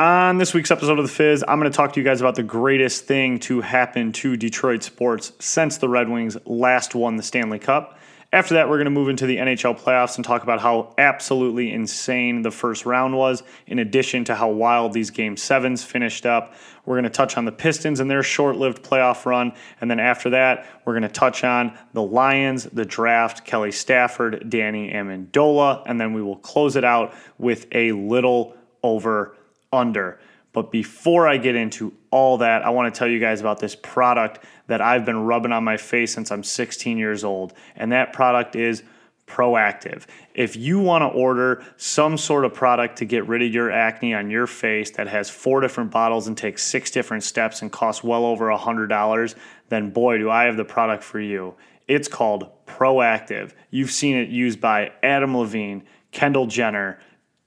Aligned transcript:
On 0.00 0.38
this 0.38 0.54
week's 0.54 0.70
episode 0.70 0.98
of 0.98 1.04
The 1.04 1.12
Fizz, 1.12 1.44
I'm 1.46 1.60
going 1.60 1.70
to 1.70 1.76
talk 1.76 1.92
to 1.92 2.00
you 2.00 2.04
guys 2.04 2.22
about 2.22 2.34
the 2.34 2.42
greatest 2.42 3.04
thing 3.04 3.38
to 3.40 3.60
happen 3.60 4.12
to 4.12 4.34
Detroit 4.34 4.82
sports 4.82 5.32
since 5.40 5.76
the 5.76 5.90
Red 5.90 6.08
Wings 6.08 6.38
last 6.46 6.94
won 6.94 7.16
the 7.16 7.22
Stanley 7.22 7.58
Cup. 7.58 7.98
After 8.32 8.54
that, 8.54 8.70
we're 8.70 8.78
going 8.78 8.86
to 8.86 8.90
move 8.90 9.10
into 9.10 9.26
the 9.26 9.36
NHL 9.36 9.78
playoffs 9.78 10.16
and 10.16 10.24
talk 10.24 10.42
about 10.42 10.58
how 10.58 10.94
absolutely 10.96 11.70
insane 11.70 12.40
the 12.40 12.50
first 12.50 12.86
round 12.86 13.14
was, 13.14 13.42
in 13.66 13.78
addition 13.78 14.24
to 14.24 14.34
how 14.34 14.48
wild 14.48 14.94
these 14.94 15.10
game 15.10 15.36
sevens 15.36 15.84
finished 15.84 16.24
up. 16.24 16.54
We're 16.86 16.94
going 16.94 17.04
to 17.04 17.10
touch 17.10 17.36
on 17.36 17.44
the 17.44 17.52
Pistons 17.52 18.00
and 18.00 18.10
their 18.10 18.22
short 18.22 18.56
lived 18.56 18.82
playoff 18.82 19.26
run. 19.26 19.52
And 19.82 19.90
then 19.90 20.00
after 20.00 20.30
that, 20.30 20.66
we're 20.86 20.94
going 20.94 21.02
to 21.02 21.10
touch 21.10 21.44
on 21.44 21.76
the 21.92 22.02
Lions, 22.02 22.64
the 22.64 22.86
draft, 22.86 23.44
Kelly 23.44 23.70
Stafford, 23.70 24.48
Danny 24.48 24.90
Amendola, 24.90 25.82
and 25.84 26.00
then 26.00 26.14
we 26.14 26.22
will 26.22 26.36
close 26.36 26.74
it 26.76 26.84
out 26.84 27.12
with 27.36 27.66
a 27.72 27.92
little 27.92 28.56
over 28.82 29.36
under. 29.72 30.18
But 30.52 30.72
before 30.72 31.28
I 31.28 31.36
get 31.36 31.54
into 31.54 31.92
all 32.10 32.38
that, 32.38 32.62
I 32.62 32.70
want 32.70 32.92
to 32.92 32.98
tell 32.98 33.06
you 33.06 33.20
guys 33.20 33.40
about 33.40 33.60
this 33.60 33.76
product 33.76 34.44
that 34.66 34.80
I've 34.80 35.04
been 35.04 35.20
rubbing 35.24 35.52
on 35.52 35.62
my 35.62 35.76
face 35.76 36.12
since 36.12 36.32
I'm 36.32 36.42
16 36.42 36.98
years 36.98 37.22
old. 37.22 37.52
And 37.76 37.92
that 37.92 38.12
product 38.12 38.56
is 38.56 38.82
Proactiv. 39.26 40.06
If 40.34 40.56
you 40.56 40.80
want 40.80 41.02
to 41.02 41.06
order 41.06 41.62
some 41.76 42.18
sort 42.18 42.44
of 42.44 42.52
product 42.52 42.98
to 42.98 43.04
get 43.04 43.28
rid 43.28 43.42
of 43.42 43.54
your 43.54 43.70
acne 43.70 44.12
on 44.12 44.28
your 44.28 44.48
face 44.48 44.90
that 44.92 45.06
has 45.06 45.30
four 45.30 45.60
different 45.60 45.92
bottles 45.92 46.26
and 46.26 46.36
takes 46.36 46.64
six 46.64 46.90
different 46.90 47.22
steps 47.22 47.62
and 47.62 47.70
costs 47.70 48.02
well 48.02 48.24
over 48.24 48.46
$100, 48.46 49.34
then 49.68 49.90
boy, 49.90 50.18
do 50.18 50.28
I 50.28 50.44
have 50.44 50.56
the 50.56 50.64
product 50.64 51.04
for 51.04 51.20
you. 51.20 51.54
It's 51.86 52.08
called 52.08 52.50
Proactiv. 52.66 53.52
You've 53.70 53.92
seen 53.92 54.16
it 54.16 54.30
used 54.30 54.60
by 54.60 54.90
Adam 55.00 55.36
Levine, 55.36 55.84
Kendall 56.10 56.46
Jenner, 56.46 56.98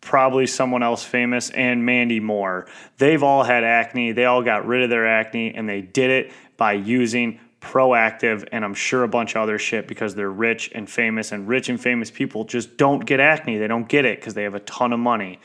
probably 0.03 0.45
someone 0.45 0.83
else 0.83 1.03
famous, 1.03 1.49
and 1.51 1.85
Mandy 1.85 2.19
Moore. 2.19 2.67
They've 2.97 3.23
all 3.23 3.43
had 3.43 3.63
acne. 3.63 4.11
They 4.11 4.25
all 4.25 4.43
got 4.43 4.67
rid 4.67 4.83
of 4.83 4.89
their 4.89 5.07
acne, 5.07 5.53
and 5.55 5.67
they 5.67 5.81
did 5.81 6.09
it 6.09 6.31
by 6.57 6.73
using 6.73 7.39
Proactiv 7.61 8.45
and 8.51 8.65
I'm 8.65 8.73
sure 8.73 9.03
a 9.03 9.07
bunch 9.07 9.35
of 9.35 9.41
other 9.41 9.57
shit 9.57 9.87
because 9.87 10.15
they're 10.15 10.29
rich 10.29 10.69
and 10.75 10.89
famous, 10.89 11.31
and 11.31 11.47
rich 11.47 11.69
and 11.69 11.79
famous 11.79 12.11
people 12.11 12.43
just 12.43 12.75
don't 12.75 13.05
get 13.05 13.21
acne. 13.21 13.57
They 13.57 13.67
don't 13.67 13.87
get 13.87 14.03
it 14.03 14.19
because 14.19 14.33
they 14.33 14.43
have 14.43 14.53
a 14.53 14.59
ton 14.59 14.91
of 14.91 14.99
money. 14.99 15.39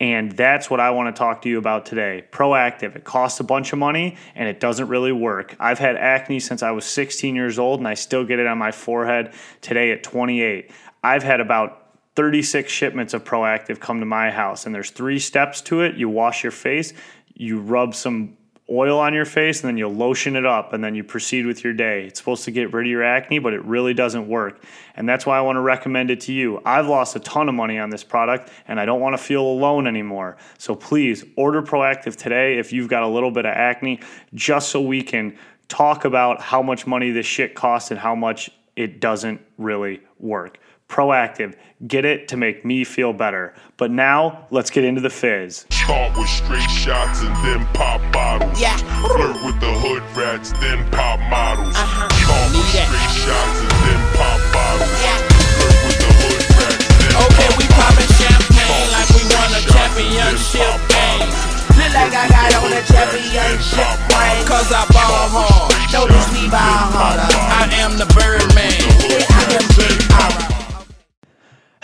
And 0.00 0.32
that's 0.32 0.68
what 0.68 0.80
I 0.80 0.90
want 0.90 1.14
to 1.14 1.18
talk 1.18 1.42
to 1.42 1.48
you 1.48 1.58
about 1.58 1.86
today. 1.86 2.24
Proactiv. 2.30 2.94
It 2.96 3.04
costs 3.04 3.40
a 3.40 3.44
bunch 3.44 3.72
of 3.72 3.78
money 3.78 4.16
and 4.34 4.48
it 4.48 4.60
doesn't 4.60 4.88
really 4.88 5.12
work. 5.12 5.56
I've 5.58 5.78
had 5.78 5.96
acne 5.96 6.38
since 6.38 6.62
I 6.62 6.70
was 6.70 6.84
16 6.84 7.34
years 7.34 7.58
old 7.58 7.80
and 7.80 7.88
I 7.88 7.94
still 7.94 8.24
get 8.24 8.38
it 8.38 8.46
on 8.46 8.58
my 8.58 8.70
forehead 8.70 9.32
today 9.60 9.90
at 9.90 10.04
28. 10.04 10.70
I've 11.02 11.24
had 11.24 11.40
about 11.40 11.87
36 12.18 12.72
shipments 12.72 13.14
of 13.14 13.22
Proactiv 13.22 13.78
come 13.78 14.00
to 14.00 14.04
my 14.04 14.28
house, 14.28 14.66
and 14.66 14.74
there's 14.74 14.90
three 14.90 15.20
steps 15.20 15.60
to 15.60 15.82
it. 15.82 15.94
You 15.94 16.08
wash 16.08 16.42
your 16.42 16.50
face, 16.50 16.92
you 17.34 17.60
rub 17.60 17.94
some 17.94 18.36
oil 18.68 18.98
on 18.98 19.14
your 19.14 19.24
face, 19.24 19.62
and 19.62 19.68
then 19.68 19.76
you 19.76 19.86
lotion 19.86 20.34
it 20.34 20.44
up, 20.44 20.72
and 20.72 20.82
then 20.82 20.96
you 20.96 21.04
proceed 21.04 21.46
with 21.46 21.62
your 21.62 21.72
day. 21.72 22.06
It's 22.06 22.18
supposed 22.18 22.42
to 22.46 22.50
get 22.50 22.72
rid 22.72 22.86
of 22.86 22.90
your 22.90 23.04
acne, 23.04 23.38
but 23.38 23.54
it 23.54 23.64
really 23.64 23.94
doesn't 23.94 24.26
work. 24.26 24.64
And 24.96 25.08
that's 25.08 25.26
why 25.26 25.38
I 25.38 25.42
want 25.42 25.58
to 25.58 25.60
recommend 25.60 26.10
it 26.10 26.20
to 26.22 26.32
you. 26.32 26.60
I've 26.64 26.88
lost 26.88 27.14
a 27.14 27.20
ton 27.20 27.48
of 27.48 27.54
money 27.54 27.78
on 27.78 27.88
this 27.88 28.02
product, 28.02 28.50
and 28.66 28.80
I 28.80 28.84
don't 28.84 29.00
want 29.00 29.16
to 29.16 29.22
feel 29.22 29.42
alone 29.42 29.86
anymore. 29.86 30.38
So 30.58 30.74
please 30.74 31.24
order 31.36 31.62
Proactiv 31.62 32.16
today 32.16 32.58
if 32.58 32.72
you've 32.72 32.88
got 32.88 33.04
a 33.04 33.08
little 33.08 33.30
bit 33.30 33.46
of 33.46 33.52
acne, 33.52 34.00
just 34.34 34.70
so 34.70 34.80
we 34.80 35.04
can 35.04 35.38
talk 35.68 36.04
about 36.04 36.40
how 36.40 36.62
much 36.62 36.84
money 36.84 37.12
this 37.12 37.26
shit 37.26 37.54
costs 37.54 37.92
and 37.92 38.00
how 38.00 38.16
much 38.16 38.50
it 38.74 38.98
doesn't 38.98 39.40
really 39.56 40.00
work. 40.18 40.58
Proactiv. 40.88 41.54
Get 41.86 42.04
it 42.04 42.28
to 42.28 42.36
make 42.36 42.64
me 42.64 42.82
feel 42.82 43.12
better. 43.12 43.54
But 43.76 43.90
now, 43.90 44.46
let's 44.50 44.70
get 44.70 44.84
into 44.84 45.00
the 45.00 45.10
fizz. 45.10 45.66
Caught 45.84 46.16
with 46.16 46.28
straight 46.28 46.68
shots 46.70 47.20
and 47.22 47.34
then 47.44 47.64
pop 47.76 48.00
bottles. 48.12 48.58
Yeah. 48.60 48.76
Flirt 49.04 49.36
with 49.44 49.60
the 49.60 49.68
hood 49.84 50.02
rats, 50.16 50.50
then 50.58 50.80
pop 50.90 51.20
models. 51.28 51.76
Uh-huh. 51.76 52.08
Caught 52.08 52.50
with 52.50 52.64
Need 52.64 52.72
that. 52.72 52.88
straight 52.88 53.14
shots 53.20 53.58
and 53.62 53.76
then 53.84 54.00
pop 54.16 54.40
bottles. 54.50 54.96
Yeah. 55.04 55.18
Flirt 55.60 55.78
with 55.86 55.98
the 56.02 56.10
hood 56.18 56.42
rats, 56.56 56.84
then 56.88 57.12
Okay, 57.20 57.48
pop 57.52 57.58
we 57.60 57.66
poppin' 57.68 58.10
champagne 58.18 58.88
like 58.90 59.10
we 59.12 59.22
won 59.28 59.48
a 59.54 59.60
straight 59.60 59.68
shots 59.68 59.92
and 59.92 60.08
then 60.18 60.34
championship 60.40 60.76
game. 60.88 61.30
Look 61.78 61.92
like 61.94 62.10
I 62.16 62.26
got 62.26 62.50
on 62.58 62.72
a 62.74 62.82
championship 62.90 63.92
ring. 64.18 64.40
Cause 64.50 64.72
I 64.74 64.82
ball 64.90 65.30
hard. 65.30 65.70
Notice 65.94 66.26
me 66.34 66.50
ball 66.50 66.90
harder. 66.90 67.28
I 67.30 67.70
am 67.78 67.94
the 68.00 68.08
Birdman. 68.18 68.57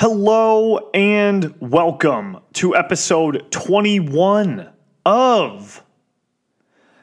Hello 0.06 0.90
and 0.92 1.58
welcome 1.62 2.40
to 2.52 2.76
episode 2.76 3.50
21 3.50 4.68
of 5.06 5.82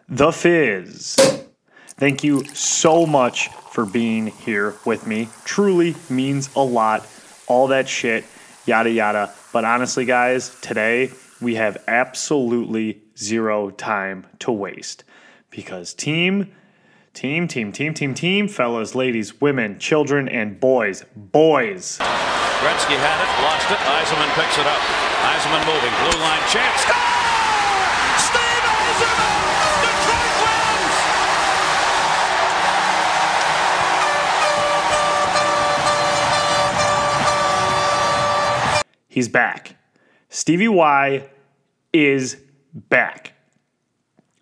The 0.08 0.32
Fizz. 0.32 1.16
Thank 1.98 2.24
you 2.24 2.46
so 2.54 3.08
much 3.08 3.48
for 3.72 3.88
being 3.88 4.28
here 4.28 4.76
with 4.86 5.08
me. 5.08 5.30
Truly 5.46 5.96
means 6.12 6.52
a 6.56 6.62
lot. 6.62 7.08
All 7.48 7.66
that 7.70 7.90
shit, 7.90 8.24
yada 8.68 8.92
yada. 8.92 9.34
But 9.52 9.66
honestly, 9.66 10.06
guys, 10.06 10.56
today 10.62 11.10
we 11.42 11.56
have 11.56 11.84
absolutely 11.88 13.02
zero 13.18 13.72
time 13.72 14.28
to 14.42 14.52
waste 14.52 15.06
because 15.50 15.96
team 15.96 16.52
Team, 17.14 17.46
team, 17.46 17.74
team, 17.74 17.94
team, 17.94 18.14
team, 18.14 18.48
fellows, 18.48 18.96
ladies, 18.96 19.42
women, 19.42 19.78
children, 19.78 20.30
and 20.30 20.58
boys. 20.62 21.04
Boys. 21.14 21.98
Gretzky 22.00 22.96
had 22.96 23.20
it, 23.20 23.28
lost 23.44 23.70
it. 23.70 23.78
Yzerman 23.78 24.32
picks 24.34 24.58
it 24.58 24.66
up. 24.66 24.80
Yzerman 25.20 25.66
moving, 25.68 25.92
blue 26.00 26.18
line 26.22 26.40
chance. 26.48 26.82
Score! 26.82 26.96
Steve 28.16 28.64
Yzerman! 28.64 29.44
Detroit 29.84 30.34
wins! 30.40 30.96
He's 39.10 39.28
back. 39.28 39.76
Stevie 40.30 40.70
Y 40.70 41.30
is 41.92 42.38
back. 42.74 43.34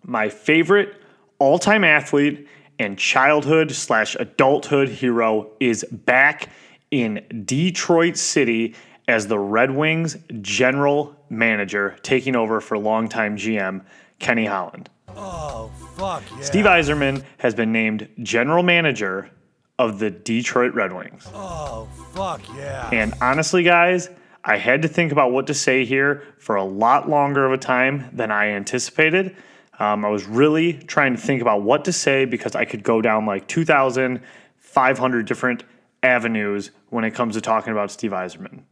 My 0.04 0.28
favorite 0.28 0.94
all 1.40 1.58
time 1.58 1.82
athlete 1.82 2.46
and 2.80 2.98
childhood 2.98 3.70
slash 3.70 4.16
adulthood 4.18 4.88
hero 4.88 5.50
is 5.60 5.84
back 5.90 6.48
in 6.90 7.22
Detroit 7.44 8.16
City 8.16 8.74
as 9.06 9.26
the 9.26 9.38
Red 9.38 9.70
Wings 9.70 10.16
general 10.40 11.14
manager, 11.28 11.96
taking 12.02 12.34
over 12.34 12.58
for 12.60 12.78
longtime 12.78 13.36
GM 13.36 13.82
Kenny 14.18 14.46
Holland. 14.46 14.88
Oh, 15.08 15.70
fuck 15.96 16.22
yeah. 16.30 16.40
Steve 16.40 16.64
Yzerman 16.64 17.22
has 17.36 17.54
been 17.54 17.70
named 17.70 18.08
general 18.22 18.62
manager 18.62 19.30
of 19.78 19.98
the 19.98 20.10
Detroit 20.10 20.72
Red 20.72 20.94
Wings. 20.94 21.26
Oh, 21.34 21.86
fuck 22.14 22.40
yeah. 22.56 22.88
And 22.92 23.12
honestly, 23.20 23.62
guys, 23.62 24.08
I 24.42 24.56
had 24.56 24.80
to 24.82 24.88
think 24.88 25.12
about 25.12 25.32
what 25.32 25.46
to 25.48 25.54
say 25.54 25.84
here 25.84 26.22
for 26.38 26.56
a 26.56 26.64
lot 26.64 27.10
longer 27.10 27.44
of 27.44 27.52
a 27.52 27.58
time 27.58 28.08
than 28.14 28.30
I 28.30 28.48
anticipated. 28.48 29.36
Um, 29.80 30.04
I 30.04 30.08
was 30.08 30.26
really 30.26 30.74
trying 30.74 31.16
to 31.16 31.20
think 31.20 31.40
about 31.40 31.62
what 31.62 31.86
to 31.86 31.92
say 31.92 32.26
because 32.26 32.54
I 32.54 32.66
could 32.66 32.82
go 32.82 33.00
down 33.00 33.24
like 33.24 33.48
2,500 33.48 35.26
different 35.26 35.64
avenues 36.02 36.70
when 36.90 37.04
it 37.04 37.12
comes 37.12 37.34
to 37.34 37.40
talking 37.40 37.72
about 37.72 37.90
Steve 37.90 38.10
Yzerman. 38.10 38.62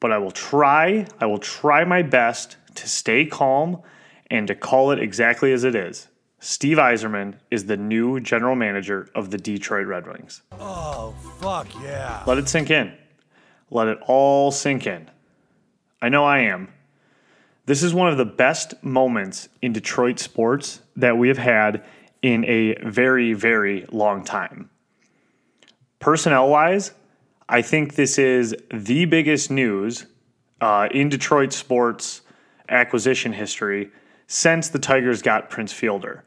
But 0.00 0.12
I 0.12 0.18
will 0.18 0.30
try, 0.30 1.06
I 1.20 1.26
will 1.26 1.38
try 1.38 1.84
my 1.84 2.00
best 2.00 2.56
to 2.76 2.88
stay 2.88 3.26
calm 3.26 3.82
and 4.30 4.46
to 4.46 4.54
call 4.54 4.92
it 4.92 4.98
exactly 4.98 5.52
as 5.52 5.62
it 5.62 5.74
is. 5.74 6.08
Steve 6.38 6.78
Yzerman 6.78 7.34
is 7.50 7.66
the 7.66 7.76
new 7.76 8.18
general 8.18 8.56
manager 8.56 9.10
of 9.14 9.30
the 9.30 9.36
Detroit 9.36 9.86
Red 9.86 10.06
Wings. 10.06 10.40
oh, 10.58 11.14
fuck 11.38 11.68
yeah. 11.82 12.22
Let 12.26 12.38
it 12.38 12.48
sink 12.48 12.70
in. 12.70 12.94
Let 13.70 13.88
it 13.88 13.98
all 14.06 14.50
sink 14.50 14.86
in. 14.86 15.10
I 16.00 16.08
know 16.08 16.24
I 16.24 16.40
am. 16.40 16.72
This 17.70 17.84
is 17.84 17.94
one 17.94 18.08
of 18.08 18.18
the 18.18 18.24
best 18.24 18.82
moments 18.82 19.48
in 19.62 19.72
Detroit 19.72 20.18
sports 20.18 20.80
that 20.96 21.16
we 21.16 21.28
have 21.28 21.38
had 21.38 21.84
in 22.20 22.44
a 22.46 22.74
very, 22.82 23.32
very 23.32 23.86
long 23.92 24.24
time. 24.24 24.70
Personnel 26.00 26.48
wise, 26.48 26.90
I 27.48 27.62
think 27.62 27.94
this 27.94 28.18
is 28.18 28.56
the 28.74 29.04
biggest 29.04 29.52
news 29.52 30.06
uh, 30.60 30.88
in 30.90 31.10
Detroit 31.10 31.52
sports 31.52 32.22
acquisition 32.68 33.32
history 33.32 33.92
since 34.26 34.68
the 34.68 34.80
Tigers 34.80 35.22
got 35.22 35.48
Prince 35.48 35.72
Fielder. 35.72 36.24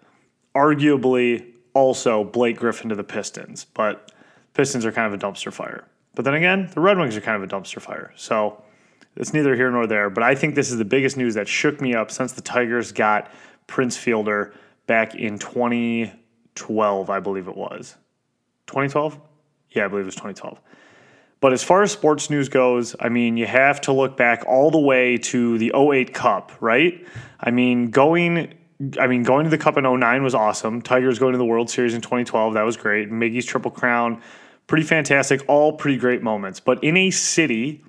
Arguably, 0.55 1.45
also 1.73 2.23
Blake 2.23 2.55
Griffin 2.55 2.87
to 2.87 2.95
the 2.95 3.03
Pistons, 3.03 3.65
but 3.65 4.13
Pistons 4.53 4.85
are 4.85 4.93
kind 4.93 5.13
of 5.13 5.21
a 5.21 5.21
dumpster 5.21 5.51
fire. 5.51 5.89
But 6.15 6.23
then 6.23 6.35
again, 6.35 6.69
the 6.73 6.79
Red 6.79 6.97
Wings 6.97 7.17
are 7.17 7.21
kind 7.21 7.35
of 7.35 7.43
a 7.43 7.53
dumpster 7.53 7.81
fire. 7.81 8.13
So 8.15 8.63
it's 9.15 9.33
neither 9.33 9.55
here 9.55 9.71
nor 9.71 9.87
there. 9.87 10.09
But 10.09 10.23
I 10.23 10.35
think 10.35 10.55
this 10.55 10.71
is 10.71 10.77
the 10.77 10.85
biggest 10.85 11.17
news 11.17 11.35
that 11.35 11.47
shook 11.47 11.81
me 11.81 11.93
up 11.93 12.11
since 12.11 12.33
the 12.33 12.41
Tigers 12.41 12.91
got 12.91 13.31
Prince 13.67 13.97
Fielder 13.97 14.53
back 14.87 15.15
in 15.15 15.37
2012, 15.37 17.09
I 17.09 17.19
believe 17.19 17.47
it 17.47 17.55
was. 17.55 17.95
2012? 18.67 19.19
Yeah, 19.71 19.85
I 19.85 19.87
believe 19.87 20.03
it 20.03 20.07
was 20.07 20.15
2012. 20.15 20.59
But 21.39 21.51
as 21.51 21.61
far 21.61 21.83
as 21.83 21.91
sports 21.91 22.29
news 22.29 22.47
goes, 22.47 22.95
I 22.99 23.09
mean, 23.09 23.35
you 23.35 23.45
have 23.45 23.81
to 23.81 23.91
look 23.91 24.15
back 24.15 24.45
all 24.47 24.71
the 24.71 24.79
way 24.79 25.17
to 25.17 25.57
the 25.57 25.73
08 25.75 26.13
Cup, 26.13 26.53
right? 26.61 27.05
I 27.39 27.51
mean, 27.51 27.89
going 27.89 28.53
I 28.99 29.07
mean, 29.07 29.23
going 29.23 29.43
to 29.45 29.49
the 29.49 29.57
Cup 29.57 29.77
in 29.77 29.83
09 29.83 30.23
was 30.23 30.35
awesome. 30.35 30.81
Tigers 30.81 31.19
going 31.19 31.33
to 31.33 31.37
the 31.37 31.45
World 31.45 31.69
Series 31.69 31.93
in 31.93 32.01
2012, 32.01 32.55
that 32.55 32.63
was 32.63 32.75
great. 32.75 33.11
Miggy's 33.11 33.45
Triple 33.45 33.71
Crown, 33.71 34.21
pretty 34.67 34.83
fantastic, 34.83 35.41
all 35.47 35.73
pretty 35.73 35.97
great 35.97 36.21
moments. 36.21 36.59
But 36.59 36.83
in 36.83 36.97
a 36.97 37.11
city 37.11 37.83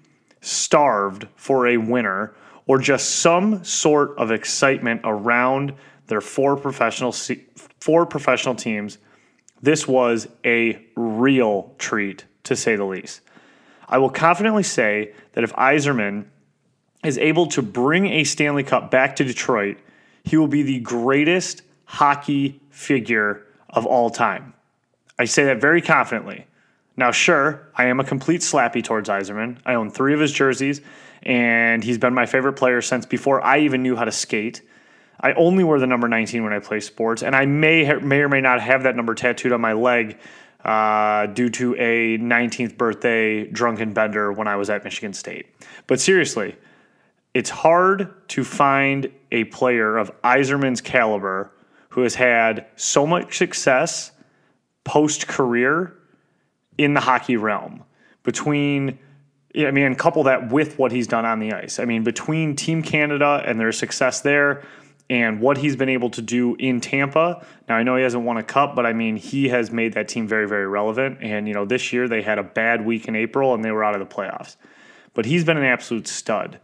starved 0.44 1.26
for 1.36 1.66
a 1.66 1.76
winner 1.76 2.34
or 2.66 2.78
just 2.78 3.16
some 3.16 3.64
sort 3.64 4.16
of 4.18 4.30
excitement 4.30 5.00
around 5.04 5.74
their 6.06 6.20
four 6.20 6.56
professional 6.56 7.12
four 7.80 8.06
professional 8.06 8.54
teams, 8.54 8.98
this 9.62 9.88
was 9.88 10.28
a 10.44 10.84
real 10.96 11.74
treat 11.78 12.24
to 12.44 12.54
say 12.54 12.76
the 12.76 12.84
least. 12.84 13.22
I 13.88 13.98
will 13.98 14.10
confidently 14.10 14.62
say 14.62 15.14
that 15.32 15.44
if 15.44 15.52
Yzerman 15.54 16.26
is 17.04 17.18
able 17.18 17.46
to 17.48 17.62
bring 17.62 18.06
a 18.06 18.24
Stanley 18.24 18.64
Cup 18.64 18.90
back 18.90 19.16
to 19.16 19.24
Detroit, 19.24 19.78
he 20.24 20.36
will 20.36 20.48
be 20.48 20.62
the 20.62 20.80
greatest 20.80 21.62
hockey 21.84 22.60
figure 22.70 23.46
of 23.70 23.86
all 23.86 24.10
time. 24.10 24.54
I 25.18 25.26
say 25.26 25.44
that 25.44 25.60
very 25.60 25.80
confidently. 25.80 26.46
Now, 26.96 27.10
sure, 27.10 27.68
I 27.74 27.86
am 27.86 27.98
a 27.98 28.04
complete 28.04 28.40
slappy 28.40 28.82
towards 28.82 29.08
Yzerman. 29.08 29.58
I 29.66 29.74
own 29.74 29.90
three 29.90 30.14
of 30.14 30.20
his 30.20 30.32
jerseys, 30.32 30.80
and 31.24 31.82
he's 31.82 31.98
been 31.98 32.14
my 32.14 32.26
favorite 32.26 32.52
player 32.52 32.80
since 32.80 33.04
before 33.04 33.44
I 33.44 33.60
even 33.60 33.82
knew 33.82 33.96
how 33.96 34.04
to 34.04 34.12
skate. 34.12 34.62
I 35.20 35.32
only 35.32 35.64
wear 35.64 35.80
the 35.80 35.86
number 35.86 36.08
19 36.08 36.44
when 36.44 36.52
I 36.52 36.60
play 36.60 36.80
sports, 36.80 37.22
and 37.22 37.34
I 37.34 37.46
may 37.46 37.92
may 38.00 38.20
or 38.20 38.28
may 38.28 38.40
not 38.40 38.60
have 38.60 38.84
that 38.84 38.94
number 38.94 39.14
tattooed 39.14 39.52
on 39.52 39.60
my 39.60 39.72
leg 39.72 40.18
uh, 40.64 41.26
due 41.26 41.50
to 41.50 41.74
a 41.76 42.18
19th 42.18 42.76
birthday 42.76 43.44
drunken 43.44 43.92
bender 43.92 44.32
when 44.32 44.48
I 44.48 44.56
was 44.56 44.70
at 44.70 44.84
Michigan 44.84 45.12
State. 45.12 45.46
But 45.86 46.00
seriously, 46.00 46.56
it's 47.32 47.50
hard 47.50 48.14
to 48.28 48.44
find 48.44 49.10
a 49.32 49.44
player 49.44 49.96
of 49.96 50.10
Yzerman's 50.22 50.80
caliber 50.80 51.52
who 51.90 52.02
has 52.02 52.14
had 52.14 52.66
so 52.76 53.06
much 53.06 53.36
success 53.36 54.12
post 54.84 55.26
career 55.26 55.96
in 56.78 56.94
the 56.94 57.00
hockey 57.00 57.36
realm. 57.36 57.84
Between, 58.22 58.98
I 59.56 59.70
mean, 59.70 59.94
couple 59.96 60.22
that 60.24 60.50
with 60.50 60.78
what 60.78 60.92
he's 60.92 61.06
done 61.06 61.24
on 61.24 61.40
the 61.40 61.52
ice. 61.52 61.78
I 61.78 61.84
mean, 61.84 62.04
between 62.04 62.56
Team 62.56 62.82
Canada 62.82 63.42
and 63.44 63.60
their 63.60 63.72
success 63.72 64.20
there, 64.20 64.62
and 65.10 65.40
what 65.40 65.58
he's 65.58 65.76
been 65.76 65.88
able 65.88 66.10
to 66.10 66.22
do 66.22 66.56
in 66.56 66.80
Tampa. 66.80 67.44
Now 67.68 67.76
I 67.76 67.82
know 67.82 67.96
he 67.96 68.02
hasn't 68.02 68.24
won 68.24 68.36
a 68.36 68.42
cup, 68.42 68.74
but 68.74 68.86
I 68.86 68.92
mean 68.92 69.16
he 69.16 69.48
has 69.48 69.70
made 69.70 69.92
that 69.94 70.08
team 70.08 70.26
very 70.26 70.48
very 70.48 70.66
relevant. 70.66 71.18
And 71.20 71.46
you 71.46 71.54
know 71.54 71.64
this 71.64 71.92
year 71.92 72.08
they 72.08 72.22
had 72.22 72.38
a 72.38 72.42
bad 72.42 72.84
week 72.84 73.06
in 73.06 73.16
April 73.16 73.54
and 73.54 73.64
they 73.64 73.70
were 73.70 73.84
out 73.84 73.94
of 73.94 74.00
the 74.00 74.14
playoffs. 74.14 74.56
But 75.12 75.26
he's 75.26 75.44
been 75.44 75.56
an 75.56 75.64
absolute 75.64 76.08
stud. 76.08 76.58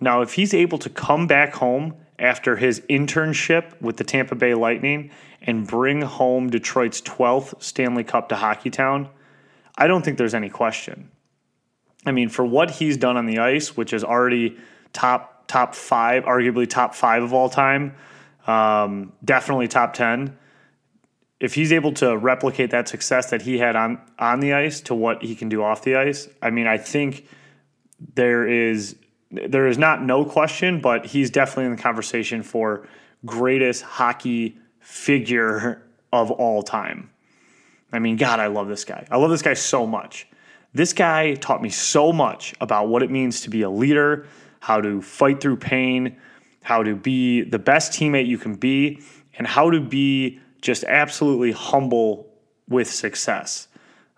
Now 0.00 0.20
if 0.22 0.34
he's 0.34 0.54
able 0.54 0.78
to 0.78 0.90
come 0.90 1.26
back 1.26 1.54
home 1.54 1.94
after 2.18 2.56
his 2.56 2.80
internship 2.90 3.80
with 3.80 3.96
the 3.96 4.04
Tampa 4.04 4.34
Bay 4.34 4.54
Lightning 4.54 5.10
and 5.42 5.66
bring 5.66 6.02
home 6.02 6.50
Detroit's 6.50 7.00
12th 7.00 7.62
Stanley 7.62 8.04
Cup 8.04 8.28
to 8.28 8.34
Hockeytown, 8.34 9.08
I 9.80 9.86
don't 9.86 10.04
think 10.04 10.18
there's 10.18 10.34
any 10.34 10.50
question. 10.50 11.10
I 12.06 12.12
mean, 12.12 12.28
for 12.28 12.44
what 12.44 12.70
he's 12.70 12.96
done 12.96 13.16
on 13.16 13.26
the 13.26 13.38
ice, 13.38 13.76
which 13.76 13.92
is 13.92 14.04
already 14.04 14.56
top 14.92 15.48
top 15.48 15.74
five, 15.74 16.24
arguably 16.24 16.68
top 16.68 16.94
five 16.94 17.24
of 17.24 17.32
all 17.32 17.48
time, 17.48 17.96
um, 18.46 19.12
definitely 19.24 19.66
top 19.66 19.94
10. 19.94 20.36
If 21.40 21.54
he's 21.54 21.72
able 21.72 21.92
to 21.94 22.16
replicate 22.16 22.70
that 22.70 22.88
success 22.88 23.30
that 23.30 23.42
he 23.42 23.58
had 23.58 23.74
on, 23.74 24.00
on 24.18 24.40
the 24.40 24.52
ice 24.52 24.80
to 24.82 24.94
what 24.94 25.22
he 25.22 25.34
can 25.34 25.48
do 25.48 25.62
off 25.62 25.82
the 25.82 25.96
ice, 25.96 26.28
I 26.40 26.50
mean, 26.50 26.66
I 26.66 26.78
think 26.78 27.26
there 28.14 28.46
is 28.46 28.96
there 29.32 29.68
is 29.68 29.78
not 29.78 30.02
no 30.02 30.24
question, 30.24 30.80
but 30.80 31.06
he's 31.06 31.30
definitely 31.30 31.66
in 31.66 31.76
the 31.76 31.82
conversation 31.82 32.42
for 32.42 32.86
greatest 33.24 33.82
hockey 33.82 34.58
figure 34.80 35.82
of 36.12 36.32
all 36.32 36.62
time. 36.62 37.10
I 37.92 37.98
mean, 37.98 38.16
God, 38.16 38.40
I 38.40 38.46
love 38.46 38.68
this 38.68 38.84
guy. 38.84 39.06
I 39.10 39.16
love 39.16 39.30
this 39.30 39.42
guy 39.42 39.54
so 39.54 39.86
much. 39.86 40.28
This 40.72 40.92
guy 40.92 41.34
taught 41.34 41.62
me 41.62 41.70
so 41.70 42.12
much 42.12 42.54
about 42.60 42.88
what 42.88 43.02
it 43.02 43.10
means 43.10 43.40
to 43.42 43.50
be 43.50 43.62
a 43.62 43.70
leader, 43.70 44.26
how 44.60 44.80
to 44.80 45.02
fight 45.02 45.40
through 45.40 45.56
pain, 45.56 46.16
how 46.62 46.82
to 46.82 46.94
be 46.94 47.42
the 47.42 47.58
best 47.58 47.92
teammate 47.92 48.26
you 48.26 48.38
can 48.38 48.54
be, 48.54 49.02
and 49.38 49.46
how 49.46 49.70
to 49.70 49.80
be 49.80 50.40
just 50.60 50.84
absolutely 50.84 51.52
humble 51.52 52.30
with 52.68 52.88
success. 52.88 53.68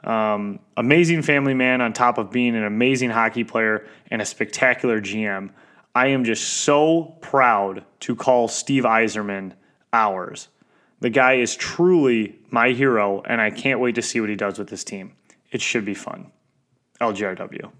Um, 0.05 0.59
amazing 0.77 1.23
family 1.23 1.55
man 1.55 1.81
on 1.81 1.93
top 1.93 2.19
of 2.19 2.31
being 2.31 2.57
an 2.57 2.65
amazing 2.65 3.11
hockey 3.11 3.45
player 3.45 3.87
and 4.11 4.21
a 4.21 4.25
spectacular 4.25 5.01
GM. 5.01 5.51
I 5.95 6.09
am 6.09 6.25
just 6.25 6.45
so 6.65 7.17
proud 7.21 7.85
to 8.01 8.17
call 8.17 8.49
Steve 8.49 8.85
Yzerman 8.85 9.53
ours. 9.93 10.49
The 11.03 11.11
guy 11.11 11.35
is 11.35 11.57
truly 11.57 12.39
my 12.51 12.71
hero, 12.71 13.23
and 13.23 13.41
I 13.41 13.51
can't 13.51 13.81
wait 13.81 13.97
to 13.97 14.03
see 14.03 14.21
what 14.21 14.31
he 14.31 14.37
does 14.37 14.57
with 14.57 14.69
this 14.69 14.85
team. 14.85 15.17
It 15.51 15.61
should 15.61 15.85
be 15.85 15.95
fun. 15.95 16.31
LGRW. 17.01 17.73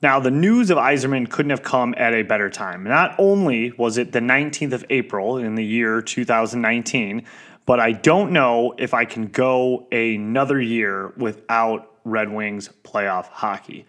Now, 0.00 0.20
the 0.20 0.30
news 0.30 0.70
of 0.70 0.78
Yzerman 0.78 1.28
couldn't 1.28 1.50
have 1.50 1.64
come 1.64 1.96
at 1.96 2.14
a 2.14 2.22
better 2.22 2.48
time. 2.48 2.84
Not 2.84 3.16
only 3.18 3.72
was 3.72 3.98
it 3.98 4.12
the 4.12 4.20
19th 4.20 4.72
of 4.72 4.84
April 4.88 5.36
in 5.36 5.56
the 5.56 5.64
year 5.64 6.00
2019, 6.00 7.24
but 7.66 7.80
I 7.80 7.90
don't 7.90 8.30
know 8.30 8.74
if 8.78 8.94
I 8.94 9.04
can 9.04 9.26
go 9.26 9.88
another 9.90 10.60
year 10.60 11.12
without 11.16 11.90
Red 12.04 12.32
Wings 12.32 12.68
playoff 12.84 13.26
hockey. 13.26 13.84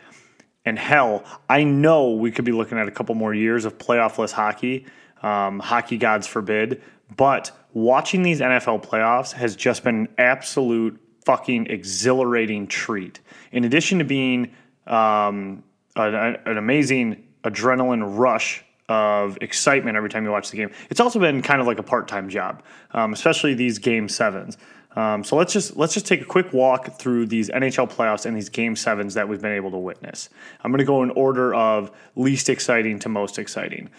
And 0.66 0.80
hell, 0.80 1.24
I 1.48 1.66
know 1.66 2.14
we 2.14 2.32
could 2.32 2.46
be 2.46 2.52
looking 2.52 2.80
at 2.80 2.88
a 2.88 2.92
couple 2.92 3.14
more 3.14 3.34
years 3.34 3.66
of 3.66 3.78
playoffless 3.78 4.32
hockey. 4.32 4.88
Um, 5.22 5.60
hockey 5.60 5.98
gods 5.98 6.26
forbid. 6.26 6.82
But 7.15 7.51
watching 7.74 8.24
these 8.24 8.39
NFL 8.39 8.86
playoffs 8.86 9.33
has 9.33 9.56
just 9.56 9.83
been 9.83 9.95
an 9.95 10.07
absolute 10.18 11.00
fucking 11.25 11.68
exhilarating 11.68 12.68
treat. 12.68 13.19
In 13.51 13.63
addition 13.63 14.00
to 14.00 14.06
being 14.06 14.54
um, 14.88 15.63
an, 15.95 16.38
an 16.45 16.57
amazing 16.57 17.24
adrenaline 17.44 18.18
rush 18.18 18.63
of 18.89 19.38
excitement 19.42 19.95
every 19.95 20.10
time 20.10 20.25
you 20.25 20.31
watch 20.31 20.51
the 20.51 20.57
game. 20.57 20.69
It's 20.89 21.00
also 21.00 21.19
been 21.19 21.42
kind 21.42 21.62
of 21.62 21.68
like 21.68 21.80
a 21.80 21.83
part-time 21.83 22.30
job, 22.30 22.62
um, 22.92 23.13
especially 23.13 23.54
these 23.54 23.80
game 23.80 24.10
sevens. 24.10 24.57
Um, 24.95 25.24
so 25.24 25.36
let's 25.36 25.51
just 25.54 25.75
let's 25.75 25.94
just 25.94 26.06
take 26.06 26.21
a 26.21 26.25
quick 26.25 26.54
walk 26.54 27.00
through 27.00 27.25
these 27.25 27.50
NHL 27.50 27.92
playoffs 27.92 28.25
and 28.27 28.38
these 28.38 28.50
game 28.50 28.75
sevens 28.75 29.15
that 29.15 29.27
we've 29.27 29.42
been 29.42 29.54
able 29.54 29.71
to 29.71 29.77
witness. 29.77 30.30
I'm 30.62 30.71
going 30.71 30.80
to 30.80 30.86
go 30.86 31.01
in 31.01 31.10
order 31.12 31.56
of 31.56 31.92
least 32.15 32.50
exciting 32.50 33.00
to 33.00 33.10
most 33.10 33.39
exciting. 33.39 33.89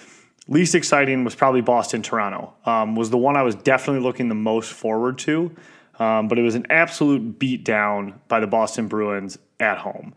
Least 0.46 0.74
exciting 0.74 1.24
was 1.24 1.34
probably 1.34 1.62
Boston 1.62 2.02
Toronto. 2.02 2.54
Um, 2.66 2.96
was 2.96 3.10
the 3.10 3.18
one 3.18 3.36
I 3.36 3.42
was 3.42 3.54
definitely 3.54 4.02
looking 4.02 4.28
the 4.28 4.34
most 4.34 4.72
forward 4.72 5.18
to, 5.18 5.54
um, 5.98 6.28
but 6.28 6.38
it 6.38 6.42
was 6.42 6.54
an 6.54 6.66
absolute 6.68 7.38
beatdown 7.38 8.14
by 8.28 8.40
the 8.40 8.46
Boston 8.46 8.88
Bruins 8.88 9.38
at 9.58 9.78
home 9.78 10.14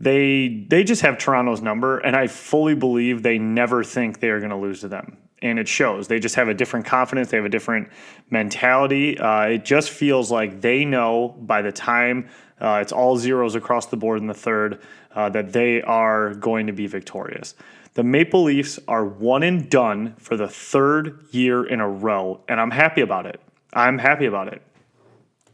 they 0.00 0.66
they 0.68 0.84
just 0.84 1.02
have 1.02 1.18
Toronto's 1.18 1.60
number, 1.60 1.98
and 1.98 2.16
I 2.16 2.26
fully 2.26 2.74
believe 2.74 3.22
they 3.22 3.38
never 3.38 3.84
think 3.84 4.20
they 4.20 4.30
are 4.30 4.38
going 4.38 4.50
to 4.50 4.56
lose 4.56 4.80
to 4.80 4.88
them, 4.88 5.16
and 5.40 5.58
it 5.58 5.68
shows. 5.68 6.08
They 6.08 6.18
just 6.18 6.34
have 6.34 6.48
a 6.48 6.54
different 6.54 6.86
confidence. 6.86 7.30
They 7.30 7.36
have 7.36 7.46
a 7.46 7.50
different 7.50 7.88
mentality. 8.30 9.18
Uh, 9.18 9.42
it 9.42 9.64
just 9.64 9.90
feels 9.90 10.30
like 10.30 10.60
they 10.60 10.84
know 10.84 11.28
by 11.40 11.62
the 11.62 11.72
time 11.72 12.28
uh, 12.60 12.80
it's 12.82 12.92
all 12.92 13.16
zeros 13.16 13.54
across 13.54 13.86
the 13.86 13.96
board 13.96 14.20
in 14.20 14.26
the 14.26 14.34
third 14.34 14.80
uh, 15.14 15.28
that 15.30 15.52
they 15.52 15.80
are 15.82 16.34
going 16.34 16.66
to 16.66 16.72
be 16.72 16.86
victorious. 16.86 17.54
The 17.94 18.02
Maple 18.02 18.42
Leafs 18.42 18.80
are 18.88 19.04
one 19.04 19.44
and 19.44 19.70
done 19.70 20.14
for 20.18 20.36
the 20.36 20.48
third 20.48 21.26
year 21.30 21.64
in 21.64 21.80
a 21.80 21.88
row, 21.88 22.40
and 22.48 22.60
I'm 22.60 22.72
happy 22.72 23.00
about 23.00 23.24
it. 23.24 23.40
I'm 23.72 23.98
happy 23.98 24.26
about 24.26 24.48
it. 24.52 24.62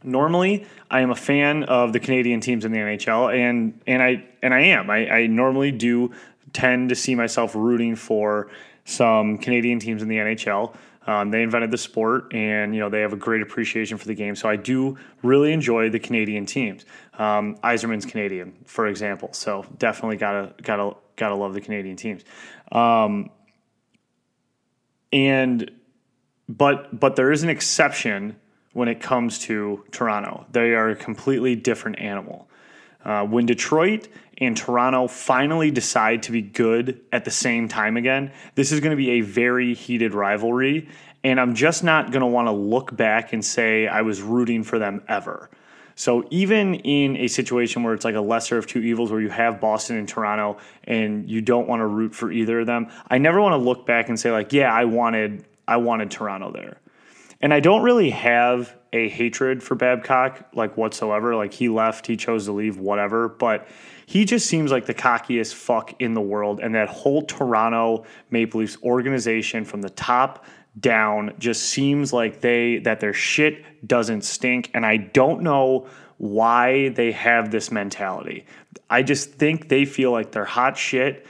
Normally, 0.03 0.65
I 0.89 1.01
am 1.01 1.11
a 1.11 1.15
fan 1.15 1.63
of 1.65 1.93
the 1.93 1.99
Canadian 1.99 2.39
teams 2.39 2.65
in 2.65 2.71
the 2.71 2.79
NHL, 2.79 3.31
and 3.31 3.79
and 3.85 4.01
I 4.01 4.25
and 4.41 4.55
I 4.55 4.61
am. 4.61 4.89
I, 4.89 5.07
I 5.07 5.27
normally 5.27 5.71
do 5.71 6.11
tend 6.51 6.89
to 6.89 6.95
see 6.95 7.13
myself 7.13 7.53
rooting 7.53 7.95
for 7.95 8.49
some 8.85 9.37
Canadian 9.37 9.77
teams 9.77 10.01
in 10.01 10.07
the 10.07 10.17
NHL. 10.17 10.75
Um, 11.07 11.31
they 11.31 11.41
invented 11.41 11.71
the 11.71 11.77
sport, 11.77 12.33
and 12.33 12.75
you 12.75 12.79
know 12.79 12.89
they 12.89 13.01
have 13.01 13.13
a 13.13 13.17
great 13.17 13.41
appreciation 13.41 13.97
for 13.97 14.05
the 14.05 14.13
game. 14.13 14.35
So 14.35 14.47
I 14.47 14.55
do 14.55 14.97
really 15.23 15.51
enjoy 15.51 15.89
the 15.89 15.99
Canadian 15.99 16.45
teams. 16.45 16.85
Um, 17.17 17.57
Yzerman's 17.57 18.05
Canadian, 18.05 18.53
for 18.65 18.87
example. 18.87 19.33
So 19.33 19.65
definitely 19.79 20.17
gotta 20.17 20.53
gotta 20.61 20.95
gotta 21.15 21.35
love 21.35 21.53
the 21.53 21.61
Canadian 21.61 21.95
teams. 21.95 22.23
Um, 22.71 23.31
and 25.11 25.71
but 26.47 26.99
but 26.99 27.15
there 27.15 27.31
is 27.31 27.41
an 27.41 27.49
exception 27.49 28.35
when 28.73 28.87
it 28.87 29.01
comes 29.01 29.39
to 29.39 29.83
Toronto. 29.91 30.45
They 30.51 30.73
are 30.75 30.89
a 30.89 30.95
completely 30.95 31.55
different 31.55 31.99
animal. 31.99 32.47
Uh, 33.03 33.25
when 33.25 33.45
Detroit 33.45 34.07
and 34.37 34.55
Toronto 34.55 35.07
finally 35.07 35.71
decide 35.71 36.23
to 36.23 36.31
be 36.31 36.41
good 36.41 37.01
at 37.11 37.25
the 37.25 37.31
same 37.31 37.67
time 37.67 37.97
again, 37.97 38.31
this 38.55 38.71
is 38.71 38.79
going 38.79 38.91
to 38.91 38.97
be 38.97 39.11
a 39.11 39.21
very 39.21 39.73
heated 39.73 40.13
rivalry. 40.13 40.89
And 41.23 41.39
I'm 41.39 41.53
just 41.53 41.83
not 41.83 42.11
going 42.11 42.21
to 42.21 42.27
want 42.27 42.47
to 42.47 42.51
look 42.51 42.95
back 42.95 43.33
and 43.33 43.45
say 43.45 43.87
I 43.87 44.01
was 44.01 44.21
rooting 44.21 44.63
for 44.63 44.79
them 44.79 45.03
ever. 45.07 45.49
So 45.95 46.25
even 46.31 46.75
in 46.75 47.15
a 47.17 47.27
situation 47.27 47.83
where 47.83 47.93
it's 47.93 48.05
like 48.05 48.15
a 48.15 48.21
lesser 48.21 48.57
of 48.57 48.65
two 48.65 48.79
evils, 48.79 49.11
where 49.11 49.21
you 49.21 49.29
have 49.29 49.61
Boston 49.61 49.97
and 49.97 50.09
Toronto, 50.09 50.57
and 50.85 51.29
you 51.29 51.41
don't 51.41 51.67
want 51.67 51.81
to 51.81 51.85
root 51.85 52.15
for 52.15 52.31
either 52.31 52.61
of 52.61 52.65
them, 52.65 52.89
I 53.07 53.19
never 53.19 53.39
want 53.39 53.53
to 53.53 53.57
look 53.57 53.85
back 53.85 54.09
and 54.09 54.19
say 54.19 54.31
like, 54.31 54.51
yeah, 54.51 54.73
I 54.73 54.85
wanted 54.85 55.45
I 55.67 55.77
wanted 55.77 56.09
Toronto 56.09 56.51
there, 56.51 56.79
and 57.39 57.53
I 57.53 57.59
don't 57.59 57.83
really 57.83 58.09
have 58.09 58.75
a 58.93 59.09
hatred 59.09 59.63
for 59.63 59.75
Babcock 59.75 60.47
like 60.53 60.77
whatsoever. 60.77 61.35
Like 61.35 61.53
he 61.53 61.69
left, 61.69 62.07
he 62.07 62.17
chose 62.17 62.45
to 62.45 62.51
leave, 62.51 62.77
whatever, 62.77 63.29
but. 63.29 63.67
He 64.07 64.25
just 64.25 64.47
seems 64.47 64.71
like 64.71 64.87
the 64.87 64.93
cockiest 64.93 65.53
fuck 65.53 65.93
in 66.01 66.15
the 66.15 66.21
world, 66.21 66.59
and 66.59 66.75
that 66.75 66.89
whole 66.89 67.21
Toronto 67.21 68.03
Maple 68.29 68.59
Leafs 68.59 68.75
organization 68.83 69.63
from 69.63 69.81
the 69.81 69.89
top 69.89 70.43
down 70.77 71.33
just 71.39 71.63
seems 71.63 72.11
like 72.11 72.41
they 72.41 72.79
that 72.79 72.99
their 72.99 73.13
shit 73.13 73.87
doesn't 73.87 74.23
stink 74.23 74.69
and 74.73 74.85
I 74.85 74.97
don't 74.97 75.43
know 75.43 75.87
why 76.17 76.89
they 76.89 77.11
have 77.13 77.51
this 77.51 77.71
mentality. 77.71 78.45
I 78.89 79.03
just 79.03 79.31
think 79.33 79.69
they 79.69 79.85
feel 79.85 80.11
like 80.11 80.31
they're 80.31 80.45
hot 80.45 80.77
shit 80.77 81.25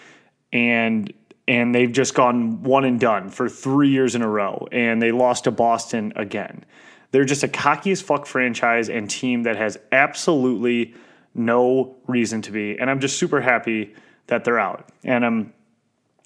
and 0.52 1.14
and 1.48 1.76
they've 1.76 1.92
just 1.92 2.14
gone 2.14 2.64
one 2.64 2.86
and 2.86 3.00
done 3.00 3.30
for 3.30 3.50
3 3.50 3.90
years 3.90 4.16
in 4.16 4.22
a 4.22 4.28
row 4.28 4.68
and 4.72 5.02
they 5.02 5.12
lost 5.12 5.44
to 5.44 5.52
Boston 5.52 6.14
again. 6.16 6.66
They're 7.12 7.26
just 7.26 7.44
a 7.44 7.48
cocky 7.48 7.92
as 7.92 8.02
fuck 8.02 8.26
franchise 8.26 8.90
and 8.90 9.10
team 9.10 9.44
that 9.44 9.58
has 9.58 9.78
absolutely 9.92 10.96
no 11.34 11.96
reason 12.08 12.42
to 12.42 12.52
be 12.52 12.78
and 12.78 12.90
I'm 12.90 13.00
just 13.00 13.18
super 13.18 13.40
happy 13.40 13.94
that 14.28 14.46
they're 14.46 14.60
out. 14.60 14.90
And 15.04 15.26
I'm 15.26 15.54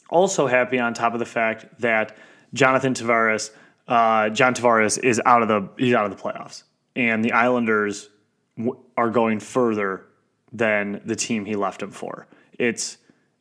also 0.09 0.47
happy 0.47 0.79
on 0.79 0.93
top 0.93 1.13
of 1.13 1.19
the 1.19 1.25
fact 1.25 1.65
that 1.81 2.15
Jonathan 2.53 2.93
Tavares, 2.93 3.51
uh, 3.87 4.29
John 4.29 4.53
Tavares 4.53 5.03
is 5.03 5.21
out 5.25 5.41
of 5.41 5.47
the 5.47 5.69
he's 5.77 5.93
out 5.93 6.05
of 6.05 6.15
the 6.15 6.21
playoffs, 6.21 6.63
and 6.95 7.25
the 7.25 7.31
Islanders 7.31 8.09
w- 8.57 8.77
are 8.95 9.09
going 9.09 9.39
further 9.39 10.05
than 10.53 11.01
the 11.05 11.15
team 11.15 11.45
he 11.45 11.55
left 11.55 11.81
him 11.81 11.91
for. 11.91 12.27
It's 12.57 12.97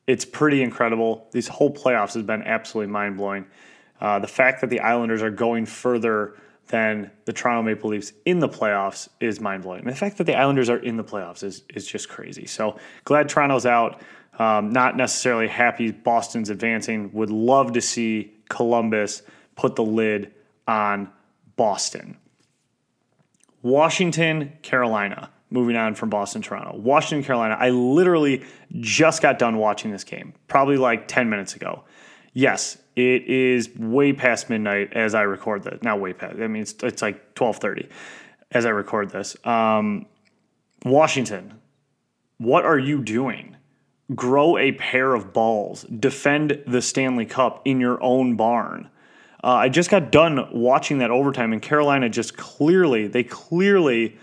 it's 0.07 0.25
pretty 0.25 0.63
incredible. 0.63 1.29
These 1.33 1.49
whole 1.49 1.73
playoffs 1.73 2.15
has 2.15 2.23
been 2.23 2.43
absolutely 2.43 2.93
mind 2.93 3.17
blowing. 3.17 3.47
Uh, 4.01 4.19
the 4.19 4.27
fact 4.27 4.61
that 4.61 4.71
the 4.71 4.81
Islanders 4.81 5.23
are 5.23 5.31
going 5.31 5.67
further 5.67 6.37
than 6.69 7.11
the 7.25 7.33
Toronto 7.33 7.63
Maple 7.63 7.91
Leafs 7.91 8.13
in 8.25 8.39
the 8.39 8.49
playoffs 8.49 9.09
is 9.21 9.41
mind 9.41 9.63
blowing. 9.63 9.81
And 9.81 9.91
The 9.91 9.95
fact 9.97 10.19
that 10.19 10.25
the 10.25 10.35
Islanders 10.35 10.71
are 10.71 10.79
in 10.79 10.97
the 10.97 11.05
playoffs 11.05 11.43
is 11.43 11.63
is 11.75 11.87
just 11.87 12.09
crazy. 12.09 12.47
So 12.47 12.79
glad 13.05 13.29
Toronto's 13.29 13.67
out. 13.67 14.01
Um, 14.39 14.71
not 14.71 14.97
necessarily 14.97 15.47
happy 15.47 15.93
Boston's 15.93 16.51
advancing. 16.51 17.13
Would 17.13 17.31
love 17.31 17.73
to 17.75 17.81
see 17.81 18.35
Columbus 18.49 19.23
put 19.55 19.77
the 19.77 19.85
lid 19.85 20.33
on 20.67 21.11
Boston. 21.57 22.17
Washington, 23.63 24.53
Carolina. 24.63 25.31
Moving 25.51 25.77
on 25.77 25.95
from 25.95 26.11
Boston, 26.11 26.43
Toronto. 26.43 26.77
Washington, 26.77 27.25
Carolina. 27.25 27.57
I 27.59 27.71
literally 27.71 28.43
just 28.73 29.23
got 29.23 29.39
done 29.39 29.57
watching 29.57 29.93
this 29.93 30.03
game, 30.03 30.35
probably 30.49 30.77
like 30.77 31.07
10 31.07 31.31
minutes 31.31 31.55
ago. 31.55 31.85
Yes, 32.35 32.77
it 32.95 33.23
is 33.25 33.75
way 33.77 34.13
past 34.13 34.51
midnight 34.51 34.93
as 34.93 35.15
I 35.15 35.23
record 35.23 35.63
this. 35.63 35.83
Not 35.83 36.01
way 36.01 36.13
past. 36.13 36.39
I 36.39 36.47
mean, 36.47 36.63
it's, 36.63 36.75
it's 36.83 37.01
like 37.01 37.35
12:30 37.35 37.89
as 38.51 38.67
I 38.67 38.71
record 38.71 39.11
this. 39.11 39.37
Um, 39.47 40.07
Washington, 40.85 41.55
what 42.37 42.67
are 42.67 42.79
you 42.79 43.03
doing? 43.03 43.55
grow 44.15 44.59
a 44.59 44.73
pair 44.73 45.15
of 45.15 45.33
balls, 45.33 45.85
defend 45.85 46.63
the 46.67 46.83
Stanley 46.83 47.27
Cup 47.27 47.63
in 47.65 47.81
your 47.81 48.03
own 48.03 48.37
barn. 48.37 48.91
Uh, 49.43 49.49
I 49.49 49.69
just 49.69 49.91
got 49.91 50.11
done 50.11 50.49
watching 50.53 50.99
that 50.99 51.11
overtime, 51.11 51.53
and 51.53 51.61
Carolina 51.61 52.09
just 52.09 52.37
clearly, 52.37 53.07
they 53.07 53.25
clearly, 53.25 54.17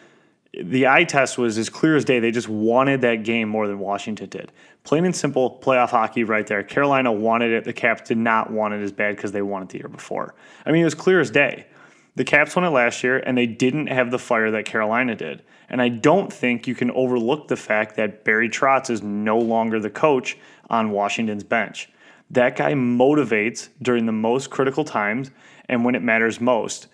the 0.53 0.87
eye 0.87 1.05
test 1.05 1.37
was 1.37 1.57
as 1.57 1.69
clear 1.69 1.95
as 1.95 2.03
day. 2.03 2.19
They 2.19 2.31
just 2.31 2.49
wanted 2.49 3.01
that 3.01 3.23
game 3.23 3.47
more 3.47 3.67
than 3.67 3.79
Washington 3.79 4.29
did. 4.29 4.51
Plain 4.83 5.05
and 5.05 5.15
simple 5.15 5.59
playoff 5.61 5.89
hockey 5.89 6.23
right 6.23 6.45
there. 6.45 6.63
Carolina 6.63 7.11
wanted 7.11 7.51
it. 7.51 7.63
The 7.63 7.73
Caps 7.73 8.09
did 8.09 8.17
not 8.17 8.51
want 8.51 8.73
it 8.73 8.81
as 8.81 8.91
bad 8.91 9.15
because 9.15 9.31
they 9.31 9.41
won 9.41 9.63
it 9.63 9.69
the 9.69 9.77
year 9.77 9.87
before. 9.87 10.35
I 10.65 10.71
mean, 10.71 10.81
it 10.81 10.85
was 10.85 10.95
clear 10.95 11.19
as 11.19 11.31
day. 11.31 11.67
The 12.15 12.25
Caps 12.25 12.55
won 12.55 12.65
it 12.65 12.69
last 12.69 13.03
year, 13.03 13.19
and 13.19 13.37
they 13.37 13.45
didn't 13.45 13.87
have 13.87 14.11
the 14.11 14.19
fire 14.19 14.51
that 14.51 14.65
Carolina 14.65 15.15
did. 15.15 15.43
And 15.69 15.81
I 15.81 15.87
don't 15.87 16.33
think 16.33 16.67
you 16.67 16.75
can 16.75 16.91
overlook 16.91 17.47
the 17.47 17.55
fact 17.55 17.95
that 17.95 18.25
Barry 18.25 18.49
Trotz 18.49 18.89
is 18.89 19.01
no 19.01 19.37
longer 19.37 19.79
the 19.79 19.89
coach 19.89 20.37
on 20.69 20.91
Washington's 20.91 21.45
bench. 21.45 21.87
That 22.29 22.57
guy 22.57 22.73
motivates 22.73 23.69
during 23.81 24.05
the 24.05 24.11
most 24.11 24.49
critical 24.49 24.83
times 24.83 25.31
and 25.69 25.85
when 25.85 25.95
it 25.95 26.01
matters 26.01 26.41
most. 26.41 26.87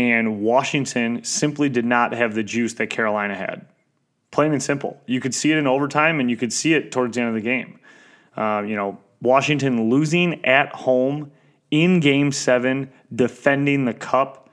And 0.00 0.40
Washington 0.40 1.22
simply 1.24 1.68
did 1.68 1.84
not 1.84 2.14
have 2.14 2.34
the 2.34 2.42
juice 2.42 2.72
that 2.74 2.86
Carolina 2.88 3.36
had. 3.36 3.66
Plain 4.30 4.52
and 4.52 4.62
simple. 4.62 4.98
You 5.04 5.20
could 5.20 5.34
see 5.34 5.52
it 5.52 5.58
in 5.58 5.66
overtime 5.66 6.20
and 6.20 6.30
you 6.30 6.38
could 6.38 6.54
see 6.54 6.72
it 6.72 6.90
towards 6.90 7.16
the 7.16 7.20
end 7.20 7.28
of 7.28 7.34
the 7.34 7.42
game. 7.42 7.78
Uh, 8.34 8.62
you 8.66 8.76
know, 8.76 8.98
Washington 9.20 9.90
losing 9.90 10.42
at 10.46 10.74
home 10.74 11.32
in 11.70 12.00
game 12.00 12.32
seven, 12.32 12.90
defending 13.14 13.84
the 13.84 13.92
cup. 13.92 14.48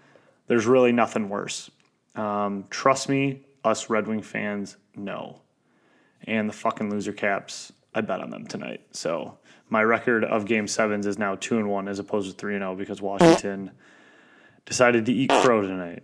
There's 0.48 0.66
really 0.66 0.92
nothing 0.92 1.30
worse. 1.30 1.72
Um, 2.16 2.66
trust 2.70 3.08
me, 3.08 3.46
us 3.64 3.90
Red 3.90 4.06
Wing 4.06 4.22
fans 4.22 4.76
know. 4.98 5.40
And 6.26 6.50
the 6.50 6.54
fucking 6.54 6.90
loser 6.90 7.14
caps, 7.14 7.72
I 7.96 8.02
bet 8.02 8.20
on 8.20 8.32
them 8.32 8.46
tonight. 8.48 8.82
So 8.92 9.38
my 9.70 9.82
record 9.82 10.26
of 10.26 10.46
game 10.46 10.68
sevens 10.68 11.08
is 11.08 11.18
now 11.18 11.36
two 11.36 11.58
and 11.58 11.70
one 11.70 11.88
as 11.88 12.00
opposed 12.00 12.30
to 12.30 12.36
three 12.36 12.56
and 12.56 12.64
zero 12.64 12.76
because 12.76 13.02
Washington 13.02 13.72
decided 14.68 15.08
to 15.08 15.14
eat 15.14 15.32
crow 15.32 15.62
tonight. 15.62 16.04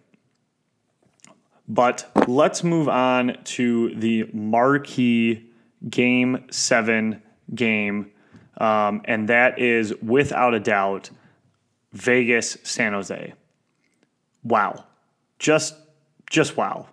But 1.67 2.09
let's 2.27 2.63
move 2.63 2.89
on 2.89 3.37
to 3.43 3.93
the 3.95 4.27
marquee 4.33 5.45
game 5.89 6.45
seven 6.49 7.21
game, 7.53 8.11
um, 8.57 9.01
and 9.05 9.29
that 9.29 9.59
is 9.59 9.93
without 10.01 10.53
a 10.53 10.59
doubt 10.59 11.11
Vegas 11.91 12.57
San 12.63 12.93
Jose. 12.93 13.33
Wow, 14.43 14.85
just 15.39 15.75
just 16.29 16.57
wow. 16.57 16.87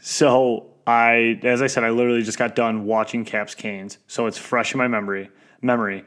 So 0.00 0.72
I, 0.86 1.38
as 1.44 1.62
I 1.62 1.68
said, 1.68 1.84
I 1.84 1.90
literally 1.90 2.22
just 2.22 2.38
got 2.38 2.54
done 2.54 2.84
watching 2.84 3.24
Caps 3.24 3.54
Canes, 3.54 3.98
so 4.06 4.26
it's 4.26 4.36
fresh 4.36 4.74
in 4.74 4.78
my 4.78 4.88
memory. 4.88 5.30
Memory. 5.62 6.04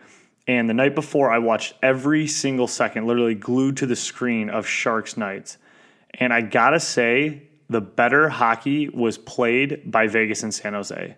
And 0.47 0.69
the 0.69 0.73
night 0.73 0.93
before, 0.93 1.31
I 1.31 1.39
watched 1.39 1.73
every 1.81 2.27
single 2.27 2.67
second, 2.67 3.07
literally 3.07 3.35
glued 3.35 3.77
to 3.77 3.85
the 3.85 3.95
screen 3.95 4.49
of 4.49 4.67
Sharks 4.67 5.17
Knights. 5.17 5.57
And 6.13 6.31
I 6.31 6.41
gotta 6.41 6.79
say, 6.79 7.43
the 7.69 7.81
better 7.81 8.29
hockey 8.29 8.89
was 8.89 9.17
played 9.17 9.91
by 9.91 10.07
Vegas 10.07 10.43
and 10.43 10.53
San 10.53 10.73
Jose. 10.73 11.15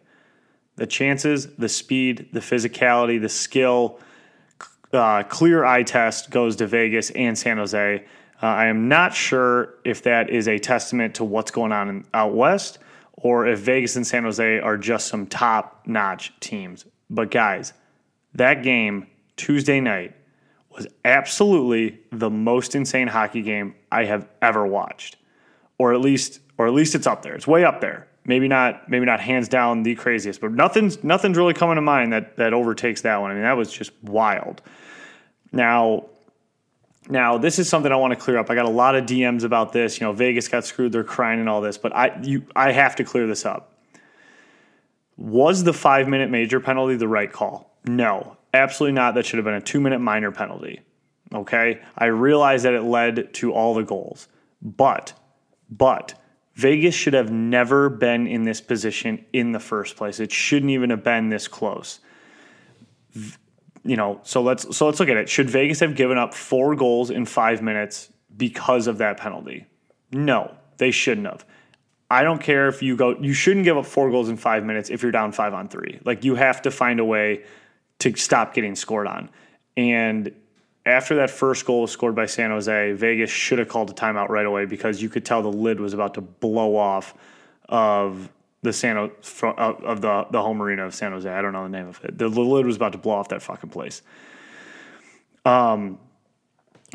The 0.77 0.87
chances, 0.87 1.47
the 1.55 1.67
speed, 1.67 2.29
the 2.31 2.39
physicality, 2.39 3.19
the 3.19 3.29
skill, 3.29 3.99
uh, 4.93 5.23
clear 5.23 5.65
eye 5.65 5.83
test 5.83 6.29
goes 6.29 6.55
to 6.57 6.67
Vegas 6.67 7.09
and 7.11 7.37
San 7.37 7.57
Jose. 7.57 8.05
Uh, 8.41 8.45
I 8.45 8.67
am 8.67 8.87
not 8.87 9.13
sure 9.13 9.73
if 9.83 10.03
that 10.03 10.29
is 10.29 10.47
a 10.47 10.59
testament 10.59 11.15
to 11.15 11.23
what's 11.23 11.51
going 11.51 11.71
on 11.71 11.89
in, 11.89 12.05
out 12.13 12.33
west 12.33 12.79
or 13.13 13.47
if 13.47 13.59
Vegas 13.59 13.95
and 13.95 14.05
San 14.05 14.23
Jose 14.23 14.59
are 14.59 14.77
just 14.77 15.07
some 15.07 15.25
top 15.25 15.83
notch 15.87 16.31
teams. 16.39 16.85
But 17.09 17.31
guys, 17.31 17.73
that 18.35 18.61
game 18.61 19.07
Tuesday 19.37 19.79
night 19.79 20.15
was 20.71 20.87
absolutely 21.05 21.99
the 22.11 22.29
most 22.29 22.75
insane 22.75 23.07
hockey 23.07 23.41
game 23.41 23.75
I 23.91 24.05
have 24.05 24.27
ever 24.41 24.67
watched. 24.67 25.15
Or 25.79 25.93
at 25.93 26.01
least 26.01 26.39
or 26.57 26.67
at 26.67 26.73
least 26.73 26.95
it's 26.95 27.07
up 27.07 27.21
there. 27.21 27.35
It's 27.35 27.47
way 27.47 27.63
up 27.63 27.81
there. 27.81 28.07
Maybe 28.25 28.47
not 28.47 28.89
maybe 28.89 29.05
not 29.05 29.19
hands 29.19 29.47
down 29.47 29.83
the 29.83 29.95
craziest, 29.95 30.41
but 30.41 30.51
nothing's 30.51 31.03
nothing's 31.03 31.37
really 31.37 31.53
coming 31.53 31.75
to 31.75 31.81
mind 31.81 32.11
that 32.13 32.35
that 32.37 32.53
overtakes 32.53 33.01
that 33.01 33.21
one. 33.21 33.31
I 33.31 33.33
mean, 33.35 33.43
that 33.43 33.55
was 33.55 33.71
just 33.71 33.91
wild. 34.03 34.61
Now, 35.51 36.07
now, 37.09 37.37
this 37.37 37.57
is 37.57 37.69
something 37.69 37.91
I 37.91 37.95
want 37.95 38.13
to 38.13 38.19
clear 38.19 38.37
up. 38.37 38.49
I 38.49 38.55
got 38.55 38.65
a 38.65 38.69
lot 38.69 38.95
of 38.95 39.05
DMs 39.05 39.43
about 39.43 39.71
this. 39.71 39.99
You 39.99 40.07
know, 40.07 40.13
Vegas 40.13 40.47
got 40.47 40.65
screwed, 40.65 40.91
they're 40.91 41.03
crying 41.03 41.39
and 41.39 41.47
all 41.47 41.61
this, 41.61 41.77
but 41.77 41.95
I 41.95 42.19
you 42.21 42.43
I 42.55 42.71
have 42.71 42.95
to 42.97 43.03
clear 43.03 43.27
this 43.27 43.45
up. 43.45 43.73
Was 45.15 45.63
the 45.63 45.71
5-minute 45.71 46.29
major 46.29 46.59
penalty 46.59 46.95
the 46.95 47.07
right 47.07 47.31
call? 47.31 47.75
No. 47.85 48.36
Absolutely 48.57 48.93
not. 48.93 49.15
That 49.15 49.25
should 49.25 49.37
have 49.37 49.45
been 49.45 49.53
a 49.53 49.61
2-minute 49.61 49.99
minor 49.99 50.31
penalty. 50.31 50.81
Okay? 51.33 51.81
I 51.97 52.05
realize 52.05 52.63
that 52.63 52.73
it 52.73 52.83
led 52.83 53.33
to 53.35 53.53
all 53.53 53.73
the 53.73 53.83
goals. 53.83 54.27
But 54.61 55.13
but 55.69 56.13
Vegas 56.55 56.95
should 56.95 57.13
have 57.13 57.29
never 57.29 57.89
been 57.89 58.25
in 58.25 58.43
this 58.43 58.61
position 58.61 59.25
in 59.33 59.51
the 59.51 59.59
first 59.59 59.97
place. 59.97 60.19
It 60.19 60.31
shouldn't 60.31 60.71
even 60.71 60.89
have 60.89 61.03
been 61.03 61.29
this 61.29 61.47
close 61.47 61.99
you 63.87 63.95
know, 63.95 64.19
so 64.23 64.41
let's 64.41 64.75
so 64.75 64.85
let's 64.85 64.99
look 64.99 65.09
at 65.09 65.15
it. 65.15 65.29
Should 65.29 65.49
Vegas 65.49 65.79
have 65.79 65.95
given 65.95 66.17
up 66.17 66.33
four 66.33 66.75
goals 66.75 67.09
in 67.09 67.25
five 67.25 67.61
minutes 67.61 68.11
because 68.35 68.85
of 68.87 68.97
that 68.97 69.17
penalty? 69.17 69.65
No, 70.11 70.53
they 70.77 70.91
shouldn't 70.91 71.25
have. 71.25 71.45
I 72.09 72.23
don't 72.23 72.41
care 72.41 72.67
if 72.67 72.83
you 72.83 72.97
go. 72.97 73.17
You 73.17 73.33
shouldn't 73.33 73.63
give 73.63 73.77
up 73.77 73.85
four 73.85 74.11
goals 74.11 74.27
in 74.27 74.35
five 74.35 74.65
minutes 74.65 74.89
if 74.89 75.01
you're 75.01 75.11
down 75.11 75.31
five 75.31 75.53
on 75.53 75.69
three. 75.69 75.99
Like 76.03 76.25
you 76.25 76.35
have 76.35 76.61
to 76.63 76.71
find 76.71 76.99
a 76.99 77.05
way 77.05 77.45
to 77.99 78.15
stop 78.15 78.53
getting 78.53 78.75
scored 78.75 79.07
on. 79.07 79.29
And 79.75 80.31
after 80.85 81.15
that 81.15 81.29
first 81.29 81.65
goal 81.65 81.81
was 81.81 81.91
scored 81.91 82.15
by 82.15 82.25
San 82.25 82.49
Jose, 82.49 82.93
Vegas 82.93 83.29
should 83.29 83.59
have 83.59 83.67
called 83.67 83.89
a 83.89 83.93
timeout 83.93 84.29
right 84.29 84.45
away 84.45 84.65
because 84.65 85.01
you 85.01 85.09
could 85.09 85.25
tell 85.25 85.41
the 85.41 85.51
lid 85.51 85.79
was 85.79 85.93
about 85.93 86.13
to 86.15 86.21
blow 86.21 86.75
off 86.75 87.13
of 87.67 88.29
the 88.61 88.73
San 88.73 88.97
of, 88.97 89.11
the 90.01 90.27
the 90.31 90.41
home 90.41 90.61
arena 90.61 90.85
of 90.85 90.95
San 90.95 91.11
Jose. 91.11 91.29
I 91.29 91.41
don't 91.41 91.53
know 91.53 91.63
the 91.63 91.69
name 91.69 91.87
of 91.87 92.03
it. 92.03 92.17
The, 92.17 92.29
the 92.29 92.41
lid 92.41 92.65
was 92.65 92.75
about 92.75 92.93
to 92.93 92.97
blow 92.97 93.15
off 93.15 93.29
that 93.29 93.41
fucking 93.41 93.69
place. 93.69 94.01
Um, 95.45 95.99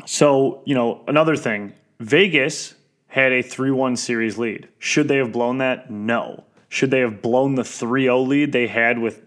so 0.05 0.61
you 0.65 0.75
know 0.75 1.03
another 1.07 1.35
thing, 1.35 1.73
Vegas 1.99 2.75
had 3.07 3.31
a 3.31 3.41
three 3.41 3.71
one 3.71 3.95
series 3.95 4.37
lead. 4.37 4.67
Should 4.79 5.07
they 5.07 5.17
have 5.17 5.31
blown 5.31 5.59
that? 5.59 5.91
No. 5.91 6.43
Should 6.73 6.89
they 6.89 7.01
have 7.01 7.21
blown 7.21 7.53
the 7.53 7.61
3-0 7.61 8.27
lead 8.27 8.51
they 8.51 8.65
had 8.65 8.97
with 8.97 9.21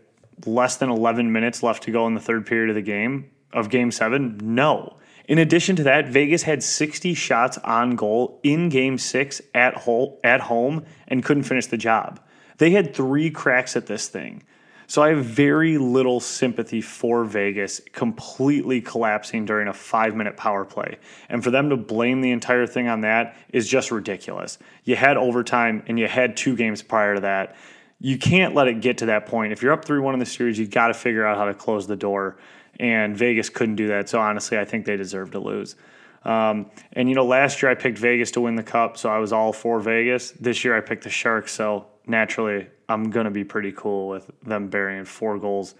less 0.44 0.76
than 0.76 0.90
11 0.90 1.32
minutes 1.32 1.62
left 1.62 1.84
to 1.84 1.90
go 1.90 2.06
in 2.06 2.14
the 2.14 2.20
third 2.20 2.46
period 2.46 2.68
of 2.68 2.74
the 2.74 2.82
game 2.82 3.30
of 3.52 3.70
game 3.70 3.90
7? 3.90 4.38
No. 4.42 4.96
In 5.28 5.38
addition 5.38 5.74
to 5.76 5.82
that, 5.84 6.08
Vegas 6.08 6.42
had 6.42 6.62
60 6.62 7.14
shots 7.14 7.58
on 7.58 7.96
goal 7.96 8.38
in 8.42 8.68
game 8.68 8.98
6 8.98 9.40
at 9.54 9.74
home 9.74 10.14
at 10.22 10.42
home 10.42 10.84
and 11.08 11.24
couldn't 11.24 11.44
finish 11.44 11.66
the 11.66 11.76
job. 11.76 12.20
They 12.58 12.70
had 12.70 12.94
3 12.94 13.30
cracks 13.30 13.76
at 13.76 13.86
this 13.86 14.08
thing. 14.08 14.42
So 14.88 15.02
I 15.02 15.08
have 15.08 15.24
very 15.24 15.78
little 15.78 16.20
sympathy 16.20 16.80
for 16.80 17.24
Vegas 17.24 17.80
completely 17.92 18.80
collapsing 18.80 19.44
during 19.44 19.66
a 19.66 19.72
five 19.72 20.14
minute 20.14 20.36
power 20.36 20.64
play. 20.64 20.98
And 21.28 21.42
for 21.42 21.50
them 21.50 21.70
to 21.70 21.76
blame 21.76 22.20
the 22.20 22.30
entire 22.30 22.66
thing 22.66 22.86
on 22.86 23.00
that 23.00 23.36
is 23.52 23.68
just 23.68 23.90
ridiculous. 23.90 24.58
You 24.84 24.94
had 24.94 25.16
overtime 25.16 25.82
and 25.88 25.98
you 25.98 26.06
had 26.06 26.36
two 26.36 26.54
games 26.54 26.82
prior 26.82 27.16
to 27.16 27.20
that. 27.22 27.56
You 27.98 28.18
can't 28.18 28.54
let 28.54 28.68
it 28.68 28.80
get 28.80 28.98
to 28.98 29.06
that 29.06 29.26
point. 29.26 29.52
If 29.52 29.62
you're 29.62 29.72
up 29.72 29.84
3 29.84 30.00
1 30.00 30.14
in 30.14 30.20
the 30.20 30.26
series, 30.26 30.58
you've 30.58 30.70
got 30.70 30.88
to 30.88 30.94
figure 30.94 31.26
out 31.26 31.36
how 31.36 31.46
to 31.46 31.54
close 31.54 31.86
the 31.86 31.96
door. 31.96 32.36
And 32.78 33.16
Vegas 33.16 33.48
couldn't 33.48 33.76
do 33.76 33.88
that. 33.88 34.08
So 34.08 34.20
honestly, 34.20 34.58
I 34.58 34.64
think 34.64 34.84
they 34.84 34.96
deserve 34.96 35.30
to 35.30 35.38
lose. 35.38 35.76
Um, 36.24 36.70
and 36.92 37.08
you 37.08 37.14
know, 37.14 37.24
last 37.24 37.62
year 37.62 37.70
I 37.70 37.74
picked 37.74 37.98
Vegas 37.98 38.32
to 38.32 38.40
win 38.40 38.56
the 38.56 38.62
cup, 38.62 38.98
so 38.98 39.08
I 39.08 39.18
was 39.18 39.32
all 39.32 39.52
for 39.52 39.78
Vegas. 39.80 40.32
This 40.32 40.64
year 40.64 40.76
I 40.76 40.80
picked 40.80 41.04
the 41.04 41.10
Sharks, 41.10 41.52
so 41.52 41.86
naturally 42.06 42.66
I'm 42.88 43.10
going 43.10 43.24
to 43.24 43.30
be 43.30 43.44
pretty 43.44 43.72
cool 43.72 44.08
with 44.08 44.30
them 44.42 44.68
burying 44.68 45.04
four 45.04 45.38
goals 45.38 45.76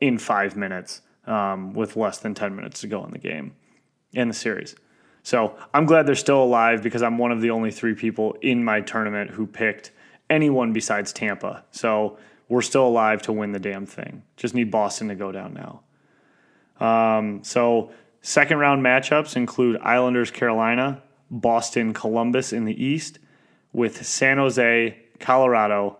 in 0.00 0.18
five 0.18 0.54
minutes 0.54 1.00
um, 1.26 1.72
with 1.72 1.96
less 1.96 2.18
than 2.18 2.34
10 2.34 2.54
minutes 2.54 2.82
to 2.82 2.88
go 2.88 3.04
in 3.04 3.10
the 3.10 3.18
game, 3.18 3.54
in 4.12 4.28
the 4.28 4.34
series. 4.34 4.76
So 5.22 5.56
I'm 5.74 5.86
glad 5.86 6.06
they're 6.06 6.14
still 6.14 6.42
alive 6.42 6.82
because 6.82 7.02
I'm 7.02 7.18
one 7.18 7.32
of 7.32 7.40
the 7.40 7.50
only 7.50 7.70
three 7.70 7.94
people 7.94 8.36
in 8.42 8.62
my 8.62 8.82
tournament 8.82 9.30
who 9.30 9.46
picked 9.46 9.92
anyone 10.30 10.72
besides 10.72 11.12
Tampa. 11.12 11.64
So 11.70 12.18
we're 12.48 12.62
still 12.62 12.86
alive 12.86 13.22
to 13.22 13.32
win 13.32 13.52
the 13.52 13.58
damn 13.58 13.86
thing. 13.86 14.22
Just 14.36 14.54
need 14.54 14.70
Boston 14.70 15.08
to 15.08 15.14
go 15.14 15.32
down 15.32 15.54
now. 15.54 15.82
Um, 16.84 17.42
so 17.42 17.90
second 18.20 18.58
round 18.58 18.84
matchups 18.84 19.36
include 19.36 19.78
Islanders 19.80 20.30
Carolina, 20.30 21.02
Boston 21.30 21.92
Columbus 21.92 22.52
in 22.52 22.64
the 22.64 22.84
East, 22.84 23.18
with 23.72 24.06
San 24.06 24.38
Jose 24.38 24.96
Colorado, 25.18 25.98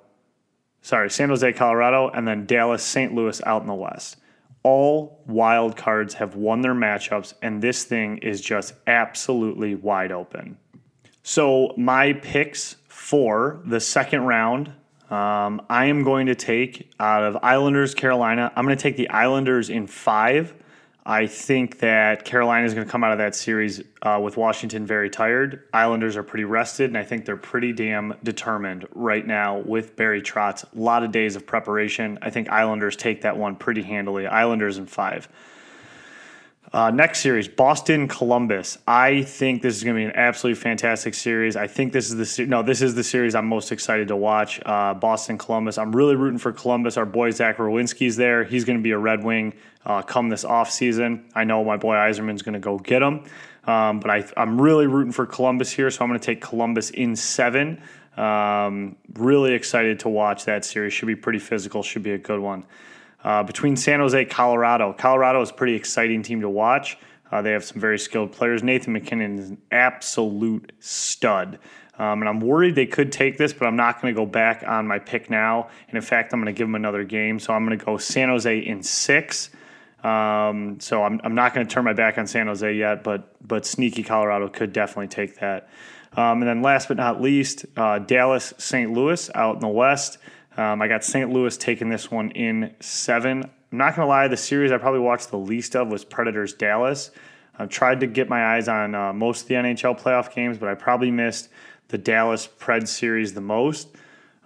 sorry, 0.82 1.10
San 1.10 1.28
Jose, 1.28 1.52
Colorado, 1.54 2.08
and 2.10 2.26
then 2.26 2.46
Dallas, 2.46 2.82
St. 2.82 3.14
Louis 3.14 3.40
out 3.44 3.62
in 3.62 3.68
the 3.68 3.74
West. 3.74 4.16
All 4.62 5.22
wild 5.26 5.76
cards 5.76 6.14
have 6.14 6.36
won 6.36 6.60
their 6.60 6.74
matchups, 6.74 7.34
and 7.42 7.62
this 7.62 7.84
thing 7.84 8.18
is 8.18 8.40
just 8.40 8.74
absolutely 8.86 9.74
wide 9.74 10.12
open. 10.12 10.58
So, 11.22 11.74
my 11.76 12.12
picks 12.14 12.76
for 12.96 13.60
the 13.64 13.78
second 13.78 14.22
round, 14.22 14.68
um, 15.10 15.60
I 15.68 15.84
am 15.84 16.02
going 16.02 16.26
to 16.26 16.34
take 16.34 16.90
out 16.98 17.22
of 17.22 17.36
Islanders, 17.42 17.94
Carolina, 17.94 18.50
I'm 18.56 18.64
going 18.64 18.76
to 18.76 18.82
take 18.82 18.96
the 18.96 19.10
Islanders 19.10 19.68
in 19.68 19.86
five. 19.86 20.54
I 21.04 21.26
think 21.28 21.78
that 21.80 22.24
Carolina 22.24 22.66
is 22.66 22.74
going 22.74 22.86
to 22.86 22.90
come 22.90 23.04
out 23.04 23.12
of 23.12 23.18
that 23.18 23.36
series 23.36 23.82
uh, 24.02 24.18
with 24.20 24.36
Washington 24.36 24.86
very 24.86 25.08
tired. 25.08 25.62
Islanders 25.72 26.16
are 26.16 26.24
pretty 26.24 26.44
rested, 26.44 26.90
and 26.90 26.98
I 26.98 27.04
think 27.04 27.26
they're 27.26 27.36
pretty 27.36 27.72
damn 27.72 28.14
determined 28.24 28.88
right 28.92 29.24
now 29.24 29.58
with 29.58 29.94
Barry 29.94 30.22
Trotz. 30.22 30.64
A 30.64 30.80
lot 30.80 31.04
of 31.04 31.12
days 31.12 31.36
of 31.36 31.46
preparation. 31.46 32.18
I 32.22 32.30
think 32.30 32.48
Islanders 32.48 32.96
take 32.96 33.22
that 33.22 33.36
one 33.36 33.54
pretty 33.56 33.82
handily. 33.82 34.26
Islanders 34.26 34.78
in 34.78 34.86
five. 34.86 35.28
Uh, 36.72 36.90
next 36.90 37.20
series, 37.20 37.46
Boston 37.46 38.08
Columbus. 38.08 38.78
I 38.86 39.22
think 39.22 39.62
this 39.62 39.76
is 39.76 39.84
going 39.84 39.94
to 39.94 40.00
be 40.00 40.04
an 40.04 40.16
absolutely 40.16 40.60
fantastic 40.60 41.14
series. 41.14 41.56
I 41.56 41.68
think 41.68 41.92
this 41.92 42.10
is 42.10 42.16
the 42.16 42.26
se- 42.26 42.46
no, 42.46 42.62
this 42.62 42.82
is 42.82 42.94
the 42.94 43.04
series 43.04 43.34
I'm 43.34 43.46
most 43.46 43.70
excited 43.70 44.08
to 44.08 44.16
watch. 44.16 44.60
Uh, 44.66 44.92
Boston 44.94 45.38
Columbus. 45.38 45.78
I'm 45.78 45.94
really 45.94 46.16
rooting 46.16 46.38
for 46.38 46.52
Columbus. 46.52 46.96
Our 46.96 47.06
boy 47.06 47.30
Zach 47.30 47.58
Werenski's 47.58 48.16
there. 48.16 48.42
He's 48.42 48.64
going 48.64 48.78
to 48.78 48.82
be 48.82 48.90
a 48.90 48.98
Red 48.98 49.22
Wing 49.22 49.54
uh, 49.84 50.02
come 50.02 50.28
this 50.28 50.44
off 50.44 50.70
season. 50.70 51.24
I 51.34 51.44
know 51.44 51.64
my 51.64 51.76
boy 51.76 51.94
Yzerman's 51.94 52.42
going 52.42 52.54
to 52.54 52.58
go 52.58 52.78
get 52.78 53.00
him, 53.00 53.24
um, 53.64 54.00
but 54.00 54.10
I, 54.10 54.24
I'm 54.36 54.60
really 54.60 54.88
rooting 54.88 55.12
for 55.12 55.24
Columbus 55.24 55.70
here. 55.70 55.88
So 55.90 56.04
I'm 56.04 56.10
going 56.10 56.18
to 56.18 56.26
take 56.26 56.40
Columbus 56.40 56.90
in 56.90 57.14
seven. 57.14 57.80
Um, 58.16 58.96
really 59.14 59.52
excited 59.52 60.00
to 60.00 60.08
watch 60.08 60.46
that 60.46 60.64
series. 60.64 60.92
Should 60.92 61.06
be 61.06 61.16
pretty 61.16 61.38
physical. 61.38 61.84
Should 61.84 62.02
be 62.02 62.12
a 62.12 62.18
good 62.18 62.40
one. 62.40 62.64
Uh, 63.24 63.42
between 63.42 63.76
San 63.76 64.00
Jose, 64.00 64.24
Colorado. 64.26 64.92
Colorado 64.92 65.40
is 65.42 65.50
a 65.50 65.54
pretty 65.54 65.74
exciting 65.74 66.22
team 66.22 66.40
to 66.42 66.48
watch. 66.48 66.96
Uh, 67.30 67.42
they 67.42 67.52
have 67.52 67.64
some 67.64 67.80
very 67.80 67.98
skilled 67.98 68.32
players. 68.32 68.62
Nathan 68.62 68.92
MacKinnon 68.92 69.38
is 69.38 69.50
an 69.50 69.58
absolute 69.72 70.72
stud. 70.78 71.58
Um, 71.98 72.20
and 72.20 72.28
I'm 72.28 72.40
worried 72.40 72.74
they 72.74 72.86
could 72.86 73.10
take 73.10 73.38
this, 73.38 73.52
but 73.52 73.66
I'm 73.66 73.76
not 73.76 74.00
going 74.00 74.14
to 74.14 74.18
go 74.18 74.26
back 74.26 74.62
on 74.66 74.86
my 74.86 74.98
pick 74.98 75.30
now. 75.30 75.68
And 75.88 75.96
in 75.96 76.02
fact, 76.02 76.32
I'm 76.32 76.40
going 76.40 76.54
to 76.54 76.56
give 76.56 76.66
them 76.66 76.74
another 76.74 77.04
game. 77.04 77.38
So 77.38 77.52
I'm 77.52 77.66
going 77.66 77.78
to 77.78 77.84
go 77.84 77.96
San 77.96 78.28
Jose 78.28 78.58
in 78.58 78.82
six. 78.82 79.50
Um, 80.04 80.78
so 80.78 81.02
I'm, 81.02 81.20
I'm 81.24 81.34
not 81.34 81.54
going 81.54 81.66
to 81.66 81.72
turn 81.72 81.84
my 81.84 81.94
back 81.94 82.18
on 82.18 82.26
San 82.26 82.46
Jose 82.46 82.74
yet, 82.74 83.02
but 83.02 83.34
but 83.46 83.64
sneaky 83.64 84.02
Colorado 84.02 84.48
could 84.48 84.72
definitely 84.72 85.08
take 85.08 85.40
that. 85.40 85.68
Um, 86.12 86.42
and 86.42 86.48
then 86.48 86.62
last 86.62 86.88
but 86.88 86.96
not 86.96 87.20
least, 87.20 87.66
uh, 87.76 87.98
Dallas, 87.98 88.54
St. 88.58 88.92
Louis 88.92 89.30
out 89.34 89.54
in 89.54 89.60
the 89.60 89.68
West. 89.68 90.18
Um, 90.56 90.80
I 90.80 90.88
got 90.88 91.04
St. 91.04 91.30
Louis 91.30 91.56
taking 91.56 91.88
this 91.88 92.10
one 92.10 92.30
in 92.30 92.74
seven. 92.80 93.44
I'm 93.44 93.78
not 93.78 93.94
going 93.96 94.06
to 94.06 94.08
lie, 94.08 94.28
the 94.28 94.36
series 94.36 94.72
I 94.72 94.78
probably 94.78 95.00
watched 95.00 95.30
the 95.30 95.38
least 95.38 95.76
of 95.76 95.88
was 95.88 96.04
Predators 96.04 96.54
Dallas. 96.54 97.10
I've 97.58 97.68
tried 97.68 98.00
to 98.00 98.06
get 98.06 98.28
my 98.28 98.54
eyes 98.54 98.68
on 98.68 98.94
uh, 98.94 99.12
most 99.12 99.42
of 99.42 99.48
the 99.48 99.54
NHL 99.54 100.00
playoff 100.00 100.34
games, 100.34 100.58
but 100.58 100.68
I 100.68 100.74
probably 100.74 101.10
missed 101.10 101.48
the 101.88 101.98
Dallas 101.98 102.48
Pred 102.58 102.88
series 102.88 103.34
the 103.34 103.40
most. 103.40 103.88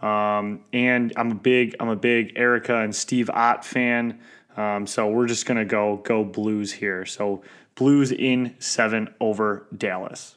Um, 0.03 0.65
and 0.73 1.13
I'm 1.17 1.33
a 1.33 1.35
big 1.35 1.77
I'm 1.79 1.89
a 1.89 1.97
big 1.97 2.33
Erica 2.37 2.77
and 2.79 2.95
Steve 2.95 3.29
Ott 3.31 3.65
fan. 3.65 4.19
Um, 4.57 4.87
so 4.87 5.09
we're 5.09 5.27
just 5.27 5.47
gonna 5.47 5.65
go 5.65 5.99
go 5.99 6.25
Blues 6.25 6.73
here. 6.73 7.05
So 7.05 7.43
Blues 7.75 8.11
in 8.13 8.55
seven 8.59 9.13
over 9.21 9.67
Dallas. 9.77 10.37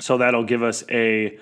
So 0.00 0.18
that'll 0.18 0.44
give 0.44 0.62
us 0.62 0.84
a 0.90 1.38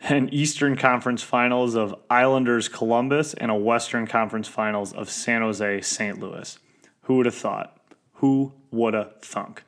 an 0.00 0.28
Eastern 0.32 0.76
Conference 0.76 1.22
Finals 1.22 1.74
of 1.74 1.94
Islanders 2.10 2.68
Columbus 2.68 3.34
and 3.34 3.50
a 3.50 3.54
Western 3.54 4.06
Conference 4.06 4.48
Finals 4.48 4.92
of 4.92 5.10
San 5.10 5.42
Jose 5.42 5.80
St. 5.80 6.20
Louis. 6.20 6.58
Who 7.02 7.16
would 7.16 7.26
have 7.26 7.34
thought? 7.34 7.78
Who 8.14 8.52
would 8.70 8.94
have 8.94 9.20
thunk? 9.20 9.62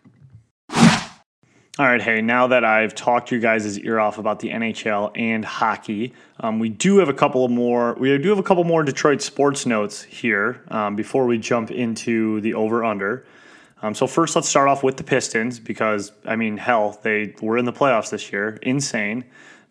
All 1.80 1.86
right, 1.86 2.02
hey, 2.02 2.20
now 2.20 2.48
that 2.48 2.64
I've 2.64 2.92
talked 2.92 3.30
you 3.30 3.38
guys' 3.38 3.78
ear 3.78 4.00
off 4.00 4.18
about 4.18 4.40
the 4.40 4.48
NHL 4.48 5.12
and 5.14 5.44
hockey, 5.44 6.12
um, 6.40 6.58
we 6.58 6.70
do 6.70 6.98
have 6.98 7.08
a 7.08 7.14
couple 7.14 7.44
of 7.44 7.52
more. 7.52 7.94
We 7.94 8.18
do 8.18 8.30
have 8.30 8.38
a 8.40 8.42
couple 8.42 8.64
more 8.64 8.82
Detroit 8.82 9.22
sports 9.22 9.64
notes 9.64 10.02
here 10.02 10.64
um, 10.72 10.96
before 10.96 11.24
we 11.26 11.38
jump 11.38 11.70
into 11.70 12.40
the 12.40 12.54
over 12.54 12.84
under. 12.84 13.24
Um, 13.80 13.94
so 13.94 14.08
first, 14.08 14.34
let's 14.34 14.48
start 14.48 14.66
off 14.66 14.82
with 14.82 14.96
the 14.96 15.04
Pistons 15.04 15.60
because 15.60 16.10
I 16.24 16.34
mean, 16.34 16.56
hell, 16.56 16.98
they 17.04 17.36
were 17.40 17.56
in 17.56 17.64
the 17.64 17.72
playoffs 17.72 18.10
this 18.10 18.32
year, 18.32 18.58
insane. 18.62 19.24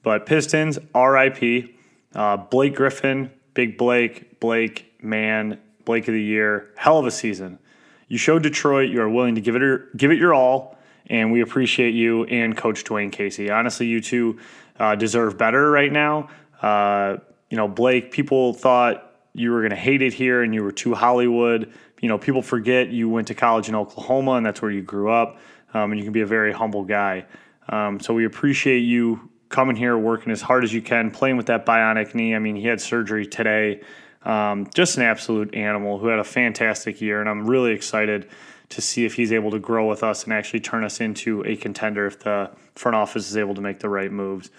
But 0.04 0.26
Pistons, 0.26 0.80
RIP, 0.96 1.76
uh, 2.16 2.38
Blake 2.38 2.76
Griffin, 2.76 3.32
Big 3.54 3.78
Blake, 3.78 4.40
Blake, 4.40 4.94
man, 5.02 5.60
Blake 5.86 6.08
of 6.08 6.14
the 6.14 6.22
Year, 6.22 6.70
hell 6.76 7.00
of 7.00 7.06
a 7.06 7.12
season. 7.12 7.60
You 8.08 8.18
showed 8.18 8.44
Detroit 8.44 8.90
you 8.90 9.02
are 9.02 9.10
willing 9.10 9.36
to 9.36 9.42
give 9.42 9.56
it 9.56 9.62
your, 9.62 9.88
give 9.98 10.12
it 10.12 10.18
your 10.18 10.34
all, 10.34 10.78
and 11.08 11.32
we 11.32 11.42
appreciate 11.42 11.94
you 11.94 12.26
and 12.26 12.56
Coach 12.56 12.84
Dwane 12.84 13.12
Casey. 13.12 13.50
Honestly, 13.50 13.88
you 13.88 14.02
two 14.02 14.40
uh, 14.80 14.96
deserve 14.96 15.38
better 15.38 15.70
right 15.72 15.92
now. 15.92 16.30
Uh, 16.62 17.18
you 17.50 17.58
know, 17.58 17.68
Blake, 17.68 18.12
people 18.12 18.54
thought 18.54 19.16
you 19.34 19.52
were 19.52 19.62
going 19.62 19.72
to 19.72 19.76
hate 19.76 20.02
it 20.02 20.14
here 20.14 20.42
and 20.42 20.54
you 20.54 20.64
were 20.64 20.72
too 20.72 20.94
Hollywood. 20.94 21.72
You 22.02 22.10
know, 22.10 22.18
people 22.18 22.42
forget 22.42 22.90
you 22.90 23.10
went 23.10 23.28
to 23.28 23.36
college 23.36 23.70
in 23.70 23.76
Oklahoma 23.76 24.34
and 24.34 24.46
that's 24.46 24.62
where 24.62 24.72
you 24.72 24.82
grew 24.82 25.12
up, 25.12 25.40
um, 25.74 25.92
and 25.92 26.00
you 26.00 26.04
can 26.04 26.14
be 26.14 26.22
a 26.22 26.28
very 26.28 26.52
humble 26.52 26.84
guy. 26.84 27.26
Um, 27.70 28.00
so 28.00 28.14
we 28.14 28.26
appreciate 28.26 28.80
you 28.80 29.27
coming 29.50 29.76
here, 29.76 29.98
working 29.98 30.32
as 30.32 30.42
hard 30.42 30.64
as 30.64 30.74
you 30.74 30.82
can, 30.82 31.12
playing 31.12 31.38
with 31.38 31.48
that 31.48 31.66
bionic 31.66 32.14
knee. 32.14 32.36
I 32.36 32.40
mean, 32.40 32.56
he 32.56 32.68
had 32.68 32.82
surgery 32.82 33.26
today. 33.26 33.82
Um, 34.24 34.68
just 34.74 34.98
an 34.98 35.04
absolute 35.04 35.56
animal 35.56 36.00
who 36.00 36.08
had 36.08 36.20
a 36.20 36.24
fantastic 36.24 37.00
year, 37.00 37.22
and 37.22 37.30
I'm 37.30 37.48
really 37.48 37.72
excited 37.72 38.28
to 38.70 38.82
see 38.82 39.06
if 39.06 39.14
he's 39.14 39.32
able 39.32 39.52
to 39.52 39.60
grow 39.60 39.88
with 39.88 40.04
us 40.04 40.26
and 40.26 40.34
actually 40.34 40.60
turn 40.60 40.84
us 40.84 41.00
into 41.00 41.42
a 41.46 41.56
contender 41.56 42.06
if 42.06 42.20
the 42.20 42.52
front 42.76 42.96
office 42.96 43.30
is 43.30 43.38
able 43.38 43.56
to 43.56 43.62
make 43.62 43.80
the 43.80 43.90
right 43.90 44.12
moves. 44.12 44.50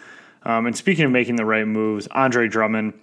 Um, 0.42 0.66
and 0.66 0.77
speaking 0.77 1.05
of 1.05 1.11
making 1.11 1.37
the 1.37 1.44
right 1.44 1.66
moves, 1.66 2.07
Andre 2.09 2.48
Drummond, 2.48 2.94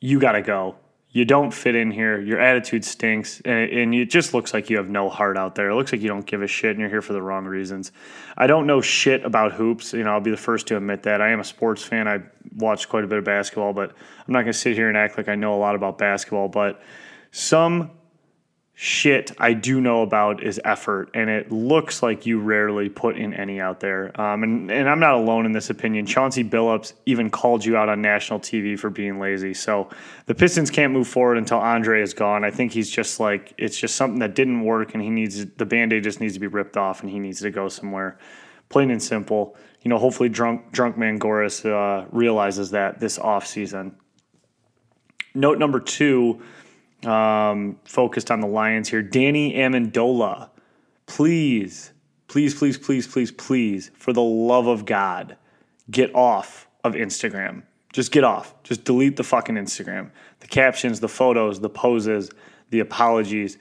you 0.00 0.18
got 0.18 0.32
to 0.32 0.42
go. 0.42 0.76
You 1.14 1.24
don't 1.24 1.52
fit 1.52 1.76
in 1.76 1.92
here. 1.92 2.20
Your 2.20 2.40
attitude 2.40 2.84
stinks, 2.84 3.40
and, 3.44 3.70
and 3.70 3.94
it 3.94 4.10
just 4.10 4.34
looks 4.34 4.52
like 4.52 4.68
you 4.68 4.78
have 4.78 4.88
no 4.88 5.08
heart 5.08 5.38
out 5.38 5.54
there. 5.54 5.70
It 5.70 5.76
looks 5.76 5.92
like 5.92 6.00
you 6.00 6.08
don't 6.08 6.26
give 6.26 6.42
a 6.42 6.48
shit, 6.48 6.72
and 6.72 6.80
you're 6.80 6.88
here 6.88 7.02
for 7.02 7.12
the 7.12 7.22
wrong 7.22 7.44
reasons. 7.44 7.92
I 8.36 8.48
don't 8.48 8.66
know 8.66 8.80
shit 8.80 9.24
about 9.24 9.52
hoops. 9.52 9.92
You 9.92 10.02
know, 10.02 10.10
I'll 10.10 10.20
be 10.20 10.32
the 10.32 10.36
first 10.36 10.66
to 10.66 10.76
admit 10.76 11.04
that. 11.04 11.22
I 11.22 11.30
am 11.30 11.38
a 11.38 11.44
sports 11.44 11.84
fan. 11.84 12.08
I 12.08 12.18
watch 12.56 12.88
quite 12.88 13.04
a 13.04 13.06
bit 13.06 13.18
of 13.18 13.24
basketball, 13.24 13.72
but 13.72 13.90
I'm 13.90 14.32
not 14.32 14.40
going 14.40 14.52
to 14.52 14.58
sit 14.58 14.74
here 14.74 14.88
and 14.88 14.96
act 14.98 15.16
like 15.16 15.28
I 15.28 15.36
know 15.36 15.54
a 15.54 15.60
lot 15.60 15.76
about 15.76 15.98
basketball. 15.98 16.48
But 16.48 16.82
some 17.30 17.92
shit 18.76 19.30
I 19.38 19.52
do 19.52 19.80
know 19.80 20.02
about 20.02 20.42
is 20.42 20.60
effort, 20.64 21.10
and 21.14 21.30
it 21.30 21.52
looks 21.52 22.02
like 22.02 22.26
you 22.26 22.40
rarely 22.40 22.88
put 22.88 23.16
in 23.16 23.32
any 23.32 23.60
out 23.60 23.78
there. 23.78 24.18
Um, 24.20 24.42
and, 24.42 24.70
and 24.70 24.88
I'm 24.88 24.98
not 24.98 25.14
alone 25.14 25.46
in 25.46 25.52
this 25.52 25.70
opinion. 25.70 26.06
Chauncey 26.06 26.42
Billups 26.42 26.92
even 27.06 27.30
called 27.30 27.64
you 27.64 27.76
out 27.76 27.88
on 27.88 28.02
national 28.02 28.40
TV 28.40 28.76
for 28.76 28.90
being 28.90 29.20
lazy. 29.20 29.54
So 29.54 29.90
the 30.26 30.34
Pistons 30.34 30.70
can't 30.70 30.92
move 30.92 31.06
forward 31.06 31.38
until 31.38 31.58
Andre 31.58 32.02
is 32.02 32.14
gone. 32.14 32.44
I 32.44 32.50
think 32.50 32.72
he's 32.72 32.90
just 32.90 33.20
like, 33.20 33.54
it's 33.58 33.78
just 33.78 33.94
something 33.94 34.18
that 34.18 34.34
didn't 34.34 34.64
work, 34.64 34.94
and 34.94 35.02
he 35.02 35.10
needs, 35.10 35.46
the 35.46 35.66
band 35.66 35.92
aid 35.92 36.02
just 36.02 36.20
needs 36.20 36.34
to 36.34 36.40
be 36.40 36.48
ripped 36.48 36.76
off, 36.76 37.00
and 37.00 37.10
he 37.10 37.20
needs 37.20 37.40
to 37.42 37.50
go 37.52 37.68
somewhere. 37.68 38.18
Plain 38.70 38.90
and 38.90 39.02
simple. 39.02 39.56
You 39.82 39.88
know, 39.90 39.98
hopefully, 39.98 40.30
drunk, 40.30 40.72
drunk 40.72 40.98
man 40.98 41.18
Gores 41.18 41.64
uh, 41.64 42.06
realizes 42.10 42.72
that 42.72 42.98
this 42.98 43.18
offseason. 43.18 43.94
Note 45.34 45.58
number 45.58 45.78
two 45.78 46.42
um, 47.06 47.78
focused 47.84 48.30
on 48.30 48.40
the 48.40 48.46
Lions 48.46 48.88
here. 48.88 49.02
Danny 49.02 49.54
Amendola, 49.54 50.50
please, 51.06 51.92
please, 52.28 52.54
please, 52.54 52.78
please, 52.78 53.06
please, 53.06 53.30
please, 53.30 53.90
for 53.94 54.12
the 54.12 54.22
love 54.22 54.66
of 54.66 54.84
God, 54.84 55.36
get 55.90 56.14
off 56.14 56.68
of 56.82 56.94
Instagram. 56.94 57.62
Just 57.92 58.10
get 58.10 58.24
off. 58.24 58.60
Just 58.64 58.84
delete 58.84 59.16
the 59.16 59.22
fucking 59.22 59.54
Instagram. 59.54 60.10
The 60.40 60.48
captions, 60.48 61.00
the 61.00 61.08
photos, 61.08 61.60
the 61.60 61.70
poses, 61.70 62.30
the 62.70 62.80
apologies. 62.80 63.56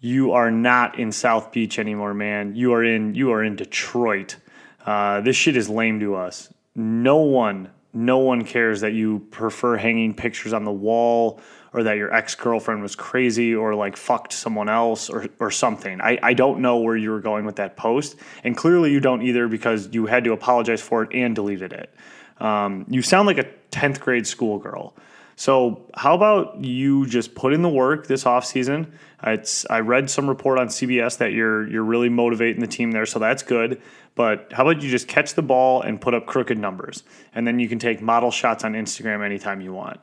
You 0.00 0.32
are 0.32 0.50
not 0.50 0.98
in 0.98 1.12
South 1.12 1.52
Beach 1.52 1.78
anymore, 1.78 2.14
man. 2.14 2.54
You 2.54 2.72
are 2.72 2.82
in 2.82 3.14
you 3.14 3.32
are 3.32 3.44
in 3.44 3.56
Detroit. 3.56 4.36
Uh, 4.84 5.20
this 5.20 5.36
shit 5.36 5.56
is 5.56 5.68
lame 5.68 6.00
to 6.00 6.14
us. 6.14 6.52
No 6.74 7.18
one, 7.18 7.70
no 7.92 8.18
one 8.18 8.44
cares 8.44 8.80
that 8.82 8.92
you 8.92 9.26
prefer 9.30 9.76
hanging 9.76 10.14
pictures 10.14 10.52
on 10.52 10.64
the 10.64 10.72
wall 10.72 11.40
or 11.72 11.82
that 11.82 11.96
your 11.96 12.12
ex 12.14 12.34
girlfriend 12.34 12.82
was 12.82 12.94
crazy 12.94 13.54
or 13.54 13.74
like 13.74 13.96
fucked 13.96 14.32
someone 14.32 14.68
else 14.68 15.10
or, 15.10 15.26
or 15.40 15.50
something. 15.50 16.00
I, 16.00 16.18
I 16.22 16.34
don't 16.34 16.60
know 16.60 16.78
where 16.78 16.96
you 16.96 17.10
were 17.10 17.20
going 17.20 17.44
with 17.44 17.56
that 17.56 17.76
post. 17.76 18.16
And 18.44 18.56
clearly 18.56 18.92
you 18.92 19.00
don't 19.00 19.22
either 19.22 19.48
because 19.48 19.88
you 19.92 20.06
had 20.06 20.24
to 20.24 20.32
apologize 20.32 20.80
for 20.80 21.02
it 21.02 21.10
and 21.12 21.34
deleted 21.34 21.72
it. 21.72 21.94
Um, 22.38 22.86
you 22.88 23.02
sound 23.02 23.26
like 23.26 23.38
a 23.38 23.46
10th 23.72 24.00
grade 24.00 24.26
schoolgirl. 24.26 24.94
So 25.36 25.90
how 25.94 26.14
about 26.14 26.64
you 26.64 27.06
just 27.06 27.34
put 27.34 27.52
in 27.52 27.60
the 27.60 27.68
work 27.68 28.06
this 28.06 28.24
offseason? 28.24 28.90
It's 29.22 29.66
I 29.68 29.80
read 29.80 30.08
some 30.08 30.28
report 30.28 30.58
on 30.58 30.68
CBS 30.68 31.18
that 31.18 31.32
you're 31.32 31.68
you're 31.68 31.84
really 31.84 32.08
motivating 32.08 32.60
the 32.60 32.66
team 32.66 32.90
there, 32.92 33.04
so 33.04 33.18
that's 33.18 33.42
good. 33.42 33.80
But 34.14 34.50
how 34.52 34.66
about 34.66 34.82
you 34.82 34.88
just 34.88 35.08
catch 35.08 35.34
the 35.34 35.42
ball 35.42 35.82
and 35.82 36.00
put 36.00 36.14
up 36.14 36.24
crooked 36.24 36.58
numbers, 36.58 37.02
and 37.34 37.46
then 37.46 37.58
you 37.58 37.68
can 37.68 37.78
take 37.78 38.00
model 38.00 38.30
shots 38.30 38.64
on 38.64 38.72
Instagram 38.72 39.22
anytime 39.22 39.60
you 39.60 39.74
want. 39.74 40.00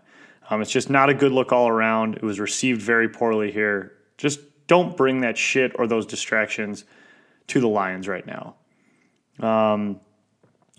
Um, 0.49 0.61
it's 0.61 0.71
just 0.71 0.89
not 0.89 1.09
a 1.09 1.13
good 1.13 1.31
look 1.31 1.51
all 1.51 1.67
around. 1.67 2.15
It 2.15 2.23
was 2.23 2.39
received 2.39 2.81
very 2.81 3.09
poorly 3.09 3.51
here. 3.51 3.93
Just 4.17 4.39
don't 4.67 4.95
bring 4.95 5.21
that 5.21 5.37
shit 5.37 5.73
or 5.75 5.87
those 5.87 6.05
distractions 6.05 6.85
to 7.47 7.59
the 7.59 7.67
Lions 7.67 8.07
right 8.07 8.25
now. 8.25 8.55
Um, 9.39 9.99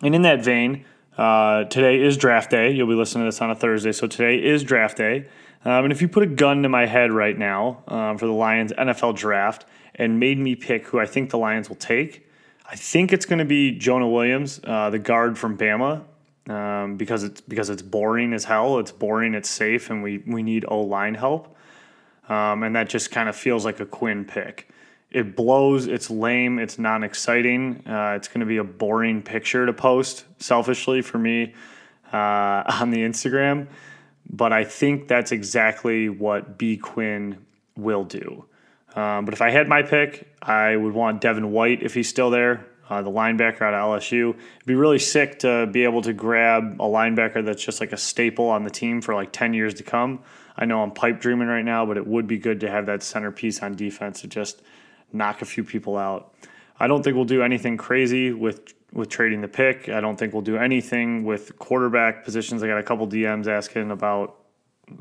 and 0.03 0.15
in 0.15 0.23
that 0.23 0.45
vein, 0.45 0.85
uh, 1.17 1.65
today 1.65 2.01
is 2.03 2.17
draft 2.17 2.51
day. 2.51 2.73
You'll 2.73 2.89
be 2.89 2.95
listening 2.95 3.25
to 3.25 3.29
this 3.29 3.41
on 3.41 3.51
a 3.51 3.55
Thursday, 3.55 3.93
so 3.93 4.07
today 4.07 4.43
is 4.43 4.63
draft 4.63 4.97
day. 4.97 5.27
Um, 5.65 5.85
and 5.85 5.93
if 5.93 6.03
you 6.03 6.09
put 6.09 6.23
a 6.23 6.27
gun 6.27 6.63
to 6.63 6.69
my 6.69 6.87
head 6.87 7.11
right 7.11 7.37
now 7.37 7.83
um, 7.89 8.19
for 8.19 8.27
the 8.27 8.33
Lions 8.33 8.73
NFL 8.73 9.17
draft 9.17 9.65
and 9.95 10.21
made 10.21 10.39
me 10.39 10.55
pick 10.55 10.87
who 10.87 10.99
I 10.99 11.07
think 11.07 11.31
the 11.31 11.39
Lions 11.39 11.69
will 11.69 11.77
take, 11.77 12.29
I 12.69 12.77
think 12.77 13.13
it's 13.13 13.27
going 13.27 13.39
to 13.39 13.45
be 13.45 13.71
Jonah 13.71 14.09
Williams, 14.09 14.61
uh, 14.65 14.91
the 14.91 14.99
guard 14.99 15.39
from 15.39 15.57
Bama 15.57 16.05
um, 16.49 16.97
because 16.97 17.23
it's 17.25 17.41
because 17.41 17.71
it's 17.71 17.83
boring 17.83 18.33
as 18.33 18.45
hell. 18.45 18.79
It's 18.79 18.93
boring. 18.93 19.35
It's 19.35 19.49
safe, 19.49 19.91
and 19.91 20.03
we 20.03 20.19
we 20.27 20.43
need 20.43 20.65
O 20.69 20.81
line 20.81 21.15
help. 21.15 21.57
Um, 22.29 22.63
and 22.63 22.75
that 22.77 22.89
just 22.89 23.11
kind 23.11 23.29
of 23.29 23.37
feels 23.37 23.65
like 23.65 23.81
a 23.81 23.87
Quinn 23.87 24.25
pick. 24.25 24.69
It 25.11 25.37
blows. 25.37 25.87
It's 25.87 26.11
lame. 26.11 26.59
It's 26.59 26.79
non 26.79 27.05
exciting. 27.05 27.87
Uh, 27.87 28.15
it's 28.17 28.29
going 28.29 28.41
to 28.41 28.47
be 28.47 28.57
a 28.59 28.65
boring 28.65 29.23
picture 29.23 29.67
to 29.67 29.73
post. 29.73 30.25
Selfishly 30.39 31.03
for 31.03 31.19
me 31.19 31.55
uh, 32.13 32.17
on 32.81 32.91
the 32.91 32.99
Instagram, 32.99 33.69
but 34.29 34.53
I 34.53 34.65
think 34.65 35.09
that's 35.09 35.33
exactly 35.33 36.09
what 36.09 36.59
B 36.59 36.77
Quinn 36.77 37.39
will 37.77 38.05
do. 38.05 38.45
Um, 38.95 39.25
but 39.25 39.35
if 39.35 39.43
I 39.43 39.51
had 39.51 39.67
my 39.67 39.83
pick, 39.83 40.29
I 40.41 40.77
would 40.77 40.95
want 40.95 41.21
Devin 41.21 41.51
White 41.51 41.83
if 41.83 41.95
he's 41.95 42.09
still 42.09 42.31
there 42.31 42.67
uh, 42.89 43.03
the 43.03 43.11
linebacker 43.11 43.63
out 43.63 43.75
of 43.75 44.01
LSU. 44.01 44.31
It'd 44.31 44.67
be 44.67 44.75
really 44.75 44.99
sick 44.99 45.41
to 45.41 45.67
be 45.67 45.85
able 45.85 46.03
to 46.03 46.13
grab 46.13 46.81
a 46.81 46.85
linebacker 46.85 47.45
that's 47.45 47.65
just 47.65 47.81
like 47.81 47.93
a 47.93 47.97
staple 47.97 48.49
on 48.49 48.65
the 48.65 48.71
team 48.71 49.01
for 49.01 49.15
like 49.15 49.33
10 49.33 49.55
years 49.55 49.75
to 49.75 49.83
come. 49.83 50.21
I 50.57 50.67
know 50.67 50.83
I'm 50.83 50.93
pipe 50.93 51.21
dreaming 51.21 51.49
right 51.49 51.65
now, 51.65 51.85
but 51.87 51.97
it 51.97 52.07
would 52.07 52.27
be 52.27 52.39
good 52.39 52.61
to 52.61 52.71
have 52.71 52.87
that 52.87 53.03
centerpiece 53.03 53.63
on 53.63 53.75
defense 53.75 54.21
to 54.21 54.29
just 54.29 54.63
knock 55.13 55.43
a 55.43 55.45
few 55.45 55.65
people 55.65 55.97
out. 55.97 56.35
I 56.79 56.87
don't 56.87 57.03
think 57.03 57.17
we'll 57.17 57.25
do 57.25 57.43
anything 57.43 57.77
crazy 57.77 58.33
with 58.33 58.75
with 58.93 59.09
trading 59.09 59.41
the 59.41 59.49
pick. 59.49 59.89
I 59.89 60.01
don't 60.01 60.17
think 60.17 60.33
we'll 60.33 60.43
do 60.43 60.57
anything 60.57 61.25
with 61.25 61.59
quarterback 61.59 62.25
positions. 62.25 62.63
I 62.63 62.69
got 62.69 62.79
a 62.79 62.83
couple 62.83 63.09
DMs 63.09 63.49
asking 63.49 63.91
about 63.91 64.37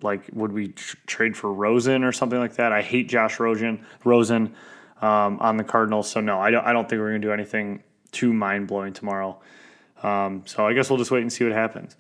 like 0.02 0.30
would 0.34 0.52
we 0.52 0.70
tr- 0.70 0.98
trade 1.06 1.38
for 1.38 1.54
Rosen 1.54 2.04
or 2.04 2.12
something 2.12 2.40
like 2.40 2.56
that. 2.56 2.72
I 2.72 2.82
hate 2.82 3.08
Josh 3.10 3.40
Rosen. 3.40 3.86
Rosen 4.04 4.56
um, 5.04 5.38
on 5.42 5.58
the 5.58 5.64
Cardinals. 5.64 6.10
So 6.10 6.22
no, 6.22 6.40
I 6.40 6.50
don't. 6.50 6.66
I 6.66 6.72
don't 6.72 6.88
think 6.88 7.00
we're 7.00 7.10
going 7.10 7.22
to 7.22 7.28
do 7.28 7.34
anything 7.34 7.84
too 8.12 8.32
mind 8.32 8.68
blowing 8.68 8.94
tomorrow. 8.94 9.40
Um, 10.02 10.44
so 10.46 10.66
I 10.66 10.74
guess 10.74 10.90
we'll 10.90 10.98
just 10.98 11.12
wait 11.12 11.22
and 11.22 11.32
see 11.32 11.44
what 11.44 11.54
happens. 11.54 11.96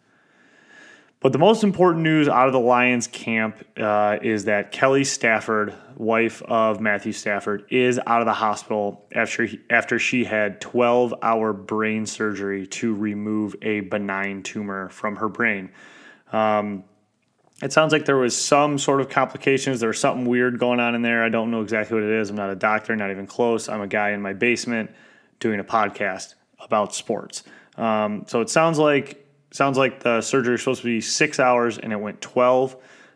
But 1.19 1.31
the 1.31 1.39
most 1.39 1.63
important 1.63 2.03
news 2.03 2.27
out 2.27 2.47
of 2.47 2.53
the 2.53 2.59
Lions 2.59 3.07
camp 3.07 3.65
uh, 3.77 4.17
is 4.21 4.45
that 4.45 4.73
Kelly 4.73 5.05
Stafford, 5.05 5.73
wife 5.95 6.41
of 6.43 6.81
Matthew 6.81 7.13
Stafford, 7.13 7.65
is 7.69 7.99
out 8.05 8.21
of 8.21 8.25
the 8.25 8.33
hospital 8.33 9.05
after 9.13 9.45
he, 9.45 9.61
after 9.69 9.99
she 9.99 10.25
had 10.25 10.59
12 10.59 11.13
hour 11.21 11.53
brain 11.53 12.05
surgery 12.05 12.67
to 12.67 12.93
remove 12.93 13.55
a 13.61 13.81
benign 13.81 14.43
tumor 14.43 14.89
from 14.89 15.15
her 15.15 15.29
brain. 15.29 15.69
Um, 16.33 16.83
it 17.63 17.71
sounds 17.71 17.93
like 17.93 18.05
there 18.05 18.17
was 18.17 18.35
some 18.35 18.77
sort 18.77 18.99
of 18.99 19.09
complications. 19.09 19.79
There 19.79 19.87
was 19.87 19.99
something 19.99 20.25
weird 20.25 20.59
going 20.59 20.81
on 20.81 20.95
in 20.95 21.01
there. 21.01 21.23
I 21.23 21.29
don't 21.29 21.49
know 21.49 21.61
exactly 21.61 21.95
what 21.95 22.03
it 22.03 22.11
is. 22.11 22.29
I'm 22.29 22.35
not 22.35 22.49
a 22.49 22.55
doctor, 22.55 22.93
not 22.95 23.09
even 23.09 23.25
close. 23.25 23.69
I'm 23.69 23.81
a 23.81 23.87
guy 23.87 24.11
in 24.11 24.21
my 24.21 24.33
basement 24.33 24.91
doing 25.39 25.59
a 25.59 25.63
podcast 25.63 26.35
about 26.59 26.93
sports. 26.93 27.43
Um, 27.77 28.25
so 28.27 28.41
it 28.41 28.49
sounds 28.49 28.77
like 28.77 29.25
sounds 29.51 29.77
like 29.77 30.01
the 30.01 30.19
surgery 30.19 30.55
is 30.55 30.61
supposed 30.61 30.81
to 30.81 30.87
be 30.87 30.99
six 30.99 31.39
hours 31.39 31.77
and 31.77 31.93
it 31.93 31.95
went 31.95 32.19
12. 32.21 32.75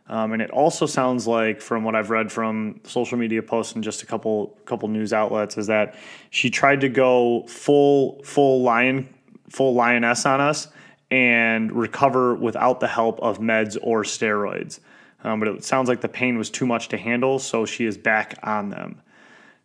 Um, 0.09 0.31
and 0.31 0.41
it 0.41 0.51
also 0.51 0.85
sounds 0.85 1.27
like, 1.27 1.59
from 1.59 1.83
what 1.83 1.93
I've 1.93 2.09
read 2.09 2.31
from 2.31 2.79
social 2.85 3.17
media 3.17 3.43
posts 3.43 3.73
and 3.73 3.83
just 3.83 4.03
a 4.03 4.05
couple 4.05 4.57
couple 4.63 4.87
news 4.87 5.11
outlets, 5.11 5.57
is 5.57 5.67
that 5.67 5.95
she 6.29 6.49
tried 6.49 6.79
to 6.81 6.89
go 6.89 7.45
full 7.47 8.23
full 8.23 8.61
lion 8.61 9.13
full 9.49 9.73
lioness 9.73 10.25
on 10.25 10.39
us 10.39 10.69
and 11.09 11.71
recover 11.71 12.35
without 12.35 12.79
the 12.79 12.87
help 12.87 13.19
of 13.21 13.39
meds 13.39 13.77
or 13.81 14.03
steroids. 14.03 14.79
Um, 15.23 15.39
but 15.39 15.49
it 15.49 15.63
sounds 15.63 15.89
like 15.89 16.01
the 16.01 16.09
pain 16.09 16.37
was 16.37 16.49
too 16.49 16.65
much 16.65 16.89
to 16.89 16.97
handle, 16.97 17.39
so 17.39 17.65
she 17.65 17.85
is 17.85 17.97
back 17.97 18.37
on 18.43 18.69
them. 18.69 19.01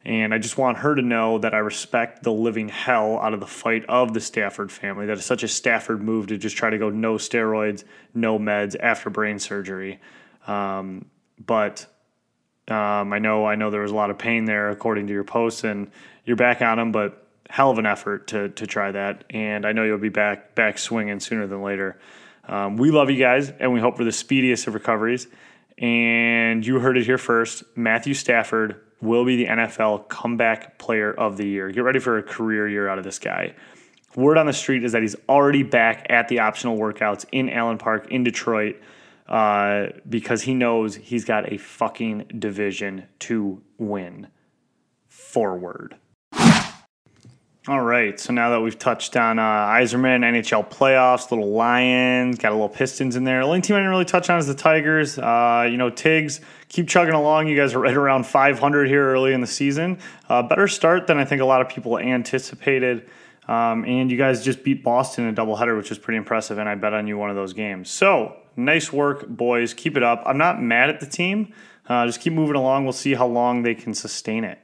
And 0.04 0.34
I 0.34 0.38
just 0.38 0.58
want 0.58 0.78
her 0.78 0.94
to 0.94 1.02
know 1.02 1.38
that 1.38 1.54
I 1.54 1.58
respect 1.58 2.24
the 2.24 2.32
living 2.32 2.68
hell 2.68 3.20
out 3.20 3.34
of 3.34 3.40
the 3.40 3.46
fight 3.46 3.84
of 3.88 4.14
the 4.14 4.20
Stafford 4.20 4.72
family. 4.72 5.06
That 5.06 5.18
is 5.18 5.24
such 5.24 5.44
a 5.44 5.48
Stafford 5.48 6.02
move 6.02 6.26
to 6.28 6.38
just 6.38 6.56
try 6.56 6.70
to 6.70 6.78
go 6.78 6.90
no 6.90 7.14
steroids, 7.14 7.84
no 8.12 8.38
meds 8.38 8.74
after 8.80 9.10
brain 9.10 9.38
surgery. 9.38 10.00
Um, 10.48 11.06
but 11.44 11.86
um, 12.66 13.12
I 13.12 13.18
know 13.20 13.46
I 13.46 13.54
know 13.54 13.70
there 13.70 13.82
was 13.82 13.92
a 13.92 13.96
lot 13.96 14.10
of 14.10 14.18
pain 14.18 14.44
there, 14.44 14.70
according 14.70 15.06
to 15.06 15.12
your 15.12 15.24
posts, 15.24 15.62
and 15.62 15.90
you're 16.24 16.36
back 16.36 16.62
on 16.62 16.78
them. 16.78 16.90
But 16.90 17.21
hell 17.52 17.70
of 17.70 17.76
an 17.76 17.84
effort 17.84 18.28
to 18.28 18.48
to 18.48 18.66
try 18.66 18.90
that, 18.90 19.24
and 19.28 19.66
I 19.66 19.72
know 19.72 19.84
you'll 19.84 19.98
be 19.98 20.08
back 20.08 20.54
back 20.54 20.78
swinging 20.78 21.20
sooner 21.20 21.46
than 21.46 21.62
later. 21.62 21.98
Um, 22.48 22.78
we 22.78 22.90
love 22.90 23.10
you 23.10 23.18
guys, 23.18 23.50
and 23.50 23.74
we 23.74 23.78
hope 23.78 23.98
for 23.98 24.04
the 24.04 24.12
speediest 24.12 24.66
of 24.66 24.72
recoveries. 24.72 25.28
And 25.76 26.66
you 26.66 26.78
heard 26.78 26.96
it 26.96 27.04
here 27.04 27.18
first. 27.18 27.62
Matthew 27.76 28.14
Stafford 28.14 28.80
will 29.02 29.26
be 29.26 29.36
the 29.36 29.46
NFL 29.46 30.08
Comeback 30.08 30.78
Player 30.78 31.12
of 31.12 31.36
the 31.36 31.46
Year. 31.46 31.70
Get 31.70 31.84
ready 31.84 31.98
for 31.98 32.16
a 32.16 32.22
career 32.22 32.66
year 32.66 32.88
out 32.88 32.96
of 32.96 33.04
this 33.04 33.18
guy. 33.18 33.54
Word 34.16 34.38
on 34.38 34.46
the 34.46 34.52
street 34.54 34.82
is 34.82 34.92
that 34.92 35.02
he's 35.02 35.16
already 35.28 35.62
back 35.62 36.06
at 36.08 36.28
the 36.28 36.38
optional 36.38 36.78
workouts 36.78 37.26
in 37.32 37.50
Allen 37.50 37.76
Park 37.76 38.10
in 38.10 38.24
Detroit 38.24 38.80
uh, 39.28 39.88
because 40.08 40.42
he 40.42 40.54
knows 40.54 40.96
he's 40.96 41.26
got 41.26 41.52
a 41.52 41.58
fucking 41.58 42.30
division 42.38 43.04
to 43.20 43.62
win. 43.76 44.28
Forward. 45.08 45.96
All 47.68 47.80
right, 47.80 48.18
so 48.18 48.32
now 48.32 48.50
that 48.50 48.60
we've 48.60 48.76
touched 48.76 49.16
on 49.16 49.38
uh, 49.38 49.42
Yzerman, 49.42 50.24
NHL 50.24 50.68
playoffs, 50.68 51.30
little 51.30 51.52
Lions, 51.52 52.36
got 52.36 52.50
a 52.50 52.56
little 52.56 52.68
Pistons 52.68 53.14
in 53.14 53.22
there. 53.22 53.38
The 53.38 53.46
only 53.46 53.60
team 53.60 53.76
I 53.76 53.78
didn't 53.78 53.90
really 53.90 54.04
touch 54.04 54.28
on 54.30 54.40
is 54.40 54.48
the 54.48 54.54
Tigers. 54.54 55.16
Uh, 55.16 55.68
you 55.70 55.76
know, 55.76 55.88
Tigs, 55.88 56.40
keep 56.68 56.88
chugging 56.88 57.14
along. 57.14 57.46
You 57.46 57.56
guys 57.56 57.72
are 57.74 57.78
right 57.78 57.96
around 57.96 58.26
500 58.26 58.88
here 58.88 59.06
early 59.06 59.32
in 59.32 59.40
the 59.40 59.46
season. 59.46 60.00
Uh, 60.28 60.42
better 60.42 60.66
start 60.66 61.06
than 61.06 61.18
I 61.18 61.24
think 61.24 61.40
a 61.40 61.44
lot 61.44 61.60
of 61.60 61.68
people 61.68 62.00
anticipated. 62.00 63.08
Um, 63.46 63.84
and 63.84 64.10
you 64.10 64.18
guys 64.18 64.44
just 64.44 64.64
beat 64.64 64.82
Boston 64.82 65.28
in 65.28 65.30
a 65.30 65.36
doubleheader, 65.40 65.76
which 65.76 65.88
was 65.88 66.00
pretty 66.00 66.18
impressive, 66.18 66.58
and 66.58 66.68
I 66.68 66.74
bet 66.74 66.94
on 66.94 67.06
you 67.06 67.16
one 67.16 67.30
of 67.30 67.36
those 67.36 67.52
games. 67.52 67.88
So, 67.92 68.38
nice 68.56 68.92
work, 68.92 69.28
boys. 69.28 69.72
Keep 69.72 69.96
it 69.96 70.02
up. 70.02 70.24
I'm 70.26 70.38
not 70.38 70.60
mad 70.60 70.90
at 70.90 70.98
the 70.98 71.06
team. 71.06 71.54
Uh, 71.88 72.06
just 72.06 72.20
keep 72.20 72.32
moving 72.32 72.56
along. 72.56 72.86
We'll 72.86 72.92
see 72.92 73.14
how 73.14 73.28
long 73.28 73.62
they 73.62 73.76
can 73.76 73.94
sustain 73.94 74.42
it. 74.42 74.58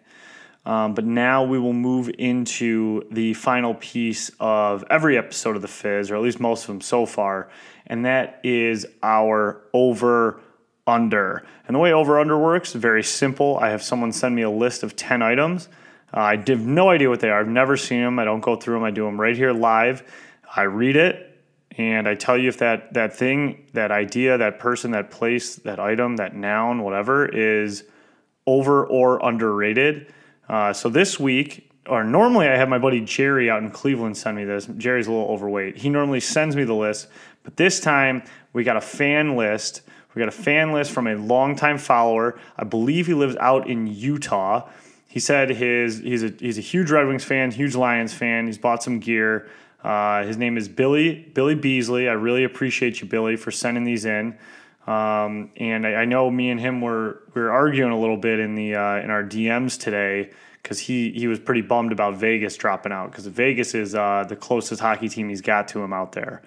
Um, 0.68 0.92
but 0.92 1.06
now 1.06 1.44
we 1.44 1.58
will 1.58 1.72
move 1.72 2.10
into 2.18 3.02
the 3.10 3.32
final 3.32 3.72
piece 3.72 4.30
of 4.38 4.84
every 4.90 5.16
episode 5.16 5.56
of 5.56 5.62
The 5.62 5.68
Fizz, 5.68 6.10
or 6.10 6.16
at 6.16 6.20
least 6.20 6.40
most 6.40 6.64
of 6.64 6.66
them 6.66 6.82
so 6.82 7.06
far, 7.06 7.48
and 7.86 8.04
that 8.04 8.38
is 8.44 8.86
our 9.02 9.62
over 9.72 10.40
under. 10.86 11.42
And 11.66 11.74
the 11.74 11.78
way 11.78 11.94
over 11.94 12.20
under 12.20 12.36
works 12.36 12.74
very 12.74 13.02
simple. 13.02 13.56
I 13.58 13.70
have 13.70 13.82
someone 13.82 14.12
send 14.12 14.36
me 14.36 14.42
a 14.42 14.50
list 14.50 14.82
of 14.82 14.94
10 14.94 15.22
items. 15.22 15.70
Uh, 16.12 16.20
I 16.20 16.36
have 16.36 16.66
no 16.66 16.90
idea 16.90 17.08
what 17.08 17.20
they 17.20 17.30
are. 17.30 17.40
I've 17.40 17.48
never 17.48 17.78
seen 17.78 18.02
them. 18.02 18.18
I 18.18 18.26
don't 18.26 18.40
go 18.40 18.54
through 18.54 18.74
them. 18.74 18.84
I 18.84 18.90
do 18.90 19.06
them 19.06 19.18
right 19.18 19.34
here 19.34 19.54
live. 19.54 20.02
I 20.54 20.62
read 20.62 20.96
it 20.96 21.28
and 21.78 22.06
I 22.06 22.14
tell 22.14 22.36
you 22.36 22.50
if 22.50 22.58
that 22.58 22.92
that 22.92 23.16
thing, 23.16 23.68
that 23.72 23.90
idea, 23.90 24.36
that 24.36 24.58
person, 24.58 24.90
that 24.90 25.10
place, 25.10 25.56
that 25.56 25.80
item, 25.80 26.16
that 26.16 26.36
noun, 26.36 26.82
whatever 26.82 27.26
is 27.26 27.84
over 28.46 28.84
or 28.84 29.24
underrated. 29.24 30.12
Uh, 30.48 30.72
so 30.72 30.88
this 30.88 31.20
week, 31.20 31.70
or 31.86 32.04
normally 32.04 32.48
I 32.48 32.56
have 32.56 32.68
my 32.68 32.78
buddy 32.78 33.00
Jerry 33.00 33.50
out 33.50 33.62
in 33.62 33.70
Cleveland 33.70 34.16
send 34.16 34.36
me 34.36 34.44
this. 34.44 34.66
Jerry's 34.76 35.06
a 35.06 35.12
little 35.12 35.28
overweight. 35.28 35.76
He 35.76 35.88
normally 35.88 36.20
sends 36.20 36.56
me 36.56 36.64
the 36.64 36.74
list, 36.74 37.08
but 37.42 37.56
this 37.56 37.80
time 37.80 38.22
we 38.52 38.64
got 38.64 38.76
a 38.76 38.80
fan 38.80 39.36
list. 39.36 39.82
We 40.14 40.20
got 40.20 40.28
a 40.28 40.32
fan 40.32 40.72
list 40.72 40.90
from 40.90 41.06
a 41.06 41.14
longtime 41.14 41.78
follower. 41.78 42.38
I 42.56 42.64
believe 42.64 43.06
he 43.06 43.14
lives 43.14 43.36
out 43.36 43.68
in 43.68 43.86
Utah. 43.86 44.68
He 45.06 45.20
said 45.20 45.50
his 45.50 45.98
he's 45.98 46.22
a 46.22 46.32
he's 46.38 46.58
a 46.58 46.62
huge 46.62 46.90
Red 46.90 47.06
Wings 47.06 47.24
fan, 47.24 47.50
huge 47.50 47.74
Lions 47.74 48.12
fan. 48.12 48.46
He's 48.46 48.58
bought 48.58 48.82
some 48.82 49.00
gear. 49.00 49.48
Uh, 49.82 50.24
his 50.24 50.36
name 50.36 50.56
is 50.56 50.68
Billy 50.68 51.30
Billy 51.34 51.54
Beasley. 51.54 52.08
I 52.08 52.12
really 52.12 52.44
appreciate 52.44 53.00
you, 53.00 53.06
Billy, 53.06 53.36
for 53.36 53.50
sending 53.50 53.84
these 53.84 54.04
in. 54.04 54.36
Um, 54.88 55.50
and 55.58 55.86
I, 55.86 55.96
I, 55.96 56.04
know 56.06 56.30
me 56.30 56.48
and 56.48 56.58
him 56.58 56.80
were 56.80 57.20
we 57.34 57.42
were 57.42 57.50
arguing 57.50 57.92
a 57.92 58.00
little 58.00 58.16
bit 58.16 58.40
in 58.40 58.54
the 58.54 58.74
uh, 58.74 58.96
in 59.00 59.10
our 59.10 59.22
DMs 59.22 59.78
today 59.78 60.30
because 60.62 60.78
he 60.78 61.10
he 61.12 61.26
was 61.26 61.38
pretty 61.38 61.60
bummed 61.60 61.92
about 61.92 62.16
Vegas 62.16 62.56
dropping 62.56 62.90
out 62.90 63.10
because 63.10 63.26
Vegas 63.26 63.74
is 63.74 63.94
uh, 63.94 64.24
the 64.26 64.34
closest 64.34 64.80
hockey 64.80 65.10
team 65.10 65.28
he's 65.28 65.42
got 65.42 65.68
to 65.68 65.82
him 65.82 65.92
out 65.92 66.12
there. 66.12 66.40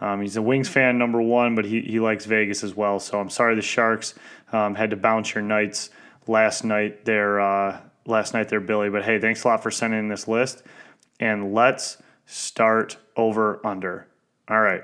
Um, 0.00 0.22
he's 0.22 0.34
a 0.34 0.42
Wings 0.42 0.68
fan 0.68 0.98
number 0.98 1.22
one, 1.22 1.54
but 1.54 1.64
he 1.64 1.82
he 1.82 2.00
likes 2.00 2.24
Vegas 2.24 2.64
as 2.64 2.74
well. 2.74 2.98
So 2.98 3.20
I'm 3.20 3.30
sorry 3.30 3.54
the 3.54 3.62
Sharks 3.62 4.14
um, 4.52 4.74
had 4.74 4.90
to 4.90 4.96
bounce 4.96 5.32
your 5.32 5.44
Knights 5.44 5.90
last 6.26 6.64
night 6.64 7.04
there 7.04 7.38
uh, 7.40 7.80
last 8.06 8.34
night 8.34 8.48
there, 8.48 8.58
Billy. 8.60 8.90
But 8.90 9.04
hey, 9.04 9.20
thanks 9.20 9.44
a 9.44 9.48
lot 9.48 9.62
for 9.62 9.70
sending 9.70 10.00
in 10.00 10.08
this 10.08 10.26
list, 10.26 10.64
and 11.20 11.54
let's 11.54 11.98
start 12.26 12.96
over 13.16 13.64
under. 13.64 14.08
All 14.48 14.60
right. 14.60 14.82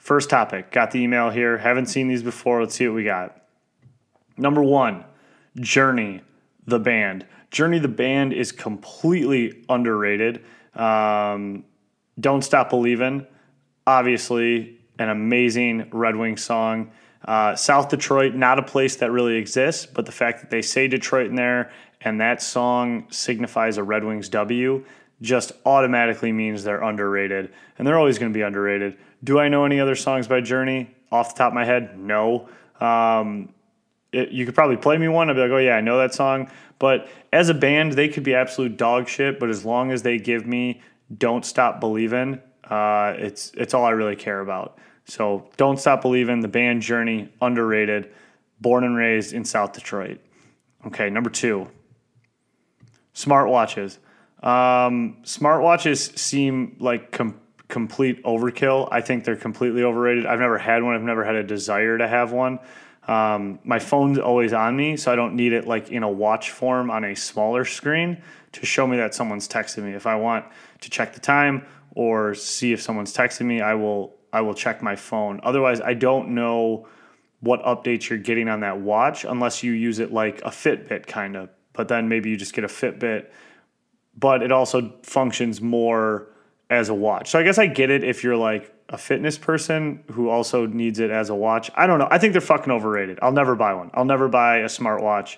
First 0.00 0.30
topic. 0.30 0.72
Got 0.72 0.90
the 0.92 1.00
email 1.00 1.30
here. 1.30 1.58
Haven't 1.58 1.86
seen 1.86 2.08
these 2.08 2.22
before. 2.22 2.60
Let's 2.62 2.74
see 2.74 2.88
what 2.88 2.94
we 2.94 3.04
got. 3.04 3.42
Number 4.38 4.62
one, 4.62 5.04
Journey, 5.56 6.22
the 6.66 6.80
band. 6.80 7.26
Journey, 7.50 7.78
the 7.78 7.88
band 7.88 8.32
is 8.32 8.50
completely 8.50 9.62
underrated. 9.68 10.42
Um, 10.74 11.64
Don't 12.18 12.42
Stop 12.42 12.70
Believing, 12.70 13.26
obviously, 13.86 14.78
an 14.98 15.10
amazing 15.10 15.88
Red 15.92 16.16
Wings 16.16 16.42
song. 16.42 16.92
Uh, 17.26 17.54
South 17.54 17.90
Detroit, 17.90 18.34
not 18.34 18.58
a 18.58 18.62
place 18.62 18.96
that 18.96 19.10
really 19.10 19.36
exists, 19.36 19.84
but 19.84 20.06
the 20.06 20.12
fact 20.12 20.40
that 20.40 20.50
they 20.50 20.62
say 20.62 20.88
Detroit 20.88 21.26
in 21.26 21.34
there 21.34 21.70
and 22.00 22.20
that 22.20 22.40
song 22.40 23.06
signifies 23.10 23.76
a 23.76 23.82
Red 23.82 24.04
Wings 24.04 24.30
W 24.30 24.82
just 25.20 25.52
automatically 25.66 26.32
means 26.32 26.64
they're 26.64 26.82
underrated. 26.82 27.52
And 27.76 27.86
they're 27.86 27.98
always 27.98 28.18
going 28.18 28.32
to 28.32 28.36
be 28.36 28.42
underrated. 28.42 28.96
Do 29.22 29.38
I 29.38 29.48
know 29.48 29.64
any 29.64 29.80
other 29.80 29.94
songs 29.94 30.28
by 30.28 30.40
Journey 30.40 30.94
off 31.12 31.34
the 31.34 31.38
top 31.38 31.48
of 31.48 31.54
my 31.54 31.64
head? 31.64 31.98
No. 31.98 32.48
Um, 32.80 33.52
it, 34.12 34.30
you 34.30 34.46
could 34.46 34.54
probably 34.54 34.76
play 34.76 34.98
me 34.98 35.08
one. 35.08 35.30
I'd 35.30 35.34
be 35.34 35.40
like, 35.40 35.50
oh 35.50 35.58
yeah, 35.58 35.76
I 35.76 35.80
know 35.80 35.98
that 35.98 36.14
song. 36.14 36.50
But 36.78 37.08
as 37.32 37.48
a 37.48 37.54
band, 37.54 37.92
they 37.92 38.08
could 38.08 38.24
be 38.24 38.34
absolute 38.34 38.76
dog 38.76 39.08
shit. 39.08 39.38
But 39.38 39.50
as 39.50 39.64
long 39.64 39.92
as 39.92 40.02
they 40.02 40.18
give 40.18 40.46
me 40.46 40.80
"Don't 41.16 41.44
Stop 41.44 41.78
Believing," 41.80 42.40
uh, 42.64 43.14
it's 43.18 43.52
it's 43.56 43.74
all 43.74 43.84
I 43.84 43.90
really 43.90 44.16
care 44.16 44.40
about. 44.40 44.78
So 45.04 45.48
"Don't 45.56 45.78
Stop 45.78 46.02
Believing," 46.02 46.40
the 46.40 46.48
band 46.48 46.82
Journey, 46.82 47.32
underrated. 47.40 48.10
Born 48.60 48.84
and 48.84 48.94
raised 48.94 49.32
in 49.32 49.44
South 49.44 49.72
Detroit. 49.72 50.20
Okay, 50.86 51.08
number 51.08 51.30
two. 51.30 51.68
Smartwatches. 53.14 53.98
Um, 54.42 55.18
smartwatches 55.22 56.18
seem 56.18 56.76
like 56.78 57.10
complete 57.70 58.22
overkill. 58.24 58.88
I 58.90 59.00
think 59.00 59.24
they're 59.24 59.36
completely 59.36 59.82
overrated. 59.82 60.26
I've 60.26 60.40
never 60.40 60.58
had 60.58 60.82
one. 60.82 60.94
I've 60.94 61.02
never 61.02 61.24
had 61.24 61.36
a 61.36 61.42
desire 61.42 61.96
to 61.98 62.06
have 62.06 62.32
one. 62.32 62.58
Um, 63.08 63.58
my 63.64 63.78
phone's 63.78 64.18
always 64.18 64.52
on 64.52 64.76
me, 64.76 64.96
so 64.96 65.10
I 65.12 65.16
don't 65.16 65.34
need 65.34 65.52
it 65.52 65.66
like 65.66 65.90
in 65.90 66.02
a 66.02 66.10
watch 66.10 66.50
form 66.50 66.90
on 66.90 67.04
a 67.04 67.16
smaller 67.16 67.64
screen 67.64 68.22
to 68.52 68.66
show 68.66 68.86
me 68.86 68.96
that 68.98 69.14
someone's 69.14 69.48
texting 69.48 69.84
me. 69.84 69.92
If 69.92 70.06
I 70.06 70.16
want 70.16 70.44
to 70.80 70.90
check 70.90 71.14
the 71.14 71.20
time 71.20 71.64
or 71.94 72.34
see 72.34 72.72
if 72.72 72.82
someone's 72.82 73.14
texting 73.14 73.46
me, 73.46 73.60
I 73.60 73.74
will 73.74 74.16
I 74.32 74.42
will 74.42 74.54
check 74.54 74.82
my 74.82 74.96
phone. 74.96 75.40
Otherwise, 75.42 75.80
I 75.80 75.94
don't 75.94 76.30
know 76.34 76.86
what 77.40 77.62
updates 77.64 78.08
you're 78.08 78.18
getting 78.18 78.48
on 78.48 78.60
that 78.60 78.80
watch 78.80 79.24
unless 79.24 79.62
you 79.62 79.72
use 79.72 79.98
it 79.98 80.12
like 80.12 80.40
a 80.42 80.50
Fitbit 80.50 81.06
kind 81.06 81.36
of. 81.36 81.48
But 81.72 81.88
then 81.88 82.08
maybe 82.08 82.30
you 82.30 82.36
just 82.36 82.52
get 82.52 82.64
a 82.64 82.68
Fitbit, 82.68 83.30
but 84.16 84.42
it 84.42 84.52
also 84.52 84.92
functions 85.02 85.60
more 85.60 86.28
as 86.70 86.88
a 86.88 86.94
watch. 86.94 87.28
So 87.30 87.38
I 87.38 87.42
guess 87.42 87.58
I 87.58 87.66
get 87.66 87.90
it 87.90 88.04
if 88.04 88.22
you're 88.22 88.36
like 88.36 88.72
a 88.88 88.96
fitness 88.96 89.36
person 89.36 90.02
who 90.12 90.28
also 90.28 90.66
needs 90.66 91.00
it 91.00 91.10
as 91.10 91.28
a 91.28 91.34
watch. 91.34 91.70
I 91.74 91.86
don't 91.86 91.98
know. 91.98 92.08
I 92.10 92.18
think 92.18 92.32
they're 92.32 92.40
fucking 92.40 92.72
overrated. 92.72 93.18
I'll 93.20 93.32
never 93.32 93.56
buy 93.56 93.74
one. 93.74 93.90
I'll 93.92 94.04
never 94.04 94.28
buy 94.28 94.58
a 94.58 94.66
smartwatch. 94.66 95.36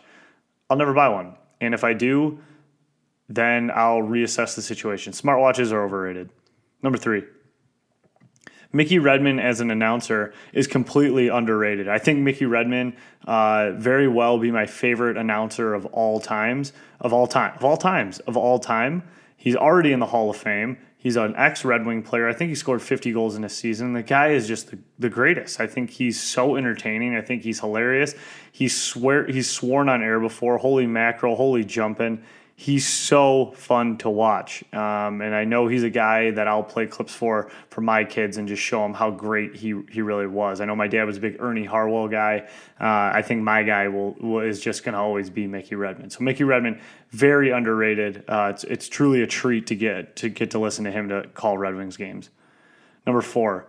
I'll 0.68 0.76
never 0.76 0.92
buy 0.92 1.08
one. 1.08 1.34
And 1.60 1.74
if 1.74 1.84
I 1.84 1.94
do, 1.94 2.38
then 3.28 3.70
I'll 3.74 4.02
reassess 4.02 4.54
the 4.54 4.62
situation. 4.62 5.12
Smartwatches 5.12 5.72
are 5.72 5.82
overrated. 5.82 6.30
Number 6.82 6.98
three. 6.98 7.24
Mickey 8.74 8.98
Redmond 8.98 9.40
as 9.40 9.60
an 9.60 9.70
announcer 9.70 10.32
is 10.52 10.66
completely 10.66 11.28
underrated. 11.28 11.88
I 11.88 11.98
think 11.98 12.20
Mickey 12.20 12.46
Redmond 12.46 12.94
uh, 13.26 13.72
very 13.72 14.08
well 14.08 14.38
be 14.38 14.50
my 14.50 14.64
favorite 14.64 15.18
announcer 15.18 15.74
of 15.74 15.84
all 15.86 16.20
times, 16.20 16.72
of 17.00 17.12
all 17.12 17.26
time, 17.26 17.54
of 17.56 17.64
all 17.64 17.76
times, 17.76 18.18
of 18.20 18.36
all 18.36 18.58
time. 18.58 19.02
He's 19.42 19.56
already 19.56 19.92
in 19.92 19.98
the 19.98 20.06
Hall 20.06 20.30
of 20.30 20.36
Fame. 20.36 20.78
He's 20.96 21.16
an 21.16 21.34
ex 21.36 21.64
Red 21.64 21.84
Wing 21.84 22.04
player. 22.04 22.28
I 22.28 22.32
think 22.32 22.50
he 22.50 22.54
scored 22.54 22.80
50 22.80 23.10
goals 23.10 23.34
in 23.34 23.42
a 23.42 23.48
season. 23.48 23.92
The 23.92 24.04
guy 24.04 24.28
is 24.28 24.46
just 24.46 24.70
the, 24.70 24.78
the 25.00 25.08
greatest. 25.10 25.58
I 25.58 25.66
think 25.66 25.90
he's 25.90 26.20
so 26.20 26.54
entertaining. 26.54 27.16
I 27.16 27.22
think 27.22 27.42
he's 27.42 27.58
hilarious. 27.58 28.14
He's 28.52 28.80
swear 28.80 29.26
he's 29.26 29.50
sworn 29.50 29.88
on 29.88 30.00
air 30.00 30.20
before. 30.20 30.58
Holy 30.58 30.86
mackerel, 30.86 31.34
holy 31.34 31.64
jumping 31.64 32.22
he's 32.62 32.86
so 32.86 33.52
fun 33.56 33.98
to 33.98 34.08
watch. 34.08 34.62
Um, 34.72 35.20
and 35.20 35.34
I 35.34 35.44
know 35.44 35.66
he's 35.66 35.82
a 35.82 35.90
guy 35.90 36.30
that 36.30 36.46
I'll 36.46 36.62
play 36.62 36.86
clips 36.86 37.12
for 37.12 37.50
for 37.70 37.80
my 37.80 38.04
kids 38.04 38.36
and 38.36 38.46
just 38.46 38.62
show 38.62 38.82
them 38.82 38.94
how 38.94 39.10
great 39.10 39.56
he 39.56 39.74
he 39.90 40.00
really 40.00 40.28
was. 40.28 40.60
I 40.60 40.64
know 40.66 40.76
my 40.76 40.86
dad 40.86 41.04
was 41.04 41.16
a 41.16 41.20
big 41.20 41.38
Ernie 41.40 41.64
Harwell 41.64 42.06
guy. 42.06 42.46
Uh, 42.80 43.10
I 43.14 43.22
think 43.22 43.42
my 43.42 43.64
guy 43.64 43.88
will, 43.88 44.12
will 44.20 44.40
is 44.40 44.60
just 44.60 44.84
going 44.84 44.92
to 44.92 45.00
always 45.00 45.28
be 45.28 45.48
Mickey 45.48 45.74
Redmond. 45.74 46.12
So 46.12 46.22
Mickey 46.22 46.44
Redmond, 46.44 46.80
very 47.10 47.50
underrated. 47.50 48.24
Uh, 48.28 48.52
it's 48.54 48.62
it's 48.64 48.88
truly 48.88 49.22
a 49.22 49.26
treat 49.26 49.66
to 49.66 49.74
get 49.74 50.14
to 50.16 50.28
get 50.28 50.52
to 50.52 50.60
listen 50.60 50.84
to 50.84 50.92
him 50.92 51.08
to 51.08 51.26
call 51.34 51.58
Red 51.58 51.74
Wings 51.74 51.96
games. 51.96 52.30
Number 53.04 53.22
four, 53.22 53.66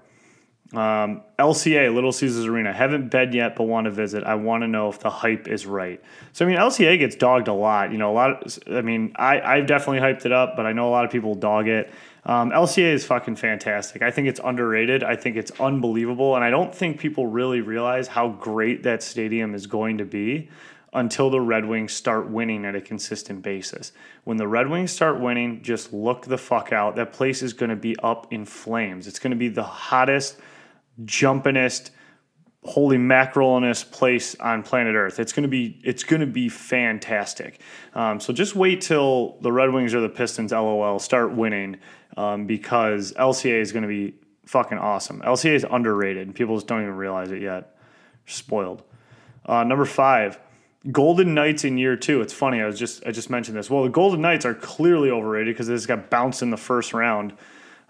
um, 0.73 1.21
LCA, 1.37 1.93
Little 1.93 2.11
Caesars 2.11 2.45
Arena. 2.45 2.73
Haven't 2.73 3.09
been 3.09 3.31
yet, 3.31 3.55
but 3.55 3.65
want 3.65 3.85
to 3.85 3.91
visit. 3.91 4.23
I 4.23 4.35
want 4.35 4.63
to 4.63 4.67
know 4.67 4.89
if 4.89 4.99
the 4.99 5.09
hype 5.09 5.47
is 5.47 5.67
right. 5.67 6.01
So 6.31 6.45
I 6.45 6.47
mean, 6.47 6.57
LCA 6.57 6.97
gets 6.97 7.15
dogged 7.15 7.47
a 7.47 7.53
lot. 7.53 7.91
You 7.91 7.99
know, 7.99 8.11
a 8.11 8.15
lot. 8.15 8.43
Of, 8.43 8.75
I 8.75 8.81
mean, 8.81 9.13
I 9.15 9.39
I've 9.39 9.67
definitely 9.67 9.99
hyped 9.99 10.25
it 10.25 10.31
up, 10.31 10.55
but 10.55 10.65
I 10.65 10.73
know 10.73 10.89
a 10.89 10.91
lot 10.91 11.05
of 11.05 11.11
people 11.11 11.35
dog 11.35 11.67
it. 11.67 11.91
Um, 12.25 12.51
LCA 12.51 12.93
is 12.93 13.05
fucking 13.05 13.35
fantastic. 13.35 14.01
I 14.01 14.09
think 14.09 14.27
it's 14.27 14.39
underrated. 14.43 15.03
I 15.03 15.15
think 15.15 15.35
it's 15.35 15.51
unbelievable, 15.59 16.35
and 16.35 16.43
I 16.43 16.49
don't 16.49 16.73
think 16.73 16.99
people 16.99 17.27
really 17.27 17.61
realize 17.61 18.07
how 18.07 18.29
great 18.29 18.83
that 18.83 19.03
stadium 19.03 19.53
is 19.53 19.67
going 19.67 19.99
to 19.99 20.05
be 20.05 20.49
until 20.93 21.29
the 21.29 21.41
Red 21.41 21.65
Wings 21.65 21.91
start 21.91 22.29
winning 22.29 22.65
at 22.65 22.75
a 22.75 22.81
consistent 22.81 23.41
basis. 23.41 23.91
When 24.23 24.37
the 24.37 24.47
Red 24.47 24.69
Wings 24.69 24.91
start 24.91 25.19
winning, 25.19 25.61
just 25.61 25.91
look 25.91 26.25
the 26.25 26.37
fuck 26.37 26.71
out. 26.71 26.95
That 26.95 27.13
place 27.13 27.41
is 27.41 27.53
going 27.53 27.71
to 27.71 27.75
be 27.75 27.95
up 28.01 28.31
in 28.31 28.45
flames. 28.45 29.07
It's 29.07 29.19
going 29.19 29.31
to 29.31 29.37
be 29.37 29.49
the 29.49 29.63
hottest 29.63 30.37
jumpingest 31.01 31.91
holy 32.65 32.97
mackerel-ness 32.97 33.83
place 33.83 34.35
on 34.35 34.63
planet 34.63 34.95
Earth. 34.95 35.19
It's 35.19 35.33
gonna 35.33 35.47
be 35.47 35.79
it's 35.83 36.03
gonna 36.03 36.25
be 36.25 36.49
fantastic. 36.49 37.59
Um, 37.93 38.19
so 38.19 38.31
just 38.31 38.55
wait 38.55 38.81
till 38.81 39.37
the 39.41 39.51
Red 39.51 39.71
Wings 39.71 39.93
or 39.93 39.99
the 39.99 40.09
Pistons, 40.09 40.51
LOL, 40.51 40.99
start 40.99 41.33
winning 41.33 41.77
um, 42.15 42.45
because 42.45 43.13
LCA 43.13 43.59
is 43.59 43.71
gonna 43.71 43.87
be 43.87 44.15
fucking 44.45 44.77
awesome. 44.77 45.21
LCA 45.21 45.53
is 45.53 45.65
underrated. 45.69 46.33
People 46.35 46.55
just 46.55 46.67
don't 46.67 46.81
even 46.81 46.95
realize 46.95 47.31
it 47.31 47.41
yet. 47.41 47.75
Spoiled. 48.25 48.83
Uh, 49.45 49.63
number 49.63 49.85
five, 49.85 50.39
Golden 50.91 51.33
Knights 51.33 51.65
in 51.65 51.77
year 51.77 51.97
two. 51.97 52.21
It's 52.21 52.33
funny. 52.33 52.61
I 52.61 52.65
was 52.65 52.79
just 52.79 53.05
I 53.05 53.11
just 53.11 53.29
mentioned 53.29 53.57
this. 53.57 53.69
Well, 53.69 53.83
the 53.83 53.89
Golden 53.89 54.21
Knights 54.21 54.45
are 54.45 54.53
clearly 54.53 55.09
overrated 55.09 55.53
because 55.53 55.67
they 55.67 55.75
just 55.75 55.87
got 55.87 56.09
bounced 56.09 56.41
in 56.41 56.49
the 56.49 56.57
first 56.57 56.93
round 56.93 57.33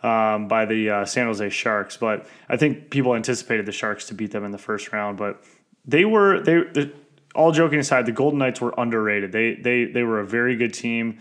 um, 0.04 0.48
by 0.48 0.66
the 0.66 0.90
uh, 0.90 1.06
San 1.06 1.26
Jose 1.28 1.50
Sharks. 1.50 1.98
But 1.98 2.28
I 2.50 2.58
think 2.58 2.90
people 2.90 3.16
anticipated 3.16 3.66
the 3.66 3.72
Sharks 3.72 4.06
to 4.08 4.14
beat 4.14 4.32
them 4.32 4.44
in 4.44 4.52
the 4.52 4.58
first 4.58 4.92
round. 4.92 5.18
But 5.18 5.44
they 5.86 6.06
were 6.06 6.42
they. 6.42 6.92
all 7.34 7.52
joking 7.52 7.80
aside, 7.80 8.06
the 8.06 8.12
Golden 8.12 8.40
Knights 8.40 8.62
were 8.62 8.74
underrated. 8.78 9.32
They 9.32 9.56
they 9.56 9.86
they 9.86 10.04
were 10.04 10.20
a 10.20 10.26
very 10.26 10.56
good 10.56 10.74
team. 10.74 11.20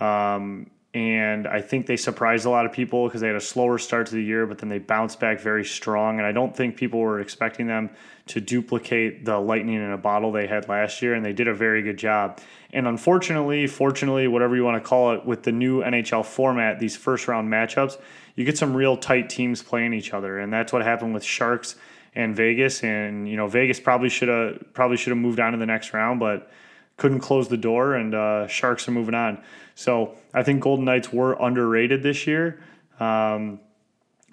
Um, 0.00 0.70
and 0.94 1.48
I 1.48 1.60
think 1.60 1.86
they 1.86 1.96
surprised 1.96 2.46
a 2.46 2.50
lot 2.50 2.66
of 2.66 2.72
people 2.72 3.08
because 3.08 3.20
they 3.20 3.26
had 3.26 3.34
a 3.34 3.40
slower 3.40 3.78
start 3.78 4.06
to 4.06 4.14
the 4.14 4.22
year, 4.22 4.46
but 4.46 4.58
then 4.58 4.68
they 4.68 4.78
bounced 4.78 5.18
back 5.18 5.40
very 5.40 5.64
strong. 5.64 6.18
And 6.18 6.26
I 6.26 6.30
don't 6.30 6.56
think 6.56 6.76
people 6.76 7.00
were 7.00 7.20
expecting 7.20 7.66
them 7.66 7.90
to 8.26 8.40
duplicate 8.40 9.24
the 9.24 9.36
lightning 9.38 9.74
in 9.74 9.90
a 9.90 9.98
bottle 9.98 10.30
they 10.30 10.46
had 10.46 10.68
last 10.68 11.02
year, 11.02 11.14
and 11.14 11.24
they 11.24 11.32
did 11.32 11.48
a 11.48 11.54
very 11.54 11.82
good 11.82 11.96
job. 11.96 12.40
And 12.72 12.86
unfortunately, 12.86 13.66
fortunately, 13.66 14.28
whatever 14.28 14.54
you 14.54 14.64
want 14.64 14.82
to 14.82 14.88
call 14.88 15.14
it, 15.14 15.26
with 15.26 15.42
the 15.42 15.50
new 15.50 15.82
NHL 15.82 16.24
format, 16.24 16.78
these 16.78 16.96
first 16.96 17.26
round 17.26 17.52
matchups, 17.52 17.98
you 18.34 18.44
get 18.44 18.58
some 18.58 18.74
real 18.74 18.96
tight 18.96 19.30
teams 19.30 19.62
playing 19.62 19.94
each 19.94 20.12
other, 20.12 20.38
and 20.38 20.52
that's 20.52 20.72
what 20.72 20.82
happened 20.82 21.14
with 21.14 21.24
Sharks 21.24 21.76
and 22.14 22.34
Vegas. 22.34 22.82
And 22.82 23.28
you 23.28 23.36
know, 23.36 23.46
Vegas 23.46 23.80
probably 23.80 24.08
should 24.08 24.28
have 24.28 24.72
probably 24.72 24.96
should 24.96 25.10
have 25.10 25.18
moved 25.18 25.40
on 25.40 25.52
to 25.52 25.58
the 25.58 25.66
next 25.66 25.92
round, 25.92 26.20
but 26.20 26.50
couldn't 26.96 27.20
close 27.20 27.48
the 27.48 27.56
door, 27.56 27.94
and 27.94 28.14
uh, 28.14 28.46
Sharks 28.46 28.86
are 28.88 28.92
moving 28.92 29.14
on. 29.14 29.42
So 29.74 30.14
I 30.32 30.42
think 30.42 30.62
Golden 30.62 30.84
Knights 30.84 31.12
were 31.12 31.34
underrated 31.34 32.02
this 32.02 32.26
year, 32.26 32.60
um, 33.00 33.60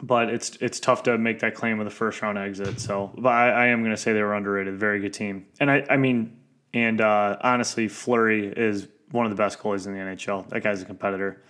but 0.02 0.30
it's 0.30 0.58
it's 0.58 0.80
tough 0.80 1.04
to 1.04 1.18
make 1.18 1.40
that 1.40 1.56
claim 1.56 1.78
with 1.78 1.88
a 1.88 1.92
first 1.92 2.22
round 2.22 2.38
exit. 2.38 2.80
So, 2.80 3.12
but 3.18 3.30
I, 3.30 3.50
I 3.50 3.66
am 3.68 3.82
going 3.82 3.96
to 3.96 4.02
say 4.02 4.14
they 4.14 4.24
were 4.24 4.36
underrated. 4.36 4.78
Very 4.80 5.00
good 5.00 5.14
team, 5.14 5.48
and 5.60 5.70
I 5.70 5.86
I 5.90 5.98
mean, 5.98 6.38
and 6.74 7.02
uh, 7.02 7.38
honestly, 7.42 7.88
Fleury 7.88 8.48
is 8.48 8.88
one 9.12 9.26
of 9.26 9.30
the 9.30 9.36
best 9.36 9.60
goalies 9.60 9.86
in 9.86 9.94
the 9.94 10.00
NHL. 10.00 10.48
That 10.50 10.64
guy's 10.64 10.82
a 10.82 10.86
competitor. 10.86 11.42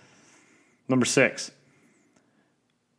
Number 0.88 1.06
six. 1.06 1.52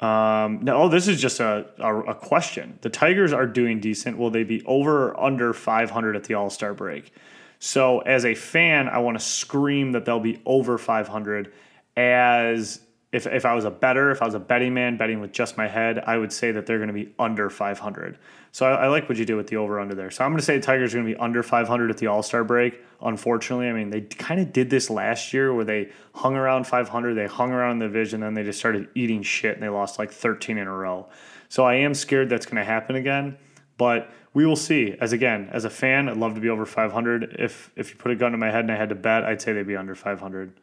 Um, 0.04 0.68
oh, 0.68 0.89
this 0.89 1.08
is 1.08 1.22
just 1.22 1.39
a, 1.39 1.66
a, 1.80 2.00
a 2.02 2.16
question. 2.16 2.78
The 2.82 2.89
Tigers 2.89 3.32
are 3.32 3.48
doing 3.48 3.80
decent. 3.80 4.18
Will 4.18 4.30
they 4.30 4.44
be 4.44 4.62
over 4.66 5.12
or 5.12 5.24
under 5.24 5.54
500 5.54 6.18
at 6.18 6.26
the 6.26 6.34
All 6.34 6.50
Star 6.50 6.74
break? 6.74 7.13
So 7.60 8.00
as 8.00 8.26
a 8.26 8.36
fan, 8.36 8.89
I 8.89 8.98
want 8.98 9.18
to 9.18 9.24
scream 9.24 9.94
that 9.94 10.04
they'll 10.04 10.20
be 10.20 10.42
over 10.46 10.78
500. 10.78 11.54
As 11.96 12.82
if, 13.13 13.28
if 13.28 13.45
I 13.45 13.54
was 13.54 13.63
a 13.63 13.69
better, 13.69 14.10
if 14.10 14.23
I 14.23 14.26
was 14.26 14.34
a 14.34 14.39
betting 14.39 14.73
man, 14.73 14.97
betting 14.97 15.21
with 15.21 15.32
just 15.32 15.56
my 15.56 15.67
head, 15.67 16.04
I 16.06 16.17
would 16.17 16.34
say 16.34 16.52
that 16.52 16.65
they're 16.65 16.80
going 16.80 16.88
to 16.88 16.93
be 16.93 17.13
under 17.19 17.47
500. 17.47 18.17
So 18.52 18.65
I, 18.65 18.86
I 18.86 18.88
like 18.88 19.08
what 19.08 19.19
you 19.19 19.26
do 19.26 19.38
with 19.38 19.47
the 19.47 19.58
over 19.58 19.80
under 19.80 19.93
there. 19.93 20.10
So 20.10 20.26
I'm 20.26 20.32
going 20.32 20.39
to 20.39 20.45
say 20.45 20.58
the 20.58 20.63
Tigers 20.63 20.93
are 20.93 20.97
going 20.97 21.08
to 21.08 21.13
be 21.13 21.19
under 21.19 21.43
500 21.43 21.91
at 21.91 21.97
the 21.99 22.08
All 22.08 22.23
Star 22.23 22.43
break. 22.43 22.82
Unfortunately, 23.02 23.67
I 23.67 23.73
mean 23.73 23.91
they 23.91 24.02
kind 24.02 24.41
of 24.41 24.52
did 24.52 24.71
this 24.71 24.89
last 24.89 25.32
year 25.32 25.54
where 25.54 25.63
they 25.63 25.91
hung 26.15 26.36
around 26.36 26.65
500, 26.65 27.13
they 27.13 27.28
hung 27.28 27.52
around 27.52 27.73
in 27.73 27.80
the 27.80 27.86
division, 27.86 28.21
then 28.21 28.34
they 28.34 28.43
just 28.43 28.58
started 28.58 28.89
eating 28.95 29.21
shit 29.21 29.54
and 29.54 29.62
they 29.62 29.69
lost 29.69 29.99
like 29.99 30.12
13 30.12 30.58
in 30.58 30.67
a 30.67 30.73
row. 30.73 31.08
So 31.49 31.63
I 31.63 31.76
am 31.76 31.93
scared 31.93 32.30
that's 32.30 32.47
going 32.47 32.58
to 32.58 32.65
happen 32.65 32.95
again. 32.95 33.38
But 33.78 34.10
we 34.34 34.45
will 34.47 34.56
see. 34.56 34.95
As 34.99 35.13
again, 35.13 35.49
as 35.52 35.65
a 35.65 35.69
fan, 35.69 36.10
I'd 36.10 36.17
love 36.17 36.34
to 36.34 36.41
be 36.41 36.49
over 36.49 36.65
500. 36.65 37.36
If 37.38 37.71
if 37.76 37.91
you 37.91 37.95
put 37.95 38.12
a 38.12 38.15
gun 38.15 38.32
to 38.32 38.38
my 38.39 38.49
head 38.49 38.62
and 38.62 38.71
I 38.71 38.76
had 38.76 38.89
to 38.89 38.95
bet, 38.95 39.23
I'd 39.23 39.41
say 39.41 39.54
they'd 39.54 39.67
be 39.67 39.76
under 39.76 39.93
500. 39.93 40.54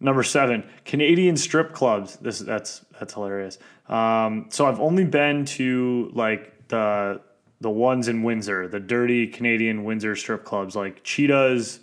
Number 0.00 0.22
seven, 0.22 0.64
Canadian 0.84 1.36
strip 1.36 1.72
clubs. 1.72 2.16
This 2.16 2.40
that's 2.40 2.84
that's 2.98 3.14
hilarious. 3.14 3.58
Um, 3.88 4.46
so 4.50 4.66
I've 4.66 4.80
only 4.80 5.04
been 5.04 5.44
to 5.46 6.10
like 6.12 6.68
the 6.68 7.20
the 7.60 7.70
ones 7.70 8.08
in 8.08 8.22
Windsor, 8.22 8.68
the 8.68 8.80
dirty 8.80 9.26
Canadian 9.26 9.84
Windsor 9.84 10.16
strip 10.16 10.44
clubs, 10.44 10.76
like 10.76 11.02
Cheetahs, 11.04 11.80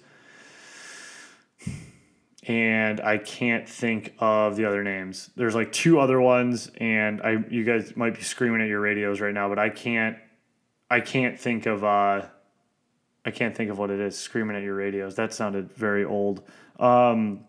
and 2.44 3.00
I 3.02 3.18
can't 3.18 3.68
think 3.68 4.14
of 4.20 4.56
the 4.56 4.66
other 4.66 4.84
names. 4.84 5.30
There's 5.36 5.56
like 5.56 5.72
two 5.72 6.00
other 6.00 6.20
ones, 6.20 6.70
and 6.78 7.22
I 7.22 7.38
you 7.50 7.64
guys 7.64 7.96
might 7.96 8.16
be 8.16 8.22
screaming 8.22 8.62
at 8.62 8.68
your 8.68 8.82
radios 8.82 9.22
right 9.22 9.34
now, 9.34 9.50
but 9.50 9.58
I 9.58 9.70
can't 9.70 10.18
I 10.90 11.00
can't 11.00 11.40
think 11.40 11.66
of 11.66 11.84
uh, 11.84 12.24
I 13.26 13.32
can't 13.32 13.56
think 13.56 13.72
of 13.72 13.80
what 13.80 13.90
it 13.90 14.00
is. 14.00 14.18
Screaming 14.18 14.56
at 14.56 14.64
your 14.64 14.76
radios. 14.76 15.16
That 15.16 15.34
sounded 15.34 15.72
very 15.72 16.04
old. 16.04 16.44
Um, 16.80 17.46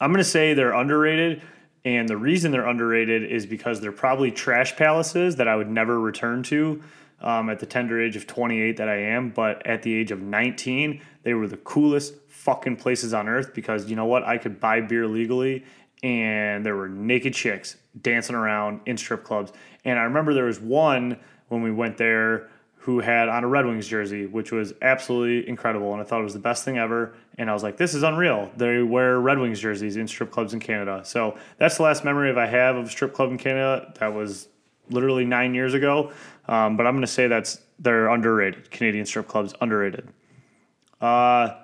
I'm 0.00 0.12
gonna 0.12 0.24
say 0.24 0.54
they're 0.54 0.74
underrated, 0.74 1.42
and 1.84 2.08
the 2.08 2.16
reason 2.16 2.50
they're 2.50 2.66
underrated 2.66 3.30
is 3.30 3.46
because 3.46 3.80
they're 3.80 3.92
probably 3.92 4.30
trash 4.30 4.76
palaces 4.76 5.36
that 5.36 5.48
I 5.48 5.56
would 5.56 5.70
never 5.70 5.98
return 5.98 6.42
to. 6.44 6.82
Um, 7.18 7.48
at 7.48 7.60
the 7.60 7.66
tender 7.66 7.98
age 7.98 8.14
of 8.14 8.26
28 8.26 8.76
that 8.76 8.90
I 8.90 8.96
am, 8.96 9.30
but 9.30 9.66
at 9.66 9.82
the 9.82 9.94
age 9.94 10.10
of 10.10 10.20
19, 10.20 11.00
they 11.22 11.32
were 11.32 11.48
the 11.48 11.56
coolest 11.56 12.14
fucking 12.28 12.76
places 12.76 13.14
on 13.14 13.26
earth 13.26 13.54
because 13.54 13.88
you 13.88 13.96
know 13.96 14.04
what? 14.04 14.22
I 14.24 14.36
could 14.36 14.60
buy 14.60 14.82
beer 14.82 15.06
legally 15.06 15.64
and 16.02 16.64
there 16.64 16.76
were 16.76 16.88
naked 16.88 17.34
chicks 17.34 17.76
dancing 18.00 18.36
around 18.36 18.80
in 18.86 18.96
strip 18.96 19.24
clubs. 19.24 19.52
And 19.84 19.98
I 19.98 20.02
remember 20.02 20.34
there 20.34 20.44
was 20.44 20.60
one 20.60 21.18
when 21.48 21.62
we 21.62 21.72
went 21.72 21.96
there 21.96 22.50
who 22.86 23.00
had 23.00 23.28
on 23.28 23.42
a 23.42 23.48
Red 23.48 23.66
Wings 23.66 23.88
jersey, 23.88 24.26
which 24.26 24.52
was 24.52 24.72
absolutely 24.80 25.48
incredible. 25.48 25.92
And 25.92 26.00
I 26.00 26.04
thought 26.04 26.20
it 26.20 26.22
was 26.24 26.34
the 26.34 26.38
best 26.38 26.64
thing 26.64 26.78
ever. 26.78 27.14
And 27.36 27.50
I 27.50 27.52
was 27.52 27.64
like, 27.64 27.76
this 27.76 27.94
is 27.94 28.04
unreal. 28.04 28.48
They 28.56 28.80
wear 28.80 29.18
Red 29.18 29.40
Wings 29.40 29.58
jerseys 29.58 29.96
in 29.96 30.06
strip 30.06 30.30
clubs 30.30 30.54
in 30.54 30.60
Canada. 30.60 31.00
So 31.04 31.36
that's 31.58 31.78
the 31.78 31.82
last 31.82 32.04
memory 32.04 32.32
I 32.38 32.46
have 32.46 32.76
of 32.76 32.86
a 32.86 32.88
strip 32.88 33.12
club 33.12 33.32
in 33.32 33.38
Canada. 33.38 33.92
That 33.98 34.14
was 34.14 34.46
literally 34.88 35.24
nine 35.24 35.52
years 35.52 35.74
ago. 35.74 36.12
Um, 36.46 36.76
but 36.76 36.86
I'm 36.86 36.92
going 36.92 37.00
to 37.00 37.08
say 37.08 37.26
that's 37.26 37.60
they're 37.80 38.08
underrated. 38.08 38.70
Canadian 38.70 39.04
strip 39.04 39.26
clubs, 39.26 39.52
underrated. 39.60 40.06
Uh, 41.00 41.56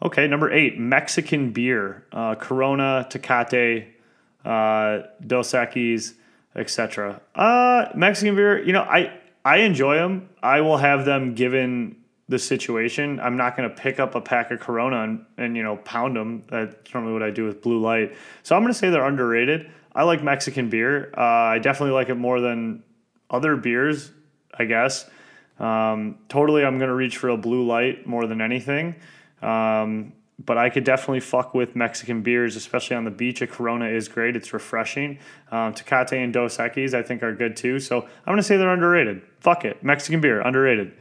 okay, 0.00 0.28
number 0.28 0.52
eight, 0.52 0.78
Mexican 0.78 1.50
beer. 1.50 2.06
Uh, 2.12 2.36
Corona, 2.36 3.08
Tecate, 3.10 3.88
uh, 4.44 5.00
Dos 5.26 5.50
Equis, 5.50 6.14
etc. 6.54 7.20
Uh, 7.34 7.86
Mexican 7.96 8.36
beer, 8.36 8.64
you 8.64 8.72
know, 8.72 8.82
I 8.82 9.19
I 9.44 9.58
enjoy 9.58 9.96
them. 9.96 10.28
I 10.42 10.60
will 10.60 10.76
have 10.76 11.04
them 11.04 11.34
given 11.34 11.96
the 12.28 12.38
situation. 12.38 13.18
I'm 13.20 13.36
not 13.36 13.56
going 13.56 13.68
to 13.68 13.74
pick 13.74 13.98
up 13.98 14.14
a 14.14 14.20
pack 14.20 14.50
of 14.50 14.60
Corona 14.60 15.02
and, 15.02 15.26
and, 15.36 15.56
you 15.56 15.62
know 15.62 15.76
pound 15.78 16.16
them. 16.16 16.44
That's 16.48 16.94
normally 16.94 17.12
what 17.12 17.22
I 17.22 17.30
do 17.30 17.44
with 17.44 17.60
Blue 17.60 17.80
Light. 17.80 18.14
So 18.42 18.54
I'm 18.54 18.62
going 18.62 18.72
to 18.72 18.78
say 18.78 18.90
they're 18.90 19.04
underrated. 19.04 19.70
I 19.94 20.04
like 20.04 20.22
Mexican 20.22 20.70
beer. 20.70 21.12
Uh, 21.16 21.20
I 21.20 21.58
definitely 21.58 21.94
like 21.94 22.08
it 22.08 22.14
more 22.14 22.40
than 22.40 22.84
other 23.28 23.56
beers, 23.56 24.12
I 24.56 24.64
guess. 24.64 25.10
Um, 25.58 26.18
totally, 26.28 26.64
I'm 26.64 26.78
going 26.78 26.88
to 26.88 26.94
reach 26.94 27.16
for 27.16 27.30
a 27.30 27.36
Blue 27.36 27.66
Light 27.66 28.06
more 28.06 28.26
than 28.26 28.40
anything. 28.40 28.94
Um, 29.42 30.12
but 30.44 30.56
I 30.56 30.70
could 30.70 30.84
definitely 30.84 31.20
fuck 31.20 31.54
with 31.54 31.76
Mexican 31.76 32.22
beers, 32.22 32.56
especially 32.56 32.96
on 32.96 33.04
the 33.04 33.10
beach. 33.10 33.42
A 33.42 33.46
Corona 33.46 33.86
is 33.86 34.08
great; 34.08 34.36
it's 34.36 34.52
refreshing. 34.52 35.18
Um, 35.50 35.74
Tecate 35.74 36.12
and 36.12 36.32
Dos 36.32 36.56
Equis, 36.56 36.94
I 36.94 37.02
think, 37.02 37.22
are 37.22 37.34
good 37.34 37.56
too. 37.56 37.78
So 37.78 38.00
I'm 38.00 38.32
gonna 38.32 38.42
say 38.42 38.56
they're 38.56 38.72
underrated. 38.72 39.22
Fuck 39.40 39.64
it, 39.64 39.82
Mexican 39.82 40.20
beer 40.20 40.40
underrated. 40.40 40.92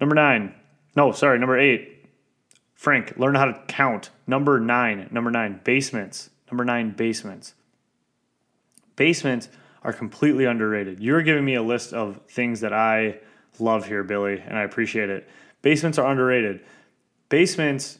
Number 0.00 0.14
nine, 0.14 0.54
no, 0.96 1.12
sorry, 1.12 1.38
number 1.38 1.58
eight. 1.58 1.92
Frank, 2.74 3.14
learn 3.16 3.34
how 3.34 3.46
to 3.46 3.62
count. 3.68 4.10
Number 4.26 4.60
nine, 4.60 5.08
number 5.10 5.30
nine, 5.30 5.60
basements. 5.64 6.30
Number 6.50 6.64
nine, 6.64 6.90
basements. 6.90 7.54
Basements 8.96 9.48
are 9.82 9.92
completely 9.92 10.44
underrated. 10.44 11.00
You're 11.00 11.22
giving 11.22 11.44
me 11.44 11.54
a 11.54 11.62
list 11.62 11.92
of 11.92 12.20
things 12.28 12.60
that 12.60 12.72
I 12.72 13.18
love 13.58 13.86
here, 13.86 14.02
Billy, 14.02 14.42
and 14.46 14.58
I 14.58 14.62
appreciate 14.62 15.10
it. 15.10 15.28
Basements 15.62 15.98
are 15.98 16.10
underrated. 16.10 16.60
Basements 17.28 17.98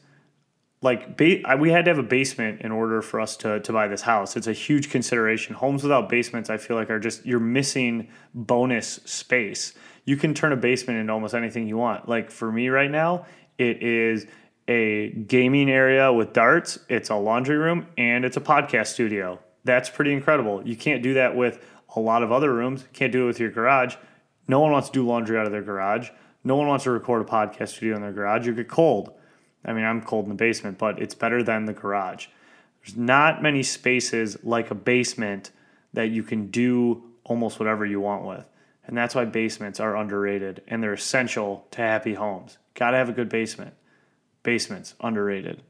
like 0.82 1.16
ba- 1.16 1.56
we 1.58 1.70
had 1.70 1.84
to 1.86 1.90
have 1.90 1.98
a 1.98 2.02
basement 2.02 2.60
in 2.60 2.70
order 2.70 3.02
for 3.02 3.20
us 3.20 3.36
to, 3.38 3.60
to 3.60 3.72
buy 3.72 3.88
this 3.88 4.02
house. 4.02 4.36
It's 4.36 4.46
a 4.46 4.52
huge 4.52 4.90
consideration. 4.90 5.54
Homes 5.54 5.82
without 5.82 6.08
basements, 6.08 6.50
I 6.50 6.58
feel 6.58 6.76
like, 6.76 6.90
are 6.90 7.00
just 7.00 7.24
you're 7.24 7.40
missing 7.40 8.08
bonus 8.34 9.00
space. 9.04 9.74
You 10.04 10.16
can 10.16 10.34
turn 10.34 10.52
a 10.52 10.56
basement 10.56 11.00
into 11.00 11.12
almost 11.12 11.34
anything 11.34 11.66
you 11.66 11.76
want. 11.76 12.08
Like 12.08 12.30
for 12.30 12.52
me 12.52 12.68
right 12.68 12.90
now, 12.90 13.26
it 13.58 13.82
is 13.82 14.26
a 14.68 15.10
gaming 15.10 15.70
area 15.70 16.12
with 16.12 16.32
darts, 16.32 16.78
it's 16.88 17.10
a 17.10 17.14
laundry 17.14 17.56
room, 17.56 17.86
and 17.96 18.24
it's 18.24 18.36
a 18.36 18.40
podcast 18.40 18.88
studio. 18.88 19.38
That's 19.64 19.88
pretty 19.88 20.12
incredible. 20.12 20.66
You 20.66 20.76
can't 20.76 21.02
do 21.02 21.14
that 21.14 21.36
with 21.36 21.64
a 21.94 22.00
lot 22.00 22.22
of 22.22 22.30
other 22.32 22.52
rooms. 22.52 22.84
Can't 22.92 23.12
do 23.12 23.24
it 23.24 23.26
with 23.26 23.40
your 23.40 23.50
garage. 23.50 23.96
No 24.48 24.60
one 24.60 24.70
wants 24.70 24.88
to 24.88 24.92
do 24.92 25.06
laundry 25.06 25.38
out 25.38 25.46
of 25.46 25.52
their 25.52 25.62
garage. 25.62 26.10
No 26.44 26.56
one 26.56 26.68
wants 26.68 26.84
to 26.84 26.90
record 26.90 27.22
a 27.22 27.24
podcast 27.24 27.70
studio 27.70 27.96
in 27.96 28.02
their 28.02 28.12
garage. 28.12 28.46
You 28.46 28.54
get 28.54 28.68
cold. 28.68 29.12
I 29.66 29.72
mean, 29.72 29.84
I'm 29.84 30.00
cold 30.00 30.24
in 30.24 30.28
the 30.30 30.36
basement, 30.36 30.78
but 30.78 31.02
it's 31.02 31.14
better 31.14 31.42
than 31.42 31.64
the 31.64 31.72
garage. 31.72 32.28
There's 32.82 32.96
not 32.96 33.42
many 33.42 33.62
spaces 33.62 34.38
like 34.44 34.70
a 34.70 34.74
basement 34.74 35.50
that 35.92 36.10
you 36.10 36.22
can 36.22 36.46
do 36.50 37.02
almost 37.24 37.58
whatever 37.58 37.84
you 37.84 38.00
want 38.00 38.24
with. 38.24 38.48
And 38.86 38.96
that's 38.96 39.14
why 39.14 39.24
basements 39.24 39.80
are 39.80 39.96
underrated 39.96 40.62
and 40.68 40.82
they're 40.82 40.92
essential 40.92 41.66
to 41.72 41.82
happy 41.82 42.14
homes. 42.14 42.58
Got 42.74 42.92
to 42.92 42.98
have 42.98 43.08
a 43.08 43.12
good 43.12 43.28
basement. 43.28 43.74
Basements, 44.44 44.94
underrated. 45.00 45.62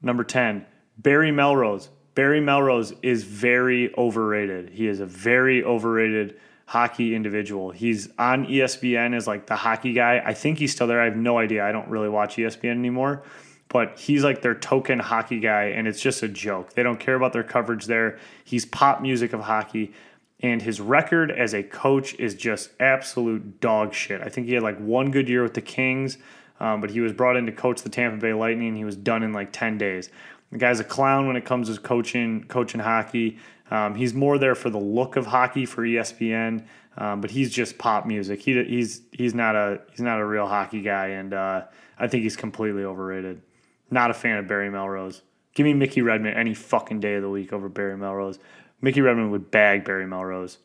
Number 0.00 0.24
10, 0.24 0.64
Barry 0.96 1.30
Melrose. 1.30 1.90
Barry 2.14 2.40
Melrose 2.40 2.94
is 3.02 3.24
very 3.24 3.94
overrated. 3.96 4.70
He 4.70 4.86
is 4.86 5.00
a 5.00 5.06
very 5.06 5.62
overrated 5.62 6.38
hockey 6.66 7.14
individual. 7.14 7.70
He's 7.70 8.08
on 8.18 8.46
ESPN 8.46 9.14
as 9.14 9.26
like 9.26 9.46
the 9.46 9.56
hockey 9.56 9.92
guy. 9.92 10.20
I 10.24 10.34
think 10.34 10.58
he's 10.58 10.72
still 10.72 10.86
there. 10.86 11.00
I 11.00 11.04
have 11.04 11.16
no 11.16 11.38
idea. 11.38 11.64
I 11.64 11.72
don't 11.72 11.88
really 11.88 12.08
watch 12.08 12.36
ESPN 12.36 12.72
anymore. 12.72 13.22
But 13.68 13.98
he's 13.98 14.22
like 14.22 14.42
their 14.42 14.54
token 14.54 14.98
hockey 14.98 15.40
guy, 15.40 15.64
and 15.64 15.88
it's 15.88 16.00
just 16.00 16.22
a 16.22 16.28
joke. 16.28 16.74
They 16.74 16.82
don't 16.84 17.00
care 17.00 17.14
about 17.14 17.32
their 17.32 17.42
coverage 17.42 17.86
there. 17.86 18.18
He's 18.44 18.64
pop 18.64 19.00
music 19.00 19.32
of 19.32 19.40
hockey, 19.40 19.92
and 20.40 20.62
his 20.62 20.80
record 20.80 21.32
as 21.32 21.52
a 21.52 21.64
coach 21.64 22.14
is 22.14 22.34
just 22.34 22.70
absolute 22.78 23.60
dog 23.60 23.92
shit. 23.92 24.20
I 24.20 24.28
think 24.28 24.46
he 24.46 24.54
had 24.54 24.62
like 24.62 24.78
one 24.78 25.10
good 25.10 25.28
year 25.28 25.42
with 25.42 25.54
the 25.54 25.60
Kings, 25.62 26.18
um, 26.60 26.80
but 26.80 26.90
he 26.90 27.00
was 27.00 27.12
brought 27.12 27.36
in 27.36 27.46
to 27.46 27.52
coach 27.52 27.82
the 27.82 27.88
Tampa 27.88 28.18
Bay 28.18 28.32
Lightning. 28.32 28.68
And 28.68 28.76
he 28.76 28.84
was 28.84 28.96
done 28.96 29.24
in 29.24 29.32
like 29.32 29.50
10 29.52 29.78
days. 29.78 30.10
The 30.52 30.58
guy's 30.58 30.78
a 30.78 30.84
clown 30.84 31.26
when 31.26 31.36
it 31.36 31.44
comes 31.44 31.74
to 31.74 31.80
coaching 31.80 32.44
coaching 32.44 32.80
hockey. 32.80 33.38
Um, 33.70 33.94
he's 33.94 34.14
more 34.14 34.38
there 34.38 34.54
for 34.54 34.70
the 34.70 34.78
look 34.78 35.16
of 35.16 35.26
hockey 35.26 35.66
for 35.66 35.82
ESPN, 35.82 36.64
um, 36.98 37.20
but 37.20 37.30
he's 37.30 37.52
just 37.52 37.78
pop 37.78 38.06
music. 38.06 38.40
He, 38.40 38.62
he's 38.64 39.02
he's 39.12 39.34
not 39.34 39.56
a 39.56 39.80
he's 39.90 40.00
not 40.00 40.20
a 40.20 40.24
real 40.24 40.46
hockey 40.46 40.82
guy, 40.82 41.08
and 41.08 41.34
uh, 41.34 41.62
I 41.98 42.06
think 42.06 42.22
he's 42.22 42.36
completely 42.36 42.84
overrated. 42.84 43.42
Not 43.90 44.10
a 44.10 44.14
fan 44.14 44.38
of 44.38 44.48
Barry 44.48 44.70
Melrose. 44.70 45.22
Give 45.54 45.64
me 45.64 45.74
Mickey 45.74 46.02
Redmond 46.02 46.36
any 46.36 46.54
fucking 46.54 47.00
day 47.00 47.14
of 47.14 47.22
the 47.22 47.30
week 47.30 47.52
over 47.52 47.68
Barry 47.68 47.96
Melrose. 47.96 48.38
Mickey 48.80 49.00
Redmond 49.00 49.32
would 49.32 49.50
bag 49.50 49.84
Barry 49.84 50.06
Melrose. 50.06 50.58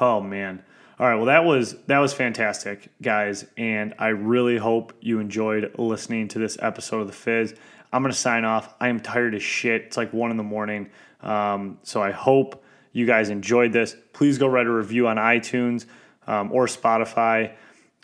Oh 0.00 0.20
man. 0.20 0.62
All 0.98 1.06
right, 1.06 1.14
well 1.14 1.26
that 1.26 1.44
was 1.44 1.76
that 1.86 1.98
was 1.98 2.12
fantastic, 2.12 2.88
guys, 3.00 3.46
and 3.56 3.94
I 3.98 4.08
really 4.08 4.58
hope 4.58 4.92
you 5.00 5.20
enjoyed 5.20 5.72
listening 5.78 6.28
to 6.28 6.38
this 6.38 6.58
episode 6.60 7.00
of 7.00 7.06
the 7.06 7.12
Fizz. 7.12 7.54
I'm 7.92 8.02
gonna 8.02 8.14
sign 8.14 8.44
off. 8.44 8.74
I 8.80 8.88
am 8.88 9.00
tired 9.00 9.34
as 9.34 9.42
shit. 9.42 9.82
It's 9.82 9.96
like 9.96 10.12
one 10.12 10.30
in 10.30 10.36
the 10.36 10.42
morning, 10.42 10.90
um, 11.20 11.78
so 11.82 12.02
I 12.02 12.10
hope 12.10 12.62
you 12.92 13.06
guys 13.06 13.30
enjoyed 13.30 13.72
this. 13.72 13.96
Please 14.12 14.38
go 14.38 14.46
write 14.46 14.66
a 14.66 14.72
review 14.72 15.06
on 15.08 15.16
iTunes 15.16 15.86
um, 16.26 16.52
or 16.52 16.66
Spotify. 16.66 17.54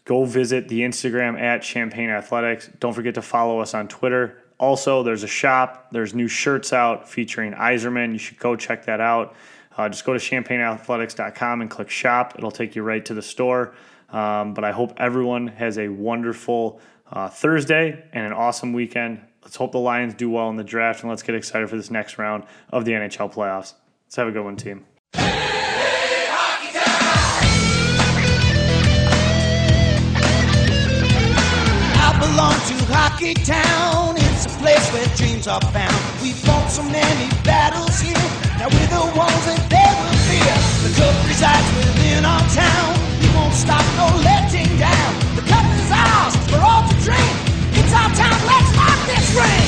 Go 0.05 0.25
visit 0.25 0.69
the 0.69 0.81
Instagram 0.81 1.41
at 1.41 1.65
Champagne 1.65 2.11
Athletics. 2.11 2.71
Don't 2.79 2.93
forget 2.93 3.15
to 3.15 3.23
follow 3.23 3.61
us 3.61 3.75
on 3.75 3.89
Twitter. 3.89 4.43
Also, 4.59 5.03
there's 5.03 5.23
a 5.23 5.29
shop. 5.29 5.89
There's 5.93 6.15
new 6.15 6.29
shirts 6.29 6.73
out 6.73 7.09
featuring 7.09 7.53
Yzerman. 7.53 8.13
You 8.13 8.19
should 8.19 8.39
go 8.39 8.55
check 8.55 8.85
that 8.87 9.01
out. 9.01 9.35
Uh, 9.77 9.89
just 9.89 10.05
go 10.05 10.13
to 10.13 10.19
champagneathletics.com 10.19 11.61
and 11.61 11.71
click 11.71 11.91
shop. 11.91 12.35
It'll 12.39 12.51
take 12.51 12.77
you 12.77 12.83
right 12.83 13.05
to 13.07 13.15
the 13.15 13.23
store. 13.23 13.75
Um, 14.11 14.55
but 14.55 14.63
I 14.63 14.71
hope 14.71 14.93
everyone 14.99 15.49
has 15.49 15.79
a 15.79 15.89
wonderful 15.89 16.81
uh, 17.11 17.29
Thursday 17.29 18.05
and 18.13 18.27
an 18.27 18.33
awesome 18.33 18.73
weekend. 18.73 19.21
Let's 19.45 19.57
hope 19.57 19.73
the 19.73 19.79
Lions 19.79 20.15
do 20.15 20.31
well 20.31 20.49
in 20.49 20.57
the 20.57 20.65
draft 20.65 21.03
and 21.03 21.11
let's 21.11 21.23
get 21.23 21.35
excited 21.35 21.69
for 21.69 21.77
this 21.77 21.91
next 21.91 22.17
round 22.17 22.45
of 22.71 22.87
the 22.87 22.93
NHL 22.93 23.33
playoffs. 23.33 23.75
Let's 24.07 24.17
have 24.17 24.27
a 24.27 24.33
good 24.33 24.43
one, 24.43 24.57
team. 24.57 24.87
Belong 32.21 32.55
to 32.55 32.75
Hockey 32.89 33.35
Town. 33.35 34.17
It's 34.17 34.47
a 34.47 34.49
place 34.59 34.91
where 34.93 35.05
dreams 35.15 35.47
are 35.47 35.61
found. 35.61 35.95
We 36.23 36.33
fought 36.33 36.69
so 36.69 36.83
many 36.83 37.29
battles 37.45 38.01
here. 38.01 38.17
Now 38.59 38.67
we're 38.73 38.91
the 38.91 39.13
ones 39.15 39.45
that 39.45 39.61
they 39.69 39.91
will 40.01 40.19
fear. 40.25 40.57
The 40.83 40.91
cup 40.99 41.15
resides 41.29 41.69
within 41.77 42.25
our 42.25 42.41
town. 42.49 42.97
We 43.21 43.29
won't 43.37 43.53
stop 43.53 43.85
no 43.99 44.09
letting 44.25 44.79
down. 44.79 45.24
Our 48.05 48.11
town. 48.13 48.47
Let's 48.47 48.77
rock 48.77 49.07
this 49.07 49.35
ring. 49.35 49.64